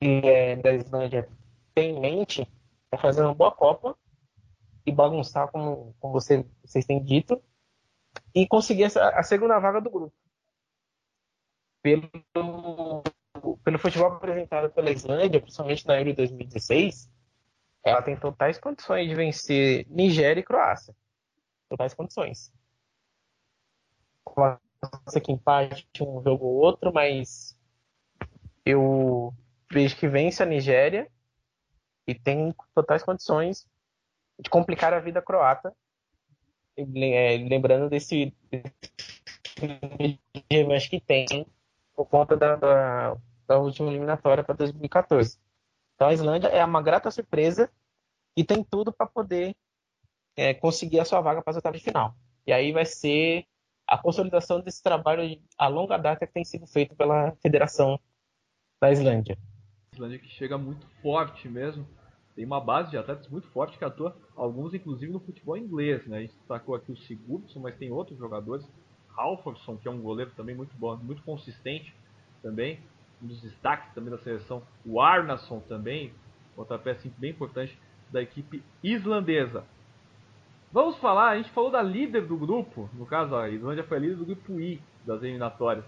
[0.00, 1.28] é, da Islândia
[1.74, 2.48] tem em mente
[2.92, 3.98] é fazer uma boa Copa
[4.86, 7.42] e bagunçar, como, como você, vocês têm dito,
[8.34, 10.14] e conseguir essa, a segunda vaga do grupo.
[11.82, 12.08] Pelo,
[13.64, 17.10] pelo futebol apresentado pela Islândia, principalmente na Euro 2016,
[17.84, 20.94] ela tem totais condições de vencer Nigéria e Croácia.
[21.68, 22.52] Totais condições.
[25.08, 27.58] Ser que empate um jogo ou outro, mas
[28.64, 29.34] eu
[29.70, 31.10] vejo que vence a Nigéria
[32.06, 33.66] e tem totais condições
[34.38, 35.74] de complicar a vida croata.
[36.76, 38.32] É, lembrando desse,
[40.50, 41.26] revanche que tem
[41.94, 45.38] por conta da, da, da última eliminatória para 2014.
[45.94, 47.68] Então a Islândia é uma grata surpresa
[48.36, 49.56] e tem tudo para poder
[50.36, 52.14] é, conseguir a sua vaga para as oitavas de final.
[52.46, 53.44] E aí vai ser
[53.88, 57.98] a consolidação desse trabalho a longa data que tem sido feito pela Federação
[58.80, 59.38] da Islândia.
[59.94, 61.88] Islândia que chega muito forte mesmo.
[62.36, 66.06] Tem uma base de atletas muito forte que atua, alguns inclusive no futebol inglês.
[66.06, 66.18] Né?
[66.18, 68.64] A gente destacou aqui o Sigurdsson, mas tem outros jogadores.
[69.16, 71.92] Halfordson, que é um goleiro também muito bom, muito consistente
[72.40, 72.78] também.
[73.20, 74.62] Um dos destaques também da seleção.
[74.84, 76.12] O Arnason também,
[76.56, 77.76] outra peça bem importante
[78.12, 79.64] da equipe islandesa.
[80.70, 84.00] Vamos falar, a gente falou da líder do grupo, no caso a Islândia foi a
[84.00, 85.84] líder do grupo I das eliminatórias.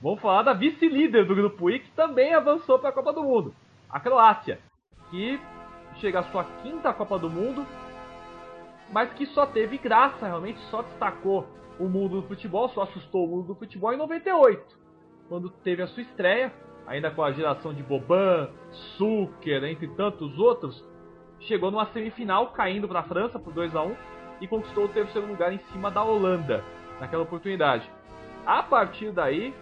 [0.00, 3.52] Vamos falar da vice-líder do grupo I, que também avançou para a Copa do Mundo,
[3.90, 4.60] a Croácia,
[5.10, 5.40] que
[5.96, 7.66] chega à sua quinta Copa do Mundo,
[8.92, 11.48] mas que só teve graça, realmente só destacou
[11.80, 14.78] o mundo do futebol, só assustou o mundo do futebol em 98,
[15.28, 16.52] quando teve a sua estreia,
[16.86, 18.48] ainda com a geração de Boban,
[18.96, 20.84] Suker, entre tantos outros,
[21.40, 25.26] chegou numa semifinal, caindo para a França por 2 a 1 e conquistou o terceiro
[25.26, 26.64] lugar em cima da Holanda
[27.00, 27.90] naquela oportunidade.
[28.46, 29.54] A partir daí,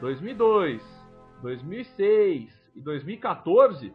[0.00, 0.82] 2002,
[1.42, 3.92] 2006 e 2014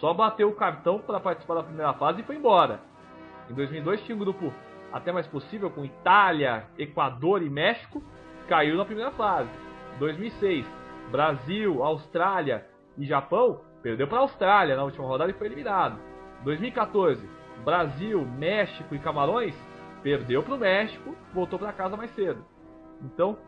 [0.00, 2.80] só bateu o cartão para participar da primeira fase e foi embora.
[3.50, 4.52] Em 2002 tinha um grupo
[4.92, 8.02] até mais possível com Itália, Equador e México,
[8.48, 9.50] caiu na primeira fase.
[9.98, 10.66] 2006,
[11.10, 12.66] Brasil, Austrália
[12.96, 15.98] e Japão perdeu para a Austrália na última rodada e foi eliminado.
[16.42, 17.28] 2014,
[17.64, 19.54] Brasil, México e Camarões,
[20.04, 22.44] perdeu para o México, voltou para casa mais cedo.
[23.02, 23.38] Então,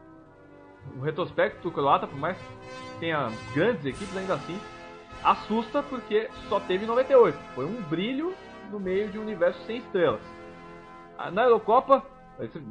[0.96, 4.58] o retrospecto croata, por mais que tenha grandes equipes, ainda assim
[5.22, 7.36] assusta porque só teve 98.
[7.54, 8.34] Foi um brilho
[8.70, 10.20] no meio de um universo sem estrelas.
[11.18, 12.02] Ah, na Eurocopa,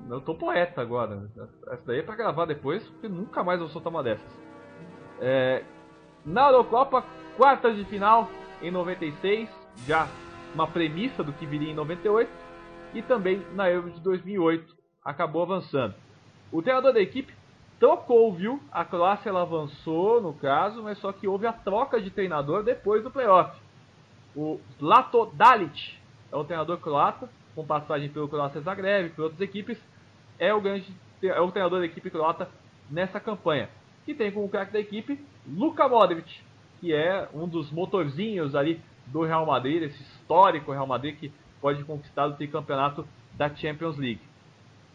[0.09, 1.29] eu tô poeta agora.
[1.67, 4.25] Essa daí é pra gravar depois, porque nunca mais vou soltar uma dessas.
[5.21, 5.63] É,
[6.25, 7.05] na Eurocopa,
[7.37, 8.29] quartas de final
[8.61, 9.49] em 96,
[9.85, 10.07] já
[10.53, 12.44] uma premissa do que viria em 98,
[12.95, 14.73] e também na Euro de 2008,
[15.03, 15.93] acabou avançando.
[16.51, 17.33] O treinador da equipe
[17.77, 18.59] trocou, viu?
[18.71, 23.03] A Croácia ela avançou no caso, mas só que houve a troca de treinador depois
[23.03, 23.59] do playoff.
[24.33, 25.97] O Lato Dalic
[26.31, 29.77] é o treinador croata, com passagem pelo Croácia Zagreb, por outras equipes,
[30.39, 32.49] é o, grande, é o treinador da equipe croata
[32.89, 33.69] nessa campanha.
[34.05, 36.41] Que tem como craque da equipe Luka Modric,
[36.79, 41.31] que é um dos motorzinhos ali do Real Madrid, esse histórico Real Madrid que
[41.65, 44.21] pode conquistar o tricampeonato da Champions League.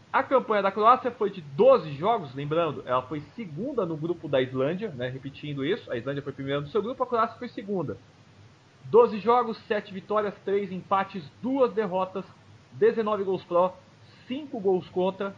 [0.09, 4.41] A campanha da Croácia foi de 12 jogos, lembrando, ela foi segunda no grupo da
[4.41, 7.97] Islândia, né, repetindo isso, a Islândia foi primeira no seu grupo, a Croácia foi segunda.
[8.85, 12.23] 12 jogos, 7 vitórias, 3 empates, 2 derrotas,
[12.71, 13.77] 19 gols pró,
[14.29, 15.35] 5 gols contra,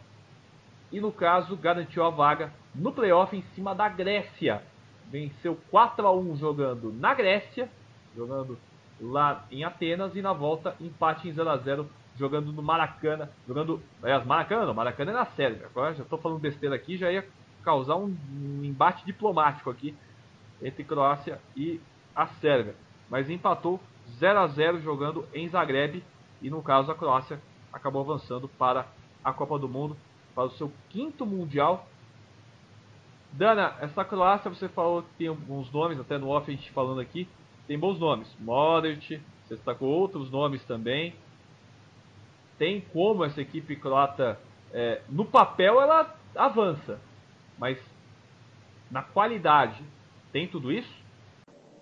[0.92, 4.62] e no caso garantiu a vaga no playoff em cima da Grécia.
[5.10, 7.68] Venceu 4 a 1 jogando na Grécia,
[8.14, 8.56] jogando
[9.00, 13.82] lá em Atenas, e na volta empate em 0 a 0 jogando no Maracanã, jogando,
[14.02, 17.26] aliás, Maracanã não, Maracanã é na Sérvia, agora já estou falando besteira aqui, já ia
[17.64, 19.96] causar um, um, embate diplomático aqui
[20.62, 21.80] entre Croácia e
[22.14, 22.76] a Sérvia,
[23.10, 23.80] mas empatou
[24.18, 26.04] 0 a 0 jogando em Zagreb
[26.40, 27.40] e no caso a Croácia
[27.72, 28.86] acabou avançando para
[29.24, 29.96] a Copa do Mundo,
[30.34, 31.88] para o seu quinto mundial.
[33.32, 37.00] Dana, essa Croácia você falou que tem alguns nomes, até no off a gente falando
[37.00, 37.26] aqui,
[37.66, 41.14] tem bons nomes, Modric, você destacou outros nomes também
[42.58, 44.38] tem como essa equipe croata,
[44.72, 46.98] é, no papel ela avança,
[47.58, 47.78] mas
[48.90, 49.82] na qualidade
[50.32, 51.04] tem tudo isso?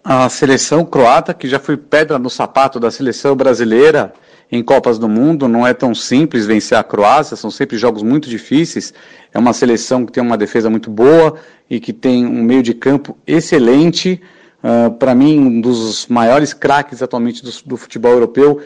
[0.05, 4.13] A seleção croata, que já foi pedra no sapato da seleção brasileira
[4.51, 8.29] em Copas do Mundo, não é tão simples vencer a Croácia, são sempre jogos muito
[8.29, 8.93] difíceis.
[9.33, 11.39] É uma seleção que tem uma defesa muito boa
[11.71, 14.21] e que tem um meio de campo excelente.
[14.63, 18.61] Uh, Para mim, um dos maiores craques atualmente do, do futebol europeu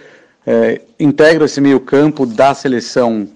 [0.47, 3.29] é, integra esse meio campo da seleção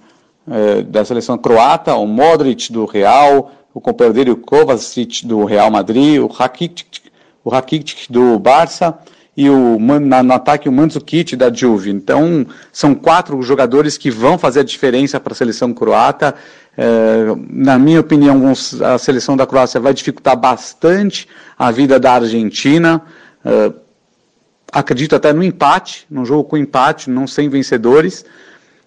[0.49, 5.70] é, da seleção croata, o Modric do Real, o companheiro dele, o Kovacic do Real
[5.70, 7.03] Madrid, o Rakitic,
[7.45, 8.99] o Rakitic do Barça
[9.40, 11.90] e o, na, no ataque o Mandzukic da Juve.
[11.90, 16.34] Então, são quatro jogadores que vão fazer a diferença para a seleção croata.
[16.76, 18.52] É, na minha opinião,
[18.84, 21.26] a seleção da Croácia vai dificultar bastante
[21.58, 23.00] a vida da Argentina.
[23.42, 23.72] É,
[24.70, 28.26] acredito até no empate, num jogo com empate, não sem vencedores.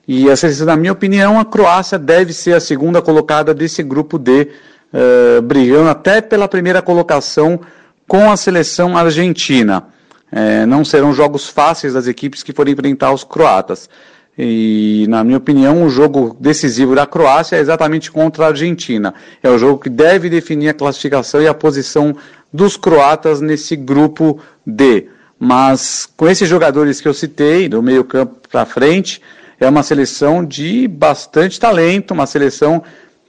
[0.07, 4.49] E essa, na minha opinião, a Croácia deve ser a segunda colocada desse grupo D,
[4.93, 7.59] uh, brigando até pela primeira colocação
[8.07, 9.87] com a seleção argentina.
[10.35, 13.87] É, não serão jogos fáceis das equipes que forem enfrentar os croatas.
[14.35, 19.13] E, na minha opinião, o jogo decisivo da Croácia é exatamente contra a Argentina.
[19.43, 22.15] É o jogo que deve definir a classificação e a posição
[22.51, 25.07] dos croatas nesse grupo D.
[25.37, 29.21] Mas com esses jogadores que eu citei, do meio campo para frente,
[29.59, 32.81] é uma seleção de bastante talento, uma seleção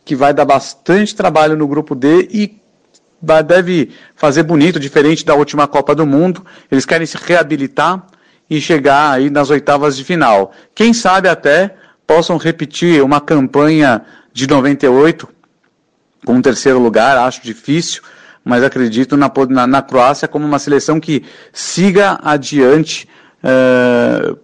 [0.07, 2.64] que vai dar bastante trabalho no grupo D e
[3.43, 6.45] deve fazer bonito, diferente da última Copa do Mundo.
[6.71, 8.07] Eles querem se reabilitar
[8.49, 10.53] e chegar aí nas oitavas de final.
[10.75, 11.75] Quem sabe até
[12.07, 14.03] possam repetir uma campanha
[14.33, 15.29] de 98
[16.25, 18.03] com um terceiro lugar, acho difícil,
[18.45, 23.09] mas acredito na, na, na Croácia como uma seleção que siga adiante
[23.43, 24.39] uh,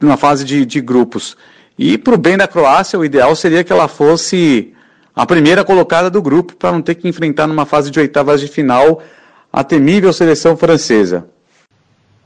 [0.00, 1.36] numa fase de, de grupos.
[1.78, 4.72] E para o bem da Croácia, o ideal seria que ela fosse
[5.14, 8.48] a primeira colocada do grupo para não ter que enfrentar numa fase de oitavas de
[8.48, 9.02] final
[9.52, 11.28] a temível seleção francesa.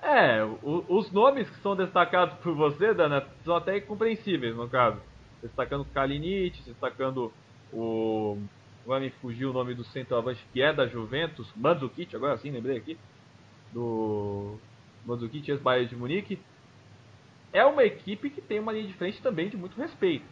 [0.02, 4.98] É, o, os nomes que são destacados por você, Dana, são até compreensíveis no caso.
[5.42, 7.32] Destacando Kalinic, destacando
[7.72, 8.38] o
[8.86, 12.76] Agora me fugiu o nome do centroavante que é da Juventus, Mandzukic, agora sim, lembrei
[12.76, 12.96] aqui.
[13.72, 14.58] Do
[15.04, 16.38] Mandzukic, ex-Bayern de Munique.
[17.52, 20.24] É uma equipe que tem uma linha de frente também de muito respeito.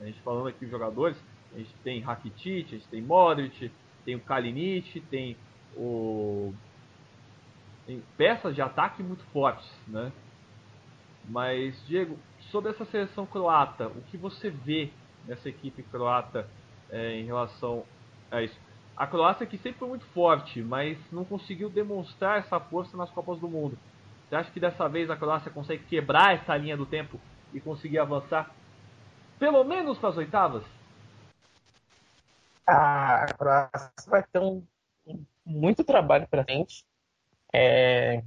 [0.00, 1.16] A gente falando aqui de jogadores,
[1.54, 3.70] a gente tem Rakitic, a gente tem Modric,
[4.04, 5.36] tem o Kalinic, tem
[5.76, 6.52] o
[7.86, 10.12] tem peças de ataque muito fortes, né?
[11.28, 12.18] Mas Diego,
[12.50, 14.90] sobre essa seleção croata, o que você vê
[15.26, 16.48] nessa equipe croata
[16.90, 17.84] é, em relação
[18.30, 18.58] a isso.
[18.96, 23.38] A Croácia que sempre foi muito forte, mas não conseguiu demonstrar essa força nas Copas
[23.38, 23.78] do Mundo.
[24.28, 27.18] Você acha que dessa vez a Croácia consegue quebrar essa linha do tempo
[27.52, 28.54] e conseguir avançar
[29.38, 30.62] pelo menos para as oitavas?
[32.66, 34.64] A Croácia vai ter um,
[35.44, 36.86] muito trabalho para frente.
[37.52, 38.22] É,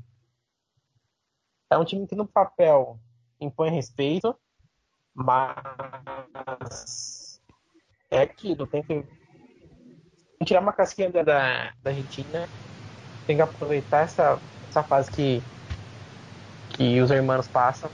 [1.69, 2.99] é um time que no papel
[3.39, 4.35] impõe respeito,
[5.13, 5.51] mas
[8.11, 9.03] é aquilo, tem que
[10.45, 12.47] tirar uma casquinha da, da Argentina,
[13.25, 14.39] tem que aproveitar essa,
[14.69, 15.41] essa fase que,
[16.69, 17.89] que os irmãos passam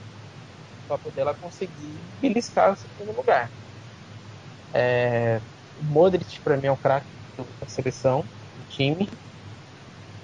[0.86, 3.50] para poder ela conseguir beliscar o segundo lugar.
[4.74, 5.40] É,
[5.82, 7.08] Modric para mim é um craque
[7.60, 8.22] da seleção,
[8.56, 9.08] do time,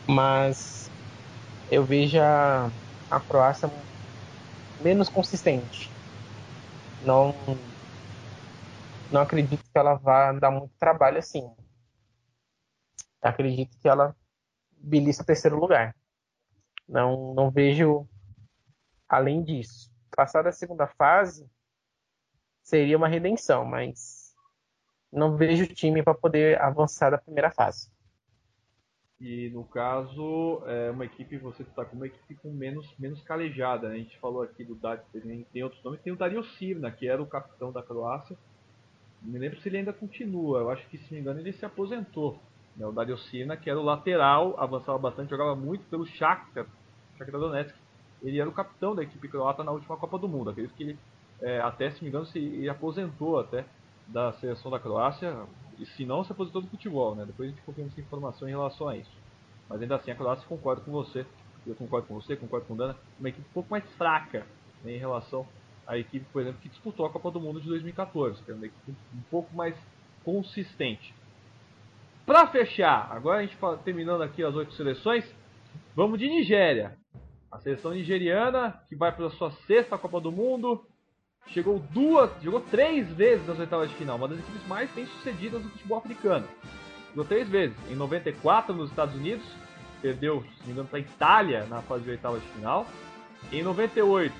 [0.09, 0.91] mas
[1.71, 2.73] eu vejo a,
[3.11, 3.69] a Croácia
[4.81, 5.91] menos consistente.
[7.01, 7.33] Não,
[9.11, 11.55] não acredito que ela vá dar muito trabalho assim.
[13.21, 14.17] Acredito que ela
[14.81, 15.95] belisca terceiro lugar.
[16.89, 18.09] Não, não vejo
[19.09, 19.91] além disso.
[20.17, 21.49] Passar a segunda fase
[22.63, 24.18] seria uma redenção, mas
[25.13, 27.91] não vejo time para poder avançar da primeira fase.
[29.21, 33.89] E no caso, é uma equipe, você está com uma equipe com menos, menos calejada.
[33.89, 33.95] Né?
[33.95, 35.01] A gente falou aqui do Dad,
[35.53, 38.37] tem outros nomes, tem o Dario Sirna, que era o capitão da Croácia.
[39.21, 41.53] Não me lembro se ele ainda continua, eu acho que se não me engano ele
[41.53, 42.39] se aposentou.
[42.77, 42.87] Né?
[42.87, 46.67] O Dario Sirna, que era o lateral, avançava bastante, jogava muito pelo Shakhtar,
[47.17, 47.75] Shakhtar Donetsk.
[48.23, 50.51] Ele era o capitão da equipe croata na última Copa do Mundo.
[50.51, 50.99] Acredito que ele,
[51.41, 53.65] é, até se me engano, se, aposentou até
[54.09, 55.47] da seleção da Croácia,
[55.79, 57.25] e se não, se aposentou do futebol, né?
[57.25, 59.11] Depois a gente confirma essa informação em relação a isso.
[59.69, 61.25] Mas ainda assim, a Croácia concorda com você.
[61.67, 62.97] Eu concordo com você, concordo com o Dana.
[63.19, 64.47] Uma equipe um pouco mais fraca
[64.83, 65.47] né, em relação
[65.87, 68.43] à equipe, por exemplo, que disputou a Copa do Mundo de 2014.
[68.43, 69.77] Que é uma equipe um pouco mais
[70.25, 71.15] consistente.
[72.25, 75.25] Para fechar, agora a gente terminando aqui as oito seleções,
[75.95, 76.99] vamos de Nigéria.
[77.51, 80.85] A seleção nigeriana que vai para a sua sexta Copa do Mundo,
[81.47, 85.63] chegou duas, jogou três vezes nas oitavas de final, uma das equipes mais bem sucedidas
[85.63, 86.47] do futebol africano.
[87.11, 89.45] Jogou três vezes, em 94 nos Estados Unidos,
[90.01, 92.87] perdeu, se não me engano, para a Itália na fase de oitavas de final.
[93.53, 94.35] Em 98,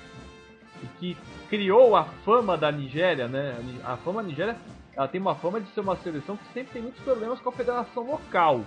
[0.83, 1.17] e que
[1.49, 3.55] criou a fama da Nigéria, né?
[3.83, 4.57] A fama da Nigéria,
[4.93, 7.53] ela tem uma fama de ser uma seleção que sempre tem muitos problemas com a
[7.53, 8.63] federação local,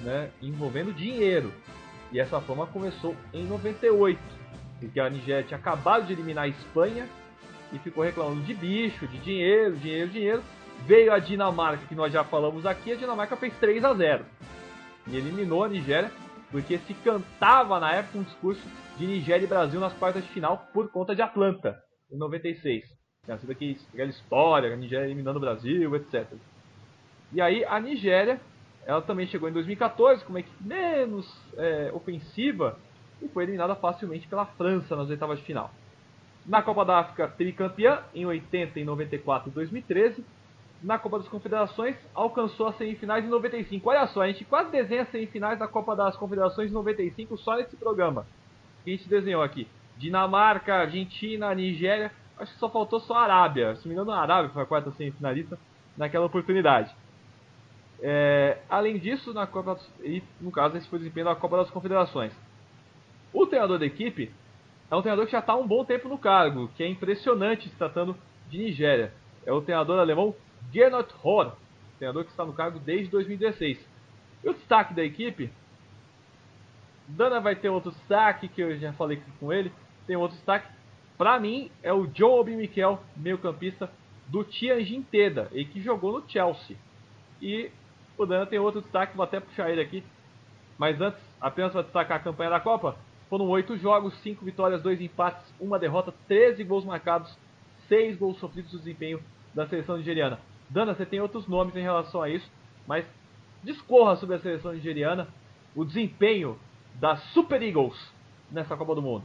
[0.00, 0.30] né?
[0.42, 1.52] Envolvendo dinheiro.
[2.12, 4.20] E essa fama começou em 98,
[4.80, 7.08] porque a Nigéria tinha acabado de eliminar a Espanha
[7.72, 10.42] e ficou reclamando de bicho, de dinheiro, dinheiro, dinheiro.
[10.86, 14.24] Veio a Dinamarca, que nós já falamos aqui, a Dinamarca fez 3 a 0
[15.06, 16.10] e eliminou a Nigéria,
[16.50, 18.62] porque se cantava na época um discurso
[18.96, 22.84] de Nigéria e Brasil nas quartas de final por conta de Atlanta, em 96.
[23.24, 26.26] Tinha sido aquela história, a Nigéria eliminando o Brasil, etc.
[27.32, 28.40] E aí a Nigéria,
[28.86, 31.26] ela também chegou em 2014 com uma equipe menos
[31.56, 32.78] é, ofensiva
[33.22, 35.70] e foi eliminada facilmente pela França nas oitavas de final.
[36.46, 40.24] Na Copa da África, tricampeã em 80, em 94 e 2013.
[40.82, 43.88] Na Copa das Confederações, alcançou as semifinais em 95.
[43.88, 47.56] Olha só, a gente quase desenha as semifinais da Copa das Confederações em 95 só
[47.56, 48.26] nesse programa.
[48.82, 49.68] Que a gente desenhou aqui.
[49.98, 52.10] Dinamarca, Argentina, Nigéria.
[52.38, 53.76] Acho que só faltou só a Arábia.
[53.76, 55.58] Se não me engano, a Arábia foi a quarta semifinalista
[55.96, 56.94] naquela oportunidade.
[58.02, 61.70] É, além disso, na Copa, e no caso, esse foi o desempenho da Copa das
[61.70, 62.32] Confederações.
[63.32, 64.32] O treinador da equipe
[64.90, 67.68] é um treinador que já está há um bom tempo no cargo, que é impressionante
[67.68, 68.16] se tratando
[68.48, 69.12] de Nigéria.
[69.46, 70.34] É o treinador alemão
[70.72, 71.52] Gernot Rohr,
[71.96, 73.78] treinador que está no cargo desde 2016.
[74.42, 75.50] E o destaque da equipe?
[77.06, 79.72] Dana vai ter outro destaque, que eu já falei com ele.
[80.06, 80.66] Tem outro destaque.
[81.16, 83.90] Para mim, é o Obi Mikel, meio campista
[84.26, 86.76] do Tianjin Teda, e que jogou no Chelsea.
[87.40, 87.70] E
[88.16, 90.02] o Dana tem outro destaque, vou até puxar ele aqui.
[90.78, 92.96] Mas antes, apenas para destacar a campanha da Copa,
[93.30, 97.32] foram oito jogos, cinco vitórias, dois empates, uma derrota, 13 gols marcados,
[97.88, 99.20] seis gols sofridos no desempenho
[99.54, 100.40] da seleção nigeriana.
[100.68, 102.50] Dana, você tem outros nomes em relação a isso,
[102.88, 103.04] mas
[103.62, 105.28] discorra sobre a seleção nigeriana,
[105.76, 106.58] o desempenho
[107.00, 107.94] da Super Eagles
[108.50, 109.24] nessa Copa do Mundo.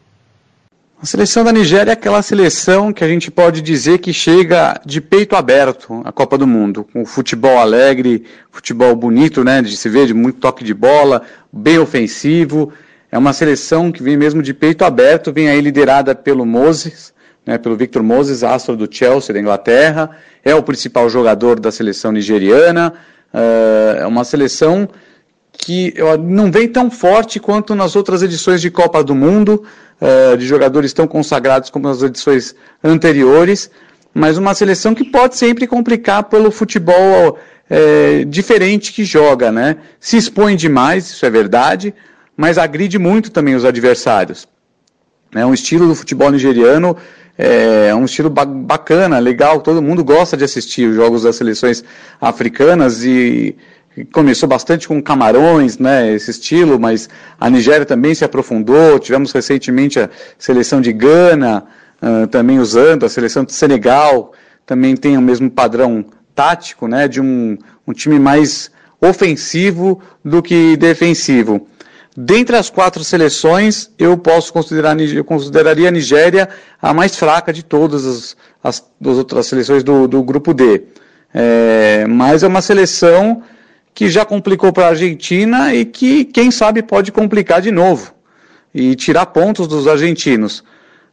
[1.02, 5.02] A seleção da Nigéria é aquela seleção que a gente pode dizer que chega de
[5.02, 10.08] peito aberto à Copa do Mundo, com futebol alegre, futebol bonito, né, de se ver,
[10.08, 12.72] de muito toque de bola, bem ofensivo,
[13.12, 17.14] é uma seleção que vem mesmo de peito aberto, vem aí liderada pelo Moses,
[17.46, 20.12] né, pelo Victor Moses, astro do Chelsea da Inglaterra,
[20.44, 22.94] é o principal jogador da seleção nigeriana,
[23.34, 24.90] uh, é uma seleção
[25.54, 29.64] que não vem tão forte quanto nas outras edições de Copa do Mundo,
[30.02, 33.70] uh, de jogadores tão consagrados como nas edições anteriores,
[34.14, 37.38] mas uma seleção que pode sempre complicar pelo futebol
[37.70, 39.78] é, diferente que joga, né?
[40.00, 41.94] Se expõe demais, isso é verdade,
[42.36, 44.48] mas agride muito também os adversários.
[45.34, 45.46] né?
[45.46, 46.96] Um estilo do futebol nigeriano
[47.38, 51.84] é um estilo bacana, legal, todo mundo gosta de assistir os jogos das seleções
[52.22, 53.56] africanas e
[54.12, 57.10] começou bastante com Camarões, né, esse estilo, mas
[57.40, 61.64] a Nigéria também se aprofundou, tivemos recentemente a seleção de Gana,
[62.02, 64.34] uh, também usando, a seleção de Senegal,
[64.66, 66.04] também tem o mesmo padrão
[66.34, 67.58] tático, né, de um,
[67.88, 71.68] um time mais ofensivo do que defensivo.
[72.18, 76.48] Dentre as quatro seleções, eu posso considerar, eu consideraria a Nigéria
[76.82, 80.84] a mais fraca de todas as, as, as outras seleções do, do grupo D.
[81.34, 83.44] É, mas é uma seleção
[83.94, 88.14] que já complicou para a Argentina e que, quem sabe, pode complicar de novo
[88.74, 90.64] e tirar pontos dos argentinos.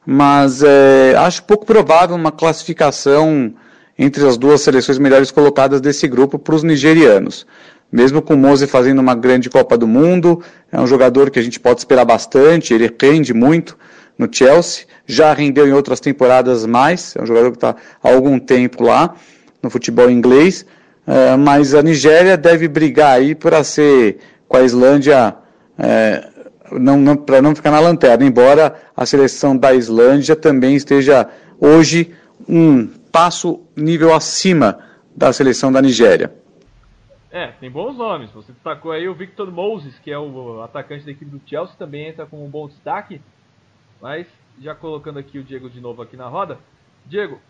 [0.06, 3.52] Mas é, acho pouco provável uma classificação
[3.98, 7.44] entre as duas seleções melhores colocadas desse grupo para os nigerianos.
[7.93, 10.43] Mesmo com o Mose fazendo uma grande Copa do Mundo,
[10.73, 13.77] é um jogador que a gente pode esperar bastante, ele rende muito
[14.19, 18.39] no Chelsea, já rendeu em outras temporadas mais, é um jogador que está há algum
[18.39, 19.14] tempo lá
[19.62, 20.64] no futebol inglês,
[21.06, 25.35] é, mas a Nigéria deve brigar aí para ser com a Islândia,
[25.78, 26.28] é,
[26.73, 31.28] não, não para não ficar na lanterna, embora a seleção da Islândia também esteja
[31.60, 32.10] hoje
[32.48, 34.78] um passo nível acima
[35.14, 36.41] da seleção da Nigéria.
[37.32, 38.30] É, tem bons nomes.
[38.32, 42.09] Você destacou aí o Victor Moses, que é o atacante da equipe do Chelsea, também
[42.09, 43.22] entra com um bom destaque.
[44.02, 44.28] Mas,
[44.60, 46.59] já colocando aqui o Diego de novo aqui na roda.
[47.06, 47.40] Diego,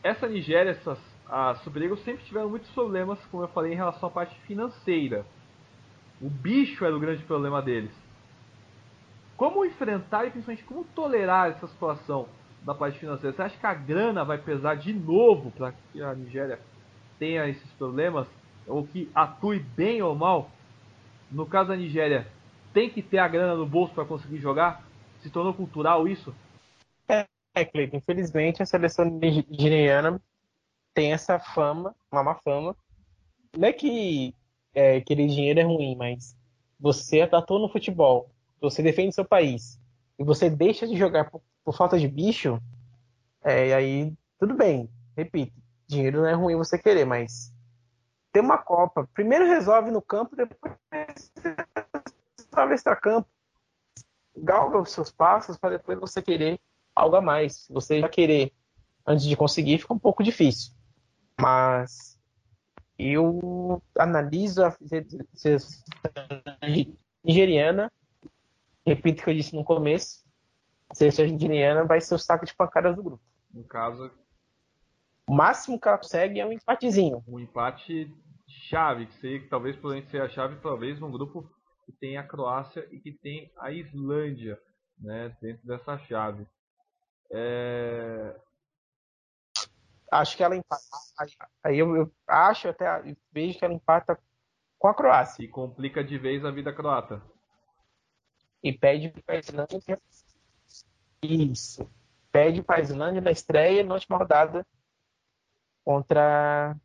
[0.00, 0.98] essa Nigéria, essas,
[1.28, 5.26] a Superliga sempre tiveram muitos problemas, como eu falei, em relação à parte financeira.
[6.22, 7.90] O bicho era o grande problema deles.
[9.36, 12.28] Como enfrentar e principalmente como tolerar essa situação
[12.62, 13.34] da parte financeira?
[13.34, 16.60] Você acha que a grana vai pesar de novo para que a Nigéria
[17.18, 18.28] tenha esses problemas?
[18.66, 20.50] Ou que atue bem ou mal,
[21.30, 22.26] no caso da Nigéria,
[22.72, 24.84] tem que ter a grana no bolso para conseguir jogar?
[25.20, 26.34] Se tornou cultural isso?
[27.08, 27.96] É, é Cleiton.
[27.96, 30.20] Infelizmente, a seleção nigeriana
[30.92, 32.76] tem essa fama, uma má fama.
[33.56, 34.34] Não é que
[34.74, 36.36] é, aquele dinheiro é ruim, mas
[36.78, 38.28] você atua no futebol,
[38.60, 39.80] você defende seu país
[40.18, 42.60] e você deixa de jogar por, por falta de bicho,
[43.42, 44.88] é, aí tudo bem.
[45.16, 45.52] Repito,
[45.86, 47.53] dinheiro não é ruim você querer, mas
[48.34, 49.08] ter uma Copa.
[49.14, 50.74] Primeiro resolve no campo, depois
[52.36, 53.28] resolve extra-campo.
[54.36, 56.60] Galga os seus passos para depois você querer
[56.96, 57.68] algo a mais.
[57.70, 58.52] Você já querer
[59.06, 60.72] antes de conseguir, fica um pouco difícil.
[61.40, 62.18] Mas
[62.98, 64.76] eu analiso a
[67.24, 67.92] nigeriana,
[68.84, 70.24] repito o que eu disse no começo,
[70.90, 73.22] a seleção nigeriana vai ser o saco de pancadas do grupo.
[73.52, 74.10] No caso,
[75.26, 77.22] o máximo que ela consegue é um empatezinho.
[77.26, 78.12] Um empate
[78.68, 81.50] chave, que seria, talvez poderia ser a chave, talvez, num grupo
[81.86, 84.58] que tem a Croácia e que tem a Islândia,
[84.98, 86.46] né, dentro dessa chave.
[87.30, 88.36] É...
[90.10, 90.82] Acho que ela empata.
[91.62, 92.86] Aí eu, eu acho até
[93.32, 94.18] vejo que ela empata
[94.78, 95.42] com a Croácia.
[95.42, 97.20] E complica de vez a vida croata.
[98.62, 100.00] E pede para a Islândia.
[101.22, 101.90] Isso.
[102.30, 104.64] Pede para a Islândia na estreia na última rodada
[105.84, 106.76] contra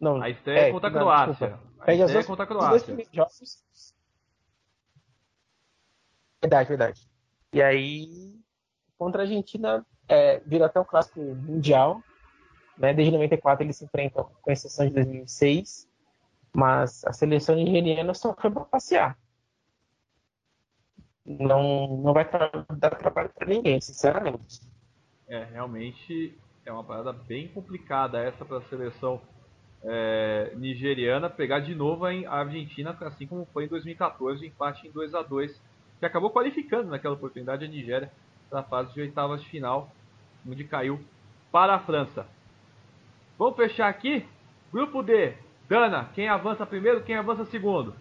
[0.00, 1.60] não, a estreia é, contra a Croácia.
[1.80, 2.96] A estreia contra a Croácia.
[6.42, 7.10] Verdade, verdade.
[7.52, 8.38] E aí,
[8.98, 12.02] contra a Argentina, é, vira até um clássico mundial.
[12.76, 12.92] Né?
[12.92, 15.88] Desde 94 eles se enfrentam, com exceção de 2006.
[16.52, 19.18] Mas a seleção nigeriana só foi para passear.
[21.24, 22.28] Não, não vai
[22.76, 24.60] dar trabalho para ninguém, sinceramente.
[25.26, 29.20] É, realmente é uma parada bem complicada essa para a seleção
[29.84, 35.14] é, nigeriana pegar de novo a Argentina, assim como foi em 2014, empate em 2
[35.14, 35.60] a 2
[36.00, 38.10] que acabou qualificando naquela oportunidade a Nigéria
[38.48, 39.90] para a fase de oitavas de final,
[40.46, 41.00] onde caiu
[41.52, 42.26] para a França.
[43.38, 44.24] Vamos fechar aqui?
[44.72, 45.34] Grupo D.
[45.68, 47.94] Dana, quem avança primeiro, quem avança segundo?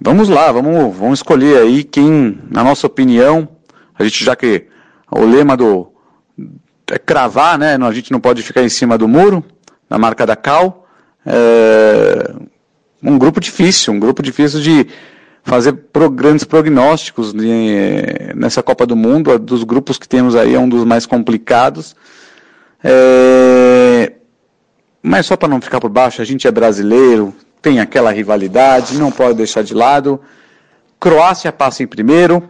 [0.00, 3.48] Vamos lá, vamos, vamos escolher aí quem, na nossa opinião,
[3.94, 4.68] a gente já que
[5.10, 5.92] o lema do
[7.04, 7.76] cravar, né?
[7.76, 9.44] A gente não pode ficar em cima do muro,
[9.88, 10.86] na marca da cal
[11.26, 12.32] é,
[13.02, 14.86] um grupo difícil, um grupo difícil de
[15.42, 19.36] fazer pro, grandes prognósticos de, nessa Copa do Mundo.
[19.38, 21.96] Dos grupos que temos aí é um dos mais complicados.
[22.82, 24.12] É,
[25.02, 29.10] mas só para não ficar por baixo, a gente é brasileiro, tem aquela rivalidade, não
[29.10, 30.20] pode deixar de lado.
[31.00, 32.42] Croácia passa em primeiro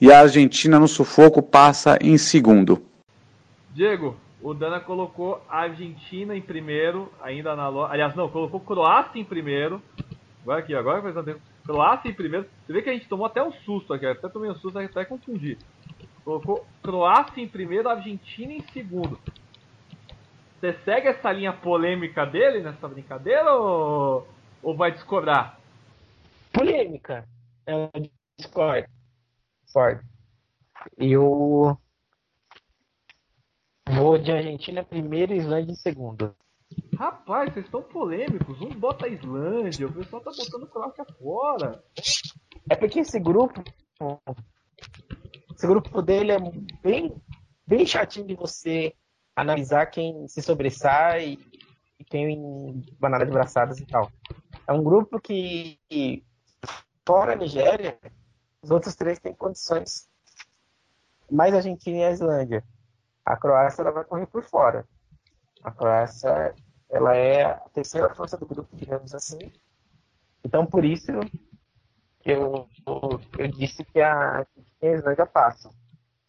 [0.00, 2.82] e a Argentina no sufoco passa em segundo.
[3.74, 7.92] Diego, o Dana colocou a Argentina em primeiro, ainda na loja.
[7.92, 9.80] Aliás, não, colocou Croácia em primeiro.
[10.42, 11.52] Agora aqui, agora prestando atenção.
[11.64, 12.46] Croácia em primeiro.
[12.66, 15.04] Você vê que a gente tomou até um susto aqui, até tomei um susto, até
[15.04, 15.56] confundir.
[16.24, 19.18] colocou Croácia em primeiro, Argentina em segundo.
[20.60, 24.26] Você segue essa linha polêmica dele nessa brincadeira ou,
[24.62, 25.58] ou vai discordar?
[26.52, 27.24] Polêmica.
[27.66, 27.90] Eu
[28.38, 28.88] discordo.
[29.64, 30.02] Discordo.
[30.98, 31.78] Eu
[33.88, 36.34] vou de Argentina primeiro e Islândia em segundo.
[36.98, 38.60] Rapaz, vocês estão polêmicos.
[38.60, 41.84] Um bota a Islândia, o pessoal tá botando Croácia fora.
[42.70, 43.62] É porque esse grupo.
[45.54, 46.38] Esse grupo dele é
[46.82, 47.14] bem,
[47.66, 48.94] bem chatinho de você
[49.36, 51.38] analisar quem se sobressai
[51.98, 54.10] e quem banana de braçadas e tal.
[54.66, 55.78] É um grupo que,
[57.06, 57.98] fora a Nigéria,
[58.62, 60.08] os outros três têm condições.
[61.30, 62.64] Mais a Argentina e a Islândia.
[63.24, 64.86] A Croácia ela vai correr por fora.
[65.62, 66.54] A Croácia
[66.90, 69.38] ela é a terceira força do grupo, digamos assim.
[70.44, 71.10] Então, por isso,
[72.24, 72.68] eu,
[73.38, 74.46] eu disse que a,
[74.82, 75.70] Islândia passa.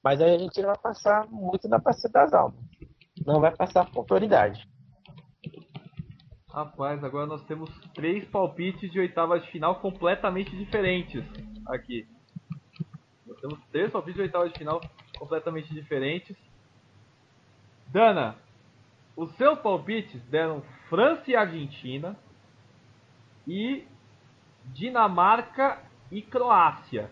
[0.04, 2.60] Mas aí a gente vai passar muito na passeio das almas.
[3.26, 4.68] Não vai passar com autoridade.
[6.50, 11.24] Rapaz, agora nós temos três palpites de oitavas de final completamente diferentes
[11.68, 12.08] aqui.
[13.26, 14.80] Nós temos três palpites de oitavas de final
[15.18, 16.38] completamente diferentes.
[17.94, 18.36] Dana,
[19.16, 22.16] os seus palpites deram França e Argentina
[23.48, 23.84] e
[24.74, 25.78] Dinamarca
[26.12, 27.12] e Croácia.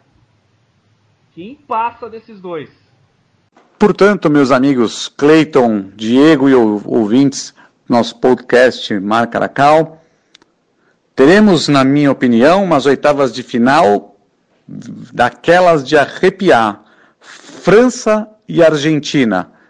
[1.35, 2.71] Quem passa desses dois?
[3.77, 7.53] Portanto, meus amigos Cleiton, Diego e ouvintes
[7.87, 10.01] nosso podcast Marca Caracal,
[11.15, 14.15] teremos, na minha opinião, umas oitavas de final
[14.67, 16.83] daquelas de arrepiar.
[17.19, 19.60] França e Argentina.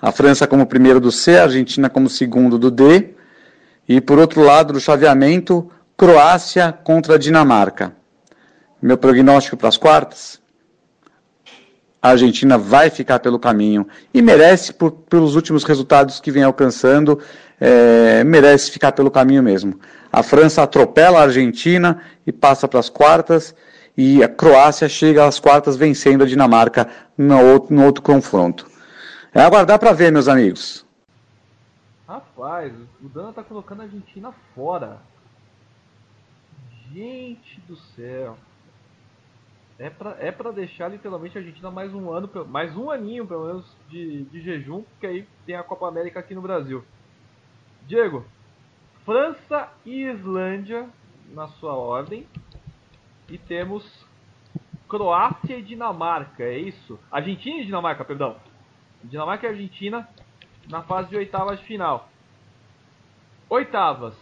[0.00, 3.14] A França como primeiro do C, a Argentina como segundo do D.
[3.88, 7.92] E por outro lado do chaveamento, Croácia contra Dinamarca.
[8.82, 10.40] Meu prognóstico para as quartas?
[12.02, 17.18] A Argentina vai ficar pelo caminho e merece, por, pelos últimos resultados que vem alcançando,
[17.60, 19.80] é, merece ficar pelo caminho mesmo.
[20.12, 23.54] A França atropela a Argentina e passa para as quartas,
[23.96, 26.86] e a Croácia chega às quartas vencendo a Dinamarca
[27.16, 28.75] no outro, no outro confronto.
[29.36, 30.82] É aguardar para ver, meus amigos.
[32.08, 32.72] Rapaz,
[33.02, 34.98] o Dana tá colocando a Argentina fora.
[36.90, 38.38] Gente do céu.
[39.78, 43.46] É pra, é pra deixar literalmente a Argentina mais um ano, mais um aninho pelo
[43.46, 46.82] menos de, de jejum, porque aí tem a Copa América aqui no Brasil.
[47.86, 48.24] Diego,
[49.04, 50.88] França e Islândia
[51.34, 52.26] na sua ordem.
[53.28, 53.84] E temos
[54.88, 56.98] Croácia e Dinamarca, é isso?
[57.12, 58.36] Argentina e Dinamarca, perdão.
[59.04, 60.08] Dinamarca e Argentina
[60.68, 62.08] na fase de oitavas de final.
[63.48, 64.14] Oitavas.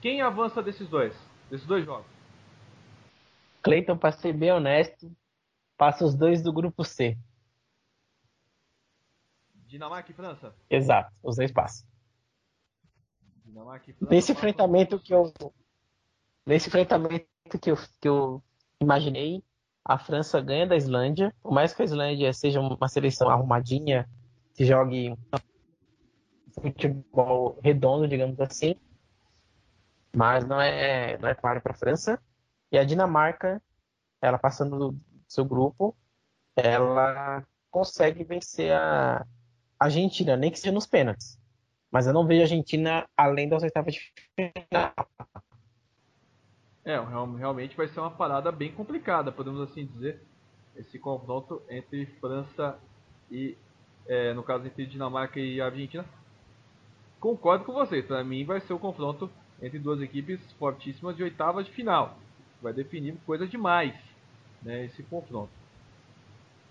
[0.00, 1.16] Quem avança desses dois?
[1.50, 2.06] Desses dois jogos?
[3.62, 5.10] Cleiton, para ser bem honesto,
[5.76, 7.16] passa os dois do grupo C.
[9.66, 10.54] Dinamarca e França?
[10.70, 11.86] Exato, os dois passam.
[14.00, 15.32] Nesse enfrentamento que eu.
[16.44, 17.26] Nesse enfrentamento
[17.60, 18.42] que eu, que eu
[18.80, 19.42] imaginei,
[19.88, 21.32] a França ganha da Islândia.
[21.40, 24.08] Por mais que a Islândia seja uma seleção arrumadinha,
[24.54, 25.16] que jogue
[26.60, 28.74] futebol redondo, digamos assim,
[30.14, 32.20] mas não é, não é claro para a França.
[32.72, 33.62] E a Dinamarca,
[34.20, 35.96] ela passando do seu grupo,
[36.56, 39.24] ela consegue vencer a
[39.78, 41.38] Argentina, nem que seja nos pênaltis.
[41.92, 44.92] Mas eu não vejo a Argentina além das oitavas de final.
[46.86, 46.98] É,
[47.36, 50.22] realmente vai ser uma parada bem complicada, podemos assim dizer,
[50.74, 52.78] esse confronto entre França
[53.30, 53.58] e,
[54.06, 56.06] é, no caso, entre Dinamarca e Argentina.
[57.20, 59.28] Concordo com vocês, para mim vai ser o confronto
[59.60, 62.16] entre duas equipes fortíssimas de oitavas de final
[62.60, 63.94] vai definir coisa demais,
[64.62, 65.50] né, esse confronto.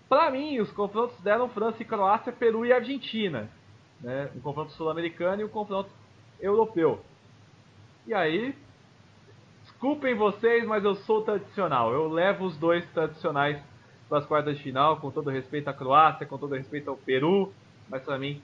[0.08, 3.50] Para mim, os confrontos deram França e Croácia, Peru e Argentina,
[4.00, 5.90] né, o confronto sul-americano e o confronto
[6.40, 7.02] europeu.
[8.06, 8.54] E aí,
[9.76, 11.92] desculpem vocês, mas eu sou tradicional.
[11.92, 13.62] Eu levo os dois tradicionais
[14.08, 17.52] para as quartas de final, com todo respeito à Croácia, com todo respeito ao Peru,
[17.88, 18.42] mas para mim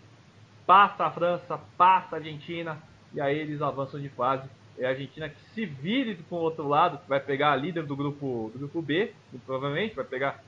[0.67, 2.79] passa a França, passa a Argentina
[3.15, 4.49] e aí eles avançam de fase
[4.79, 7.95] é a Argentina que se vire com o outro lado, vai pegar a líder do
[7.95, 9.13] grupo, do grupo B,
[9.45, 10.43] provavelmente, vai pegar,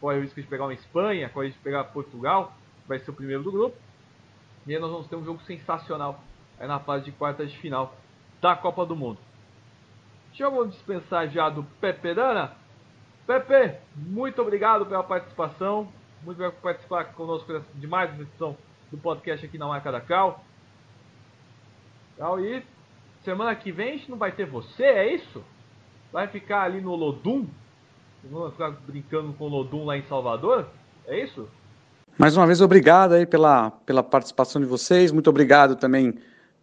[0.00, 2.52] corre o risco de pegar uma Espanha, corre o risco de pegar Portugal,
[2.86, 3.76] vai ser o primeiro do grupo.
[4.66, 6.20] E aí nós vamos ter um jogo sensacional
[6.58, 7.94] aí na fase de quartas de final
[8.40, 9.27] da Copa do Mundo.
[10.38, 12.52] Deixa eu dispensar já do Pepe Dana.
[13.26, 15.88] Pepe, muito obrigado pela participação.
[16.22, 18.56] Muito obrigado por participar conosco de mais uma edição
[18.88, 20.44] do podcast aqui na Marca da Cal.
[22.40, 22.62] E
[23.24, 25.42] Semana que vem a gente não vai ter você, é isso?
[26.12, 27.44] Vai ficar ali no Lodum?
[28.22, 30.68] Vamos ficar brincando com o Lodum lá em Salvador?
[31.08, 31.48] É isso?
[32.16, 35.10] Mais uma vez, obrigado aí pela, pela participação de vocês.
[35.10, 36.16] Muito obrigado também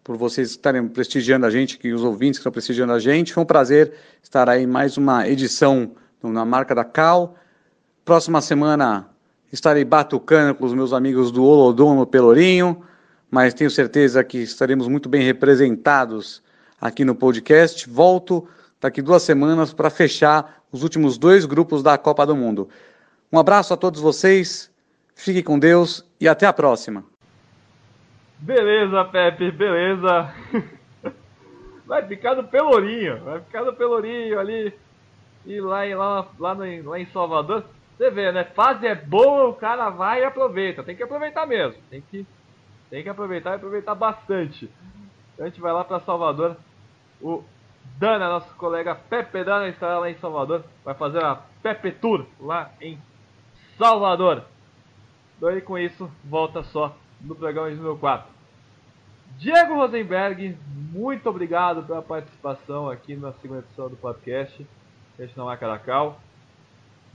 [0.05, 3.33] por vocês estarem prestigiando a gente, que os ouvintes que estão prestigiando a gente.
[3.33, 3.91] Foi um prazer
[4.21, 7.35] estar aí em mais uma edição na marca da Cal.
[8.05, 9.09] Próxima semana
[9.51, 12.83] estarei batucando com os meus amigos do Olodom no Pelourinho,
[13.31, 16.43] mas tenho certeza que estaremos muito bem representados
[16.79, 17.89] aqui no podcast.
[17.89, 18.47] Volto
[18.79, 22.69] daqui duas semanas para fechar os últimos dois grupos da Copa do Mundo.
[23.33, 24.69] Um abraço a todos vocês.
[25.15, 27.14] Fique com Deus e até a próxima.
[28.45, 30.31] Beleza, Pepe, beleza.
[31.83, 34.73] Vai ficar no Pelourinho, vai ficar no Pelourinho ali.
[35.45, 37.63] E lá, lá, lá, no, lá em Salvador,
[37.95, 38.43] você vê, né?
[38.43, 40.83] Fase é boa, o cara vai e aproveita.
[40.83, 41.79] Tem que aproveitar mesmo.
[41.89, 42.25] Tem que,
[42.89, 44.69] tem que aproveitar e aproveitar bastante.
[45.39, 46.57] A gente vai lá para Salvador.
[47.21, 47.43] O
[47.97, 50.63] Dana, nosso colega Pepe Dana, estará lá em Salvador.
[50.83, 52.99] Vai fazer a Pepe Tour lá em
[53.77, 54.43] Salvador.
[55.39, 58.34] Daí com isso, volta só no programa de número 4.
[59.37, 60.57] Diego Rosenberg,
[60.93, 64.65] muito obrigado pela participação aqui na segunda edição do podcast.
[65.19, 66.21] Este não é Caracal.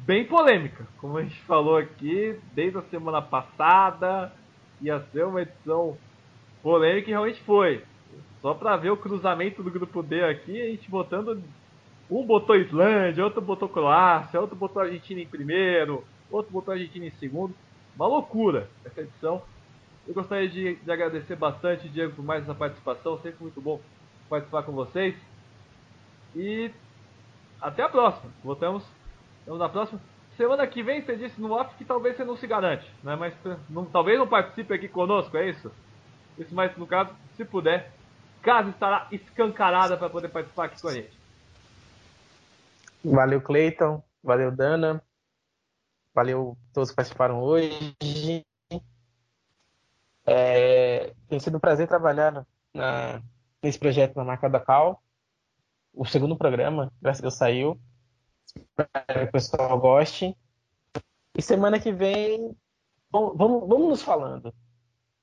[0.00, 4.32] Bem polêmica, como a gente falou aqui, desde a semana passada.
[4.82, 5.96] Ia ser uma edição
[6.62, 7.82] polêmica e realmente foi.
[8.42, 11.42] Só para ver o cruzamento do grupo D aqui, a gente botando.
[12.10, 17.12] Um botou Islândia, outro botou Croácia, outro botou Argentina em primeiro, outro botou Argentina em
[17.12, 17.54] segundo.
[17.96, 19.42] Uma loucura essa edição.
[20.06, 23.20] Eu gostaria de, de agradecer bastante, Diego, por mais essa participação.
[23.20, 23.80] Sempre muito bom
[24.28, 25.14] participar com vocês.
[26.34, 26.70] E
[27.60, 28.30] até a próxima.
[28.42, 28.84] Voltamos.
[29.46, 30.00] Vamos na próxima.
[30.36, 33.14] Semana que vem você disse no off que talvez você não se garante, né?
[33.14, 33.34] Mas
[33.68, 35.70] não, talvez não participe aqui conosco, é isso?
[36.38, 37.92] Isso, mas no caso, se puder,
[38.40, 41.18] casa estará escancarada para poder participar aqui com a gente.
[43.04, 44.02] Valeu, Cleiton.
[44.22, 45.02] Valeu, Dana.
[46.14, 47.94] Valeu todos que participaram hoje.
[50.26, 53.22] É, tem sido um prazer trabalhar na,
[53.62, 55.02] nesse projeto na marca da Cal.
[55.92, 57.80] O segundo programa, graças a Deus, saiu.
[58.46, 60.36] Espero que o pessoal goste.
[61.36, 62.56] E semana que vem,
[63.10, 64.54] vamos, vamos nos falando.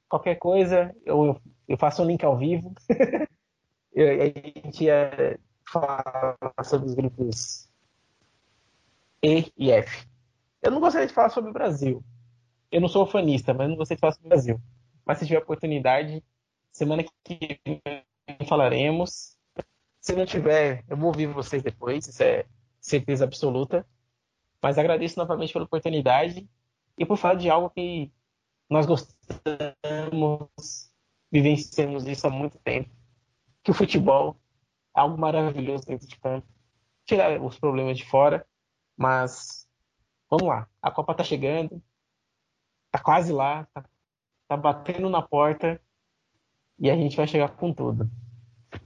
[0.10, 2.74] Qualquer coisa, eu, eu faço um link ao vivo.
[3.96, 7.70] a gente ia falar sobre os grupos
[9.22, 10.08] E e F.
[10.62, 12.04] Eu não gostaria de falar sobre o Brasil.
[12.72, 14.62] Eu não sou fanista, mas não gostaria de falar sobre o Brasil.
[15.08, 16.22] Mas se tiver oportunidade,
[16.70, 17.82] semana que vem
[18.46, 19.38] falaremos.
[20.02, 22.46] Se não tiver, eu vou ouvir vocês depois, isso é
[22.80, 23.88] certeza absoluta.
[24.62, 26.48] Mas agradeço novamente pela oportunidade
[26.98, 28.12] e por falar de algo que
[28.70, 29.22] nós gostamos,
[31.32, 32.90] vivenciamos isso há muito tempo.
[33.64, 34.38] Que o futebol
[34.96, 36.46] é algo maravilhoso dentro de campo.
[37.06, 38.46] Tirar os problemas de fora,
[38.98, 39.70] mas
[40.30, 41.82] vamos lá, a Copa tá chegando,
[42.92, 43.86] tá quase lá, tá,
[44.48, 45.80] tá batendo na porta
[46.80, 48.10] e a gente vai chegar com tudo.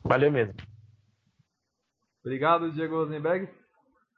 [0.03, 0.55] Valeu mesmo.
[2.23, 3.49] Obrigado, Diego Rosenberg.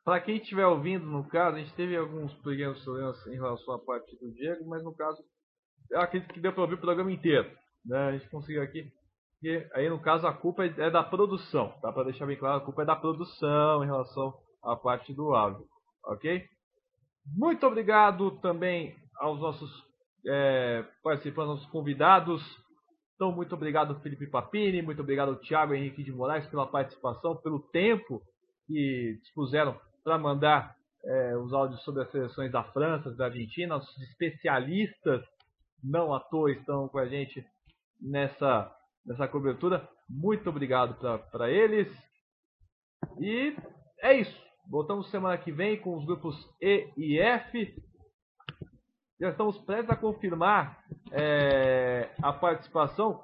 [0.04, 3.80] Para quem estiver ouvindo, no caso, a gente teve alguns pequenos problemas em relação à
[3.80, 5.24] parte do Diego, mas no caso,
[5.90, 7.50] eu acredito que deu para ouvir o programa inteiro.
[7.86, 7.98] Né?
[7.98, 8.92] A gente conseguiu aqui.
[9.42, 11.70] E aí, no caso, a culpa é da produção.
[11.82, 11.92] Tá?
[11.92, 14.34] Para deixar bem claro, a culpa é da produção em relação
[14.64, 15.66] à parte do áudio.
[16.06, 16.46] Ok?
[17.26, 19.93] Muito obrigado também aos nossos
[20.26, 22.42] é, participantes, nossos convidados.
[23.16, 28.22] Então, muito obrigado, Felipe Papini, muito obrigado, Thiago Henrique de Moraes, pela participação, pelo tempo
[28.68, 30.76] que dispuseram para mandar
[31.06, 33.76] é, os áudios sobre as seleções da França, da Argentina.
[33.76, 35.24] Nossos especialistas,
[35.84, 37.46] não à toa, estão com a gente
[38.02, 38.72] nessa,
[39.06, 39.88] nessa cobertura.
[40.10, 40.96] Muito obrigado
[41.32, 41.88] para eles.
[43.20, 43.56] E
[44.02, 44.44] é isso.
[44.70, 47.76] Voltamos semana que vem com os grupos E e F.
[49.24, 53.24] Já estamos prestes a confirmar é, a participação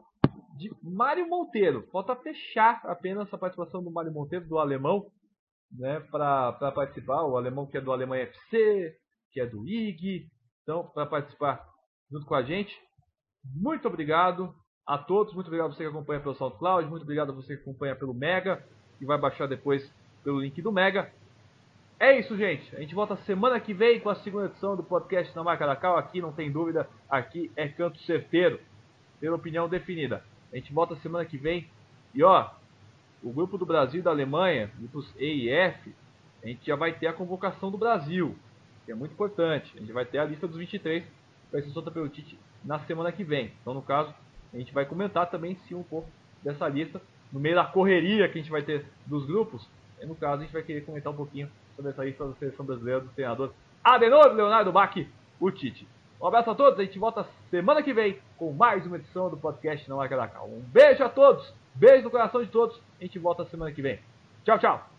[0.55, 1.85] de Mário Monteiro.
[1.91, 5.11] Falta fechar apenas a participação do Mário Monteiro, do alemão,
[5.69, 7.23] né, para participar.
[7.25, 8.95] O alemão que é do Alemanha FC,
[9.33, 10.29] que é do IG.
[10.63, 11.67] Então, para participar
[12.09, 12.73] junto com a gente.
[13.53, 14.55] Muito obrigado
[14.87, 15.33] a todos.
[15.33, 16.89] Muito obrigado a você que acompanha pelo SoundCloud.
[16.89, 18.65] Muito obrigado a você que acompanha pelo Mega.
[19.01, 19.93] E vai baixar depois
[20.23, 21.13] pelo link do Mega.
[21.99, 22.73] É isso, gente.
[22.77, 25.75] A gente volta semana que vem com a segunda edição do podcast na marca da
[25.75, 25.97] Cal.
[25.97, 28.57] Aqui não tem dúvida, aqui é canto certeiro,
[29.19, 30.23] pela opinião definida.
[30.49, 31.69] A gente volta semana que vem.
[32.15, 32.51] E ó,
[33.21, 35.93] o grupo do Brasil e da Alemanha, grupos E e F,
[36.41, 38.33] a gente já vai ter a convocação do Brasil,
[38.85, 39.69] que é muito importante.
[39.75, 41.11] A gente vai ter a lista dos 23 que
[41.51, 43.51] vai ser solta pelo Tite na semana que vem.
[43.61, 44.15] Então, no caso,
[44.53, 46.09] a gente vai comentar também sim um pouco
[46.41, 49.67] dessa lista no meio da correria que a gente vai ter dos grupos.
[50.01, 51.51] E, no caso, a gente vai querer comentar um pouquinho
[51.87, 53.51] essa lista da seleção brasileira do treinador
[53.83, 54.93] Adenor Leonardo Bach,
[55.39, 55.87] o Tite.
[56.21, 59.37] Um abraço a todos, a gente volta semana que vem com mais uma edição do
[59.37, 60.47] podcast Não Marca da Cal.
[60.47, 63.99] Um beijo a todos, beijo no coração de todos, a gente volta semana que vem.
[64.43, 64.98] Tchau, tchau.